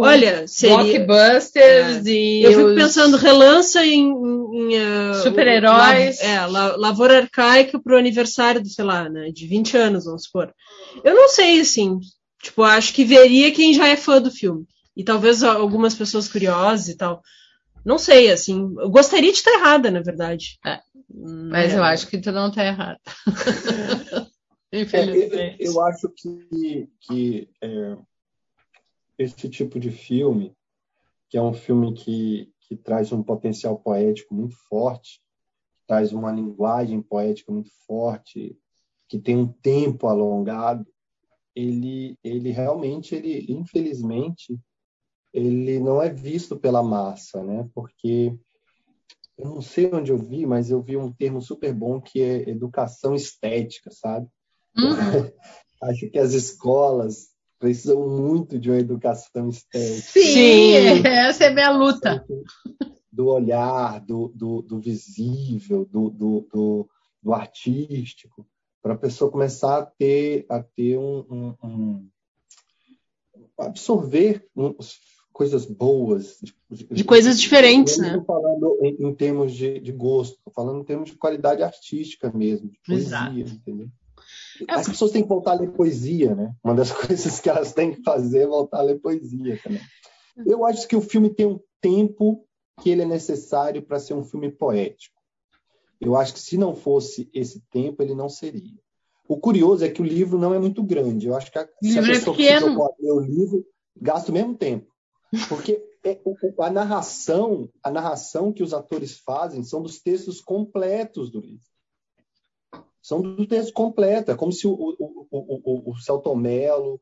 olha 0.00 0.46
seria 0.46 0.76
blockbusters 0.76 2.06
é, 2.06 2.10
e 2.10 2.42
eu 2.42 2.52
fico 2.52 2.66
os... 2.66 2.74
pensando 2.74 3.16
relança 3.16 3.84
em, 3.84 4.08
em 4.08 4.78
uh, 4.78 5.14
super-heróis 5.22 6.20
é 6.20 6.46
la, 6.46 6.76
lavoura 6.76 7.18
arcaica 7.18 7.80
para 7.80 7.94
o 7.94 7.98
aniversário 7.98 8.62
do 8.62 8.68
sei 8.68 8.84
lá 8.84 9.08
né, 9.08 9.30
de 9.30 9.46
20 9.46 9.76
anos 9.76 10.04
vamos 10.04 10.24
supor 10.24 10.52
eu 11.04 11.14
não 11.14 11.28
sei 11.28 11.60
assim 11.60 11.98
tipo 12.42 12.62
acho 12.62 12.92
que 12.92 13.04
veria 13.04 13.52
quem 13.52 13.74
já 13.74 13.88
é 13.88 13.96
fã 13.96 14.20
do 14.20 14.30
filme 14.30 14.64
e 14.96 15.04
talvez 15.04 15.42
algumas 15.42 15.94
pessoas 15.94 16.28
curiosas 16.28 16.88
e 16.88 16.96
tal 16.96 17.22
não 17.88 17.98
sei, 17.98 18.30
assim, 18.30 18.74
eu 18.78 18.90
gostaria 18.90 19.32
de 19.32 19.38
estar 19.38 19.52
errada, 19.52 19.90
na 19.90 20.02
verdade. 20.02 20.58
É, 20.66 20.78
mas 21.10 21.72
é. 21.72 21.78
eu 21.78 21.82
acho 21.82 22.06
que 22.06 22.18
tu 22.18 22.30
não 22.30 22.48
está 22.48 22.64
errada. 22.64 23.00
Infelizmente. 24.70 25.56
É, 25.58 25.66
eu, 25.66 25.72
eu, 25.72 25.80
acho 25.86 26.12
que, 26.14 26.88
que 27.00 27.48
é, 27.62 27.96
esse 29.18 29.48
tipo 29.48 29.80
de 29.80 29.90
filme, 29.90 30.54
que 31.28 31.36
é 31.36 31.42
um 31.42 31.52
filme 31.52 31.92
que, 31.92 32.52
que 32.60 32.76
traz 32.76 33.12
um 33.12 33.22
potencial 33.22 33.78
poético 33.78 34.34
muito 34.34 34.54
forte, 34.68 35.20
traz 35.86 36.12
uma 36.12 36.30
linguagem 36.30 37.02
poética 37.02 37.50
muito 37.50 37.70
forte, 37.86 38.56
que 39.08 39.18
tem 39.18 39.36
um 39.36 39.48
tempo 39.48 40.06
alongado, 40.06 40.86
ele, 41.54 42.16
ele 42.22 42.50
realmente, 42.50 43.14
ele, 43.14 43.46
infelizmente, 43.52 44.58
ele 45.32 45.80
não 45.80 46.00
é 46.00 46.08
visto 46.08 46.56
pela 46.56 46.82
massa, 46.82 47.42
né? 47.42 47.68
Porque 47.74 48.38
eu 49.36 49.46
não 49.46 49.62
sei 49.62 49.92
onde 49.92 50.12
eu 50.12 50.18
vi, 50.18 50.46
mas 50.46 50.70
eu 50.70 50.82
vi 50.82 50.96
um 50.96 51.12
termo 51.12 51.40
super 51.40 51.72
bom 51.72 52.00
que 52.00 52.20
é 52.20 52.48
educação 52.48 53.14
estética, 53.14 53.90
sabe? 53.90 54.28
Uhum. 54.76 54.86
Acho 55.82 56.10
que 56.10 56.18
as 56.18 56.32
escolas 56.32 57.28
precisam 57.58 58.08
muito 58.08 58.58
de 58.58 58.70
uma 58.70 58.78
educação 58.78 59.48
estética. 59.48 60.00
Sim, 60.00 60.22
Sim. 60.22 61.02
essa 61.04 61.44
é 61.44 61.50
minha 61.50 61.70
luta. 61.70 62.24
Do 63.10 63.26
olhar, 63.26 64.00
do, 64.00 64.28
do, 64.34 64.62
do 64.62 64.78
visível, 64.78 65.84
do, 65.84 66.08
do, 66.10 66.48
do, 66.52 66.88
do 67.22 67.32
artístico, 67.34 68.46
para 68.80 68.94
a 68.94 68.98
pessoa 68.98 69.30
começar 69.30 69.78
a 69.78 69.86
ter, 69.86 70.46
a 70.48 70.62
ter 70.62 70.96
um, 70.98 71.24
um, 71.30 71.54
um 71.64 72.08
absorver 73.58 74.46
coisas 75.32 75.64
boas. 75.64 76.38
De, 76.68 76.84
de 76.84 77.04
coisas 77.04 77.40
diferentes, 77.40 77.98
né? 77.98 78.22
falando 78.26 78.78
em, 78.82 79.06
em 79.06 79.14
termos 79.14 79.52
de, 79.52 79.80
de 79.80 79.92
gosto, 79.92 80.38
falando 80.54 80.80
em 80.80 80.84
termos 80.84 81.10
de 81.10 81.16
qualidade 81.16 81.62
artística 81.62 82.30
mesmo, 82.32 82.70
de 82.70 82.78
poesia, 82.86 83.16
Exato. 83.16 83.38
entendeu? 83.38 83.88
É 84.66 84.74
As 84.74 84.88
pessoas 84.88 85.10
têm 85.10 85.22
que 85.22 85.28
voltar 85.28 85.52
a 85.52 85.60
ler 85.60 85.70
poesia, 85.72 86.34
né? 86.34 86.54
Uma 86.64 86.74
das 86.74 86.90
coisas 86.92 87.40
que 87.40 87.48
elas 87.48 87.72
têm 87.72 87.92
que 87.92 88.02
fazer 88.02 88.40
é 88.40 88.46
voltar 88.46 88.78
a 88.78 88.82
ler 88.82 89.00
poesia 89.00 89.58
também. 89.62 89.80
Eu 90.46 90.64
acho 90.64 90.86
que 90.86 90.96
o 90.96 91.00
filme 91.00 91.30
tem 91.30 91.46
um 91.46 91.60
tempo 91.80 92.44
que 92.80 92.90
ele 92.90 93.02
é 93.02 93.06
necessário 93.06 93.82
para 93.82 93.98
ser 93.98 94.14
um 94.14 94.24
filme 94.24 94.50
poético. 94.50 95.18
Eu 96.00 96.16
acho 96.16 96.32
que 96.32 96.40
se 96.40 96.56
não 96.56 96.74
fosse 96.76 97.28
esse 97.34 97.60
tempo, 97.70 98.02
ele 98.02 98.14
não 98.14 98.28
seria. 98.28 98.78
O 99.28 99.36
curioso 99.36 99.84
é 99.84 99.90
que 99.90 100.00
o 100.00 100.04
livro 100.04 100.38
não 100.38 100.54
é 100.54 100.58
muito 100.58 100.82
grande. 100.82 101.26
Eu 101.26 101.36
acho 101.36 101.50
que 101.50 101.58
a, 101.58 101.68
se 101.82 101.98
a 101.98 102.02
pessoa 102.02 102.34
é 102.34 102.58
que 102.58 103.02
ler 103.02 103.12
o 103.12 103.20
livro 103.20 103.66
gasta 104.00 104.30
o 104.30 104.34
mesmo 104.34 104.54
tempo. 104.54 104.90
Porque 105.48 105.82
é, 106.04 106.18
a 106.60 106.70
narração, 106.70 107.68
a 107.82 107.90
narração 107.90 108.52
que 108.52 108.62
os 108.62 108.72
atores 108.72 109.18
fazem 109.18 109.62
são 109.62 109.82
dos 109.82 110.00
textos 110.00 110.40
completos 110.40 111.30
do 111.30 111.40
livro. 111.40 111.66
São 113.02 113.20
dos 113.20 113.46
textos 113.46 113.72
completos. 113.72 114.34
É 114.34 114.36
como 114.36 114.52
se 114.52 114.66
o, 114.66 114.72
o, 114.72 115.26
o, 115.30 115.90
o, 115.90 115.92
o 115.92 115.96
Celto 115.98 116.34
Mello 116.34 117.00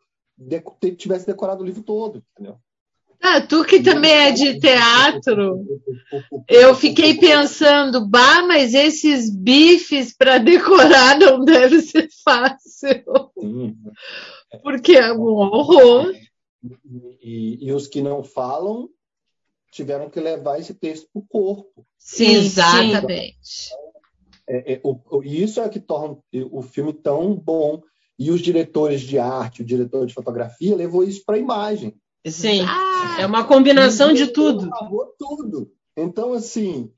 tivesse 0.96 1.26
decorado 1.26 1.62
o 1.62 1.66
livro 1.66 1.82
todo, 1.82 2.22
entendeu? 2.32 2.58
Ah, 3.20 3.40
tu 3.40 3.64
que 3.64 3.82
também 3.82 4.12
é 4.12 4.30
de 4.30 4.60
teatro, 4.60 5.64
eu 6.46 6.74
fiquei 6.74 7.14
pensando, 7.14 8.06
bah, 8.06 8.42
mas 8.46 8.74
esses 8.74 9.34
bifes 9.34 10.14
para 10.14 10.38
decorar 10.38 11.18
não 11.18 11.44
deve 11.44 11.80
ser 11.80 12.08
fácil. 12.22 13.04
Porque 14.62 14.92
é 14.92 15.12
um 15.12 15.22
horror. 15.22 16.12
E, 17.22 17.58
e, 17.66 17.72
os 17.72 17.86
que 17.86 18.02
não 18.02 18.22
falam 18.24 18.88
tiveram 19.70 20.10
que 20.10 20.20
levar 20.20 20.58
esse 20.58 20.74
texto 20.74 21.08
para 21.12 21.20
o 21.20 21.26
corpo. 21.26 21.86
Sim, 21.98 22.34
exatamente. 22.34 23.70
É, 24.48 24.74
é, 24.74 24.80
o, 24.84 25.22
isso 25.22 25.60
é 25.60 25.68
que 25.68 25.80
torna 25.80 26.18
o 26.50 26.62
filme 26.62 26.92
tão 26.92 27.34
bom. 27.34 27.82
E 28.18 28.30
os 28.30 28.40
diretores 28.40 29.02
de 29.02 29.18
arte, 29.18 29.60
o 29.60 29.64
diretor 29.64 30.06
de 30.06 30.14
fotografia, 30.14 30.74
levou 30.74 31.04
isso 31.04 31.22
para 31.24 31.36
a 31.36 31.38
imagem. 31.38 31.94
Sim, 32.26 32.62
ah, 32.62 33.18
é 33.20 33.26
uma 33.26 33.44
combinação 33.44 34.12
de 34.12 34.28
tudo. 34.28 34.70
tudo. 35.18 35.70
Então, 35.96 36.32
assim, 36.32 36.90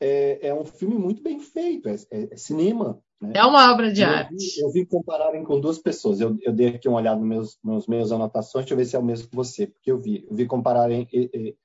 é, 0.00 0.48
é, 0.48 0.54
um 0.54 0.64
filme 0.64 0.96
muito 0.96 1.22
bem 1.22 1.40
feito, 1.40 1.88
é, 1.88 1.96
é, 2.10 2.28
é 2.32 2.36
cinema. 2.36 3.00
Né? 3.20 3.32
É 3.36 3.44
uma 3.44 3.72
obra 3.72 3.92
de 3.92 4.02
eu 4.02 4.08
arte. 4.08 4.34
Vi, 4.34 4.60
eu 4.60 4.72
vi 4.72 4.86
compararem 4.86 5.44
com 5.44 5.60
duas 5.60 5.78
pessoas. 5.78 6.20
Eu, 6.20 6.36
eu 6.42 6.52
dei 6.52 6.68
aqui 6.68 6.88
uma 6.88 6.98
olhada 6.98 7.20
nos 7.20 7.28
meus, 7.28 7.58
nos 7.62 7.86
meus 7.86 8.12
anotações, 8.12 8.64
deixa 8.64 8.74
eu 8.74 8.78
ver 8.78 8.84
se 8.84 8.96
é 8.96 8.98
o 8.98 9.04
mesmo 9.04 9.28
que 9.28 9.36
você, 9.36 9.66
porque 9.66 9.90
eu 9.90 9.98
vi. 9.98 10.26
Eu 10.28 10.36
vi 10.36 10.46
compararem 10.46 11.08
e, 11.12 11.30
e, 11.32 11.56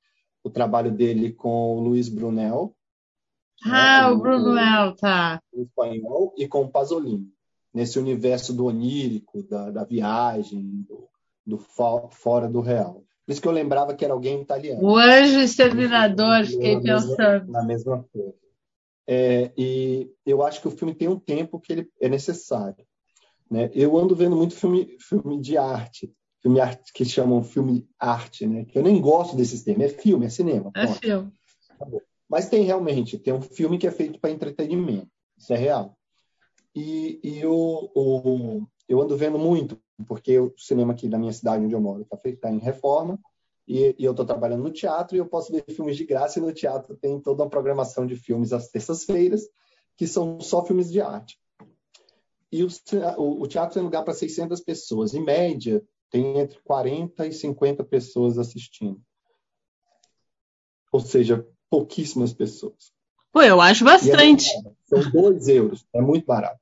o 0.43 0.49
trabalho 0.49 0.91
dele 0.91 1.33
com 1.33 1.77
o 1.77 1.79
Luiz 1.81 2.07
Brunel. 2.07 2.75
Né, 3.65 3.71
ah, 3.71 4.09
né, 4.09 4.15
o 4.15 4.17
Brunel, 4.19 4.95
tá. 4.95 5.41
O 5.51 5.63
espanhol, 5.63 6.33
e 6.37 6.47
com 6.47 6.61
o 6.61 6.69
Pasolini. 6.69 7.27
Nesse 7.73 7.99
universo 7.99 8.53
do 8.53 8.65
onírico, 8.65 9.43
da, 9.43 9.69
da 9.69 9.83
viagem, 9.83 10.85
do, 10.87 11.07
do 11.45 11.57
fora 11.57 12.47
do 12.47 12.61
real. 12.61 13.03
Por 13.25 13.33
isso 13.33 13.41
que 13.41 13.47
eu 13.47 13.51
lembrava 13.51 13.93
que 13.93 14.03
era 14.03 14.13
alguém 14.13 14.41
italiano. 14.41 14.81
O 14.83 14.97
anjo 14.97 15.39
exterminador, 15.39 16.45
fiquei 16.45 16.81
pensando. 16.81 17.51
Na 17.51 17.63
mesma 17.63 18.03
coisa. 18.11 18.33
É, 19.07 19.51
e 19.57 20.11
eu 20.25 20.43
acho 20.43 20.61
que 20.61 20.67
o 20.67 20.71
filme 20.71 20.95
tem 20.95 21.07
um 21.07 21.19
tempo 21.19 21.59
que 21.59 21.73
ele 21.73 21.89
é 22.01 22.09
necessário. 22.09 22.85
Né? 23.49 23.69
Eu 23.73 23.97
ando 23.97 24.15
vendo 24.15 24.35
muito 24.35 24.55
filme, 24.55 24.95
filme 24.99 25.39
de 25.41 25.57
arte, 25.57 26.13
filme 26.41 26.59
arte, 26.59 26.93
que 26.93 27.03
chamam 27.03 27.43
filme 27.43 27.87
arte, 27.99 28.45
né? 28.45 28.65
Que 28.65 28.77
eu 28.77 28.83
nem 28.83 29.01
gosto 29.01 29.35
desses 29.35 29.63
termos. 29.63 29.85
É 29.85 29.89
filme, 29.89 30.25
é 30.25 30.29
cinema. 30.29 30.71
É 30.75 30.87
filme. 30.87 31.31
Tá 31.77 31.87
Mas 32.29 32.47
tem 32.47 32.63
realmente, 32.63 33.17
tem 33.17 33.33
um 33.33 33.41
filme 33.41 33.77
que 33.77 33.87
é 33.87 33.91
feito 33.91 34.19
para 34.19 34.29
entretenimento. 34.29 35.09
Isso 35.37 35.51
é 35.51 35.57
real. 35.57 35.97
E, 36.75 37.19
e 37.23 37.45
o, 37.45 37.89
o, 37.95 38.67
eu 38.87 39.01
ando 39.01 39.17
vendo 39.17 39.39
muito, 39.39 39.81
porque 40.07 40.37
o 40.37 40.53
cinema 40.57 40.93
aqui 40.93 41.09
da 41.09 41.17
minha 41.17 41.33
cidade, 41.33 41.65
onde 41.65 41.73
eu 41.73 41.81
moro, 41.81 42.03
está 42.03 42.17
tá 42.39 42.51
em 42.51 42.59
reforma 42.59 43.19
e, 43.67 43.95
e 43.97 44.05
eu 44.05 44.11
estou 44.11 44.25
trabalhando 44.25 44.63
no 44.63 44.71
teatro 44.71 45.15
e 45.15 45.19
eu 45.19 45.25
posso 45.25 45.51
ver 45.51 45.63
filmes 45.69 45.97
de 45.97 46.05
graça 46.05 46.39
e 46.39 46.41
no 46.41 46.53
teatro 46.53 46.95
tem 46.95 47.19
toda 47.19 47.43
uma 47.43 47.49
programação 47.49 48.05
de 48.05 48.15
filmes 48.15 48.53
às 48.53 48.69
terças-feiras 48.69 49.47
que 49.97 50.07
são 50.07 50.39
só 50.39 50.63
filmes 50.63 50.91
de 50.91 51.01
arte. 51.01 51.37
E 52.51 52.63
o, 52.63 52.69
o, 53.17 53.47
teatro 53.47 53.75
tem 53.75 53.83
lugar 53.83 54.03
para 54.03 54.13
600 54.13 54.59
pessoas. 54.61 55.13
Em 55.13 55.23
média, 55.23 55.83
tem 56.09 56.39
entre 56.39 56.59
40 56.63 57.27
e 57.27 57.31
50 57.31 57.83
pessoas 57.83 58.39
assistindo. 58.39 58.99
Ou 60.91 60.99
seja, 60.99 61.45
pouquíssimas 61.69 62.33
pessoas. 62.33 62.91
Pô, 63.31 63.41
eu 63.41 63.61
acho 63.61 63.85
bastante. 63.85 64.49
É 64.49 64.71
são 64.85 65.11
dois 65.11 65.47
euros, 65.47 65.85
é 65.93 66.01
muito 66.01 66.25
barato. 66.25 66.59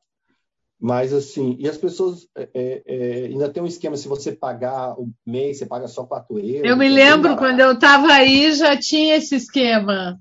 Mas 0.80 1.12
assim, 1.12 1.56
e 1.60 1.68
as 1.68 1.78
pessoas 1.78 2.28
é, 2.36 2.50
é, 2.54 2.84
é, 2.86 3.26
ainda 3.26 3.50
tem 3.50 3.64
um 3.64 3.68
esquema, 3.68 3.98
se 3.98 4.08
você 4.08 4.32
pagar 4.32 4.94
o 5.00 5.10
mês, 5.26 5.58
você 5.58 5.66
paga 5.66 5.88
só 5.88 6.04
4 6.04 6.38
euros. 6.38 6.70
Eu 6.70 6.78
me 6.78 6.88
lembro 6.88 7.36
quando 7.36 7.60
eu 7.60 7.72
estava 7.72 8.08
aí, 8.08 8.54
já 8.54 8.78
tinha 8.78 9.16
esse 9.16 9.36
esquema. 9.36 10.20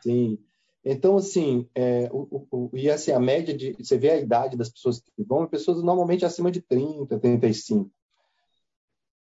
Sim. 0.00 0.38
Então, 0.82 1.18
assim, 1.18 1.68
é, 1.74 2.08
o, 2.10 2.46
o, 2.50 2.70
e 2.72 2.88
assim, 2.88 3.12
a 3.12 3.20
média 3.20 3.54
de. 3.54 3.74
Você 3.78 3.98
vê 3.98 4.10
a 4.10 4.18
idade 4.18 4.56
das 4.56 4.70
pessoas 4.70 5.00
que 5.00 5.22
vão, 5.22 5.46
pessoas 5.46 5.82
normalmente 5.82 6.24
acima 6.24 6.50
de 6.50 6.62
30, 6.62 7.18
35. 7.18 7.90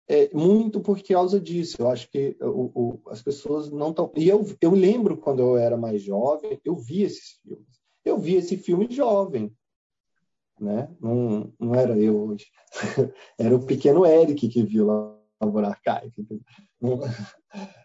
É, 0.08 0.30
muito 0.34 0.80
por 0.80 1.00
causa 1.02 1.40
disso. 1.40 1.76
Eu 1.78 1.88
acho 1.88 2.10
que 2.10 2.36
o, 2.40 3.00
as 3.08 3.22
pessoas 3.22 3.70
não 3.70 3.90
estão. 3.90 4.12
E 4.16 4.28
eu, 4.28 4.44
eu 4.60 4.72
lembro 4.72 5.16
quando 5.16 5.40
eu 5.40 5.56
era 5.56 5.76
mais 5.76 6.02
jovem, 6.02 6.60
eu 6.64 6.76
vi 6.76 7.02
esses 7.02 7.40
filmes. 7.42 7.80
Eu 8.04 8.18
vi 8.18 8.34
esse 8.34 8.56
filme 8.56 8.88
jovem 8.90 9.54
né? 10.62 10.88
Não, 11.00 11.52
não 11.58 11.74
era 11.74 11.98
eu 11.98 12.28
hoje. 12.28 12.46
era 13.36 13.54
o 13.54 13.66
pequeno 13.66 14.06
Eric 14.06 14.48
que 14.48 14.62
viu 14.62 14.86
lá 14.86 15.18
Lavoura 15.40 15.68
Arcaica. 15.68 16.22
Não, 16.80 17.00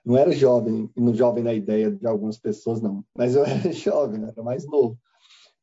não 0.05 0.15
era 0.15 0.31
jovem, 0.31 0.89
no 0.95 1.13
jovem 1.13 1.43
na 1.43 1.53
ideia 1.53 1.91
de 1.91 2.05
algumas 2.05 2.37
pessoas, 2.37 2.79
não. 2.79 3.03
Mas 3.17 3.35
eu 3.35 3.43
era 3.45 3.71
jovem, 3.71 4.23
era 4.23 4.43
mais 4.43 4.65
novo. 4.65 4.97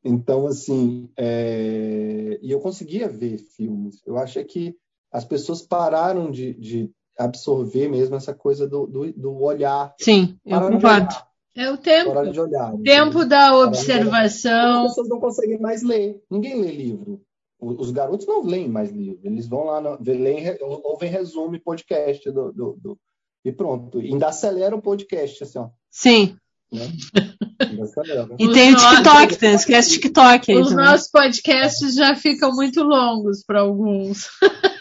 Então, 0.04 0.46
assim, 0.46 1.08
é... 1.16 2.38
e 2.42 2.50
eu 2.50 2.60
conseguia 2.60 3.08
ver 3.08 3.38
filmes. 3.38 4.02
Eu 4.04 4.18
acho 4.18 4.44
que 4.44 4.76
as 5.14 5.24
pessoas 5.24 5.62
pararam 5.62 6.28
de, 6.28 6.54
de 6.54 6.90
absorver 7.16 7.88
mesmo 7.88 8.16
essa 8.16 8.34
coisa 8.34 8.66
do, 8.66 8.84
do, 8.84 9.12
do 9.12 9.40
olhar. 9.40 9.94
Sim, 10.00 10.36
eu 10.44 10.60
concordo. 10.60 11.14
É 11.56 11.70
o 11.70 11.76
tempo. 11.76 12.10
Hora 12.10 12.32
de 12.32 12.40
olhar. 12.40 12.76
Tempo 12.82 13.24
da 13.24 13.56
observação. 13.56 14.86
As 14.86 14.88
pessoas 14.88 15.08
não 15.08 15.20
conseguem 15.20 15.60
mais 15.60 15.84
ler. 15.84 16.20
Ninguém 16.28 16.60
lê 16.60 16.72
livro. 16.72 17.22
Os 17.60 17.92
garotos 17.92 18.26
não 18.26 18.42
leem 18.42 18.68
mais 18.68 18.90
livro. 18.90 19.20
Eles 19.22 19.46
vão 19.46 19.66
lá, 19.66 19.80
no, 19.80 19.96
leem, 20.04 20.58
ouvem 20.60 21.08
resumo 21.08 21.60
podcast 21.60 22.28
do, 22.32 22.52
do, 22.52 22.76
do, 22.82 22.98
e 23.44 23.52
pronto. 23.52 24.00
E 24.00 24.08
ainda 24.08 24.26
acelera 24.26 24.74
o 24.74 24.82
podcast, 24.82 25.44
assim, 25.44 25.60
ó. 25.60 25.68
Sim. 25.92 26.36
Né? 26.72 26.88
e 28.36 28.52
tem 28.52 28.72
o 28.72 28.76
TikTok, 28.76 29.36
tem, 29.38 29.54
esquece 29.54 29.90
TikTok. 29.90 30.50
Aí 30.50 30.58
os 30.58 30.70
também. 30.70 30.84
nossos 30.84 31.08
podcasts 31.08 31.94
já 31.94 32.16
ficam 32.16 32.50
muito 32.50 32.82
longos 32.82 33.44
para 33.46 33.60
alguns. 33.60 34.26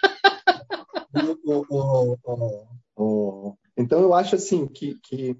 o, 1.43 1.65
o, 1.69 2.67
o, 2.95 3.57
então 3.77 4.01
eu 4.01 4.13
acho 4.13 4.35
assim 4.35 4.67
que, 4.67 4.95
que 5.03 5.37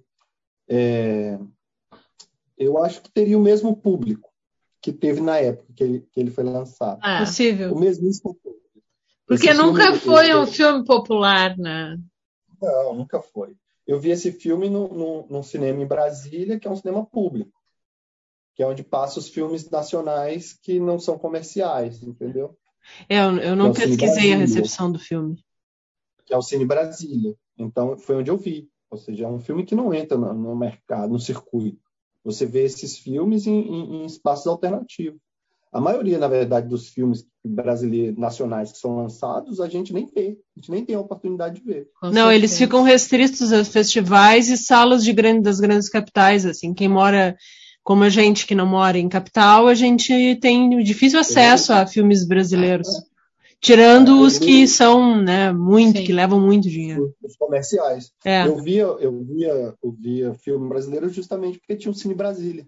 é, 0.68 1.38
eu 2.58 2.84
acho 2.84 3.02
que 3.02 3.12
teria 3.12 3.38
o 3.38 3.42
mesmo 3.42 3.76
público 3.76 4.32
que 4.82 4.92
teve 4.92 5.22
na 5.22 5.38
época 5.38 5.72
que 5.74 5.84
ele, 5.84 6.08
que 6.12 6.20
ele 6.20 6.32
foi 6.32 6.44
lançado. 6.44 7.00
É 7.06 7.20
possível. 7.20 7.74
O 7.74 7.80
mesmo 7.80 8.10
Porque 9.26 9.50
esse 9.50 9.58
nunca 9.58 9.86
filme, 9.86 10.00
foi 10.00 10.36
um 10.36 10.46
filme 10.46 10.86
popular, 10.86 11.58
né? 11.58 11.98
Não, 12.62 12.94
nunca 12.94 13.22
foi. 13.22 13.56
Eu 13.88 14.00
vi 14.00 14.12
esse 14.12 14.32
filme 14.32 14.70
no, 14.70 14.88
no, 14.88 15.28
no, 15.28 15.44
cinema 15.44 15.82
em 15.82 15.88
Brasília, 15.88 16.60
que 16.60 16.68
é 16.68 16.72
um 16.72 16.76
cinema 16.76 17.06
público. 17.06 17.52
que 18.56 18.62
é 18.62 18.68
onde 18.68 18.84
passa 18.84 19.20
os 19.20 19.30
filmes 19.30 19.70
nacionais 19.70 20.54
que 20.54 20.80
não 20.80 21.00
são 21.00 21.18
comerciais, 21.18 22.04
entendeu? 22.04 22.58
É, 23.08 23.20
eu, 23.20 23.38
eu 23.38 23.56
não 23.56 23.68
É 23.68 23.70
o 23.70 23.74
Cine 23.74 23.88
pesquisei 23.98 24.34
a 24.34 24.38
recepção 24.38 24.92
do 24.92 25.00
filme. 25.00 25.44
É 26.34 26.38
o 26.38 26.42
Cine 26.42 26.66
Brasília. 26.66 27.36
Então, 27.58 27.98
foi 27.98 28.16
onde 28.18 28.32
eu 28.32 28.38
vi. 28.38 28.68
Ou 28.90 28.98
seja, 28.98 29.26
é 29.26 29.28
um 29.28 29.40
filme 29.40 29.64
que 29.66 29.76
não 29.76 29.94
entra 29.94 30.18
no, 30.18 30.34
no 30.34 30.56
mercado, 30.56 31.12
no 31.12 31.20
circuito. 31.20 31.80
Você 32.24 32.46
vê 32.46 32.64
esses 32.64 32.98
filmes 32.98 33.46
em, 33.48 33.60
em- 33.60 33.96
em 34.02 34.06
espaços 34.06 34.48
alternativos. 34.48 35.20
A 35.72 35.82
maioria, 35.82 36.20
na 36.20 36.28
verdade, 36.28 36.68
dos 36.68 36.90
filmes 36.90 37.26
brasileiros 37.44 38.18
nacionais 38.18 38.72
que 38.72 38.78
são 38.78 38.96
lançados, 38.98 39.60
a 39.60 39.68
gente 39.68 39.92
nem 39.92 40.06
vê. 40.06 40.38
A 40.56 40.60
gente 40.60 40.70
nem 40.72 40.86
tem 40.86 40.96
a 40.96 41.00
oportunidade 41.00 41.56
de 41.60 41.66
ver. 41.66 41.88
Com 42.00 42.12
Não, 42.12 42.32
eles 42.32 42.52
certeza. 42.52 42.66
ficam 42.66 42.84
restritos 42.84 43.52
a 43.52 43.66
festivais 43.66 44.50
e 44.50 44.58
salas 44.58 45.04
de 45.04 45.12
grande, 45.12 45.42
das 45.42 45.60
grandes 45.60 45.90
capitais, 45.90 46.46
assim. 46.46 46.74
Quem 46.76 46.88
mora, 46.88 47.36
como 47.84 48.04
a 48.04 48.10
gente 48.10 48.46
que 48.46 48.54
não 48.54 48.68
mora 48.68 49.00
em 49.00 49.10
capital, 49.10 49.68
a 49.68 49.74
gente 49.74 50.36
tem 50.40 50.78
difícil 50.84 51.20
acesso 51.20 51.74
a 51.74 51.88
filmes 51.88 52.26
brasileiros. 52.28 52.88
Tirando 53.64 54.20
os 54.22 54.38
que 54.38 54.68
são, 54.68 55.22
né, 55.22 55.54
muito, 55.54 55.98
Sim. 56.00 56.04
que 56.04 56.12
levam 56.12 56.38
muito 56.38 56.70
dinheiro. 56.70 57.16
Os 57.24 57.38
comerciais. 57.38 58.12
É. 58.26 58.46
Eu 58.46 58.58
via, 58.58 58.82
eu 58.84 59.24
via, 59.24 59.74
eu 59.82 59.92
via 59.98 60.34
filme 60.34 60.68
brasileiro 60.68 61.08
justamente 61.08 61.60
porque 61.60 61.78
tinha 61.78 61.90
o 61.92 61.96
Cine 61.96 62.14
Brasília. 62.14 62.68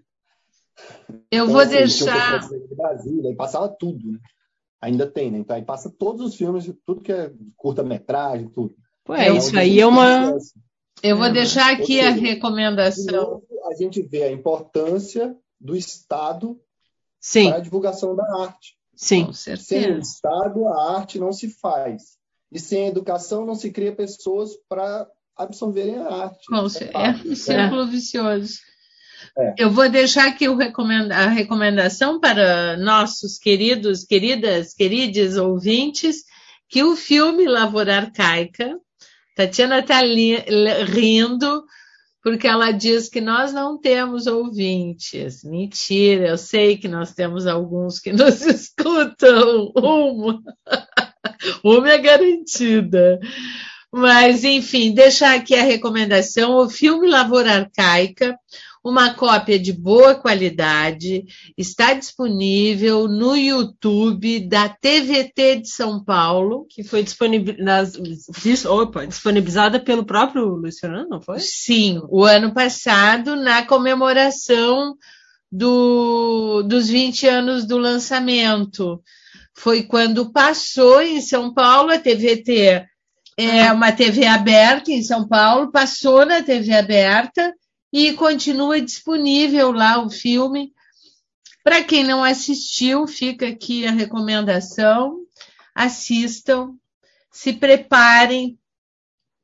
Eu 1.30 1.44
Então, 1.44 1.48
vou 1.48 1.60
assim, 1.60 1.70
tinha 1.70 1.80
o 1.82 1.86
deixar. 1.86 2.48
De 2.48 2.74
Brasília, 2.74 3.30
e 3.30 3.34
passava 3.36 3.68
tudo, 3.68 4.10
né? 4.10 4.18
Ainda 4.80 5.06
tem, 5.06 5.30
né? 5.30 5.38
Então 5.38 5.54
aí 5.54 5.62
passa 5.62 5.90
todos 5.90 6.24
os 6.26 6.34
filmes, 6.34 6.72
tudo 6.86 7.02
que 7.02 7.12
é 7.12 7.30
curta-metragem, 7.56 8.48
tudo. 8.48 8.74
Ué, 9.08 9.28
Eu- 9.28 9.36
isso 9.36 9.56
aí 9.58 9.78
é 9.78 9.86
uma. 9.86 10.34
Eu 11.02 11.16
vou 11.18 11.26
É, 11.26 11.32
deixar 11.32 11.72
aqui 11.74 12.00
a 12.00 12.04
seja, 12.04 12.14
De 12.14 12.20
recomendação. 12.26 13.42
a 13.70 13.74
gente 13.74 14.00
vê 14.00 14.22
a 14.24 14.32
importância 14.32 15.36
do 15.60 15.76
Estado 15.76 16.58
Sim, 17.20 17.48
para 17.48 17.58
a 17.58 17.60
divulgação 17.60 18.16
da 18.16 18.24
arte. 18.42 18.75
Sim. 18.96 19.26
Com 19.26 19.32
Sem 19.32 19.54
o 19.54 19.56
certeza. 19.58 19.98
Estado, 20.00 20.66
a 20.68 20.96
arte 20.96 21.18
não 21.18 21.32
se 21.32 21.48
faz. 21.50 22.16
E 22.50 22.58
sem 22.58 22.84
a 22.84 22.88
educação, 22.88 23.44
não 23.44 23.54
se 23.54 23.70
cria 23.70 23.94
pessoas 23.94 24.50
para 24.68 25.06
absorverem 25.36 25.98
a 25.98 26.08
arte. 26.24 26.46
Com 26.48 26.56
é 26.56 26.58
É 26.84 26.92
fato. 26.92 27.28
um 27.28 27.36
círculo 27.36 27.86
vicioso. 27.86 28.54
É. 29.38 29.54
Eu 29.58 29.70
vou 29.70 29.88
deixar 29.88 30.28
aqui 30.28 30.48
o 30.48 30.56
recomenda- 30.56 31.14
a 31.16 31.26
recomendação 31.28 32.20
para 32.20 32.76
nossos 32.76 33.38
queridos, 33.38 34.04
queridas, 34.04 34.72
queridos 34.74 35.36
ouvintes, 35.36 36.24
que 36.68 36.82
o 36.84 36.96
filme 36.96 37.46
Lavoura 37.46 37.96
Arcaica, 37.96 38.78
Tatiana 39.34 39.80
está 39.80 40.00
rindo, 40.84 41.64
porque 42.26 42.48
ela 42.48 42.72
diz 42.72 43.08
que 43.08 43.20
nós 43.20 43.52
não 43.52 43.78
temos 43.78 44.26
ouvintes. 44.26 45.44
Mentira, 45.44 46.26
eu 46.26 46.36
sei 46.36 46.76
que 46.76 46.88
nós 46.88 47.14
temos 47.14 47.46
alguns 47.46 48.00
que 48.00 48.12
nos 48.12 48.40
escutam. 48.42 49.70
Uma, 49.76 50.42
uma 51.62 51.88
é 51.88 51.98
garantida. 51.98 53.20
Mas, 53.92 54.42
enfim, 54.42 54.92
deixar 54.92 55.36
aqui 55.36 55.54
a 55.54 55.62
recomendação: 55.62 56.56
o 56.56 56.68
filme 56.68 57.06
Lavoura 57.06 57.58
Arcaica, 57.58 58.36
uma 58.88 59.12
cópia 59.14 59.58
de 59.58 59.72
boa 59.72 60.14
qualidade, 60.14 61.24
está 61.58 61.92
disponível 61.92 63.08
no 63.08 63.34
YouTube 63.36 64.46
da 64.48 64.68
TVT 64.68 65.62
de 65.62 65.68
São 65.68 66.04
Paulo. 66.04 66.64
Que 66.70 66.84
foi 66.84 67.02
disponibilizada 67.02 69.80
pelo 69.80 70.06
próprio 70.06 70.44
Luiz 70.46 70.78
Fernando, 70.78 71.08
não 71.08 71.20
foi? 71.20 71.40
Sim, 71.40 72.00
o 72.08 72.24
ano 72.24 72.54
passado, 72.54 73.34
na 73.34 73.66
comemoração 73.66 74.94
do- 75.50 76.62
dos 76.62 76.88
20 76.88 77.26
anos 77.26 77.66
do 77.66 77.78
lançamento. 77.78 79.02
Foi 79.54 79.82
quando 79.82 80.32
passou 80.32 81.00
em 81.00 81.20
São 81.20 81.52
Paulo 81.52 81.90
a 81.90 81.98
TVT. 81.98 82.84
É 83.38 83.70
uma 83.72 83.92
TV 83.92 84.26
aberta 84.26 84.90
em 84.90 85.02
São 85.02 85.28
Paulo, 85.28 85.70
passou 85.70 86.24
na 86.24 86.42
TV 86.42 86.74
aberta 86.74 87.52
e 87.92 88.12
continua 88.14 88.80
disponível 88.80 89.72
lá 89.72 90.02
o 90.02 90.10
filme. 90.10 90.72
Para 91.62 91.82
quem 91.82 92.04
não 92.04 92.22
assistiu, 92.22 93.06
fica 93.06 93.48
aqui 93.48 93.86
a 93.86 93.90
recomendação: 93.90 95.18
assistam, 95.74 96.74
se 97.30 97.52
preparem 97.52 98.58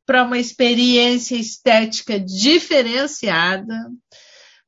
para 0.07 0.25
uma 0.25 0.39
experiência 0.39 1.37
estética 1.37 2.19
diferenciada. 2.19 3.91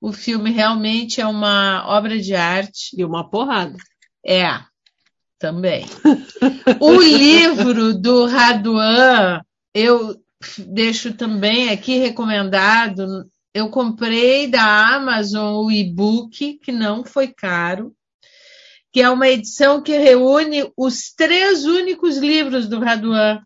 O 0.01 0.13
filme 0.13 0.51
realmente 0.51 1.21
é 1.21 1.27
uma 1.27 1.85
obra 1.87 2.21
de 2.21 2.35
arte. 2.35 2.95
E 2.97 3.05
uma 3.05 3.29
porrada. 3.29 3.77
É, 4.27 4.61
também. 5.39 5.87
o 6.81 7.01
livro 7.01 7.95
do 7.95 8.27
Raduan, 8.27 9.41
eu 9.75 10.17
deixo 10.59 11.15
também 11.15 11.71
aqui 11.71 11.99
recomendado. 11.99 13.27
Eu 13.55 13.69
comprei 13.69 14.49
da 14.49 14.97
Amazon 14.97 15.65
o 15.65 15.71
e-book, 15.71 16.55
que 16.55 16.73
não 16.73 17.05
foi 17.05 17.29
caro, 17.29 17.95
que 18.93 19.01
é 19.01 19.09
uma 19.09 19.29
edição 19.29 19.81
que 19.81 19.97
reúne 19.97 20.69
os 20.77 21.13
três 21.17 21.65
únicos 21.65 22.17
livros 22.17 22.69
do 22.69 22.81
Raduan. 22.81 23.41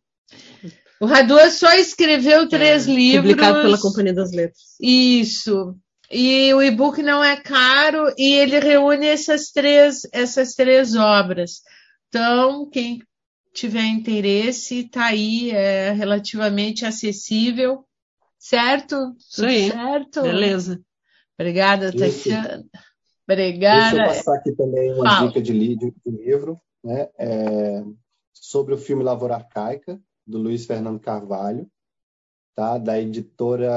O 0.98 1.06
Raduan 1.06 1.51
só 1.51 1.72
escreveu 1.74 2.48
três 2.48 2.89
É, 2.89 2.90
livros. 2.90 3.32
Publicado 3.32 3.60
pela 3.60 3.78
Companhia 3.78 4.14
das 4.14 4.32
Letras. 4.32 4.76
Isso. 4.80 5.76
E 6.10 6.52
o 6.55 6.62
e-book 6.62 7.02
não 7.02 7.22
é 7.22 7.36
caro 7.36 8.12
e 8.16 8.32
ele 8.32 8.59
reúne 8.59 9.06
essas 9.06 9.51
três, 9.51 10.09
essas 10.10 10.55
três 10.55 10.97
obras. 10.97 11.60
Então, 12.09 12.68
quem 12.70 13.02
tiver 13.52 13.85
interesse, 13.85 14.80
está 14.86 15.06
aí, 15.06 15.51
é 15.51 15.93
relativamente 15.93 16.86
acessível. 16.86 17.85
Certo? 18.39 19.15
Isso 19.19 19.44
aí. 19.44 19.70
Certo? 19.70 20.23
Beleza. 20.23 20.81
Obrigada. 21.39 21.93
Tatiana. 21.93 22.59
Deixa 22.59 22.69
Obrigada. 23.28 23.98
eu 24.02 24.06
passar 24.06 24.35
aqui 24.36 24.52
também 24.52 24.93
uma 24.94 25.05
Fala. 25.16 25.28
dica 25.28 25.43
de, 25.43 25.52
li- 25.52 25.77
de- 25.77 25.93
livro, 26.06 26.59
né? 26.82 27.09
É, 27.19 27.85
sobre 28.32 28.73
o 28.74 28.78
filme 28.78 29.02
Lavoura 29.02 29.35
Arcaica, 29.35 30.01
do 30.27 30.39
Luiz 30.39 30.65
Fernando 30.66 30.98
Carvalho, 31.01 31.70
tá? 32.55 32.78
da 32.78 32.98
editora 32.98 33.70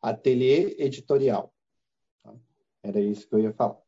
Ateliê 0.00 0.76
Editorial. 0.78 1.52
tá? 2.22 2.32
Era 2.82 3.00
isso 3.00 3.28
que 3.28 3.34
eu 3.34 3.40
ia 3.40 3.52
falar. 3.52 3.78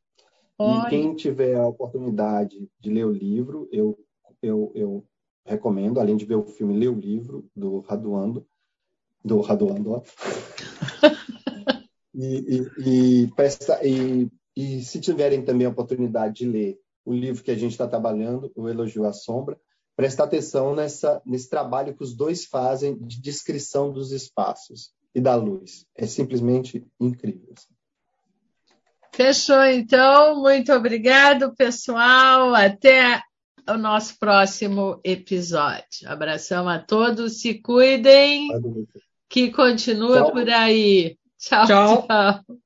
Olha. 0.59 0.87
E 0.87 0.91
quem 0.91 1.15
tiver 1.17 1.57
a 1.57 1.67
oportunidade 1.67 2.69
de 2.79 2.91
ler 2.91 3.05
o 3.07 3.13
livro, 3.13 3.69
eu, 3.73 3.99
eu, 4.43 4.71
eu 4.75 5.05
recomendo, 5.45 5.99
além 6.01 6.17
de 6.17 6.25
ver 6.25 6.37
o 6.37 6.45
filme, 6.47 6.77
ler 6.79 6.89
o 6.89 6.99
livro 6.99 7.49
do 7.57 7.81
Raduando, 7.81 8.47
do 9.25 9.41
ó. 9.41 10.03
e, 12.15 12.27
e, 12.79 13.23
e, 13.23 13.27
presta- 13.35 13.81
e, 13.83 14.29
e 14.57 14.83
se 14.83 15.01
tiverem 15.01 15.43
também 15.43 15.67
a 15.67 15.71
oportunidade 15.71 16.35
de 16.35 16.47
ler 16.47 16.79
o 17.05 17.13
livro 17.13 17.43
que 17.43 17.51
a 17.51 17.57
gente 17.57 17.73
está 17.73 17.87
trabalhando, 17.87 18.53
O 18.55 18.69
Elogio 18.69 19.05
à 19.05 19.13
Sombra, 19.13 19.59
prestar 19.97 20.25
atenção 20.25 20.75
nessa, 20.75 21.23
nesse 21.25 21.49
trabalho 21.49 21.95
que 21.95 22.03
os 22.03 22.15
dois 22.15 22.45
fazem 22.45 22.97
de 22.99 23.21
descrição 23.21 23.93
dos 23.93 24.13
espaços 24.13 24.93
e 25.15 25.21
da 25.21 25.35
luz. 25.35 25.87
É 25.95 26.07
simplesmente 26.07 26.85
incrível. 27.01 27.53
assim. 27.57 27.75
Fechou, 29.15 29.63
então. 29.65 30.41
Muito 30.41 30.73
obrigado, 30.73 31.55
pessoal. 31.55 32.55
Até 32.55 33.23
o 33.69 33.79
nosso 33.79 34.19
próximo 34.19 35.01
episódio. 35.05 36.07
Abração 36.07 36.69
a 36.69 36.79
todos, 36.79 37.41
se 37.41 37.55
cuidem, 37.55 38.49
que 39.35 39.51
continua 39.51 40.23
Tchau. 40.23 40.33
por 40.33 40.49
aí. 40.49 41.19
Tchau, 41.37 41.67
Tchau. 41.67 42.07
tchau. 42.07 42.59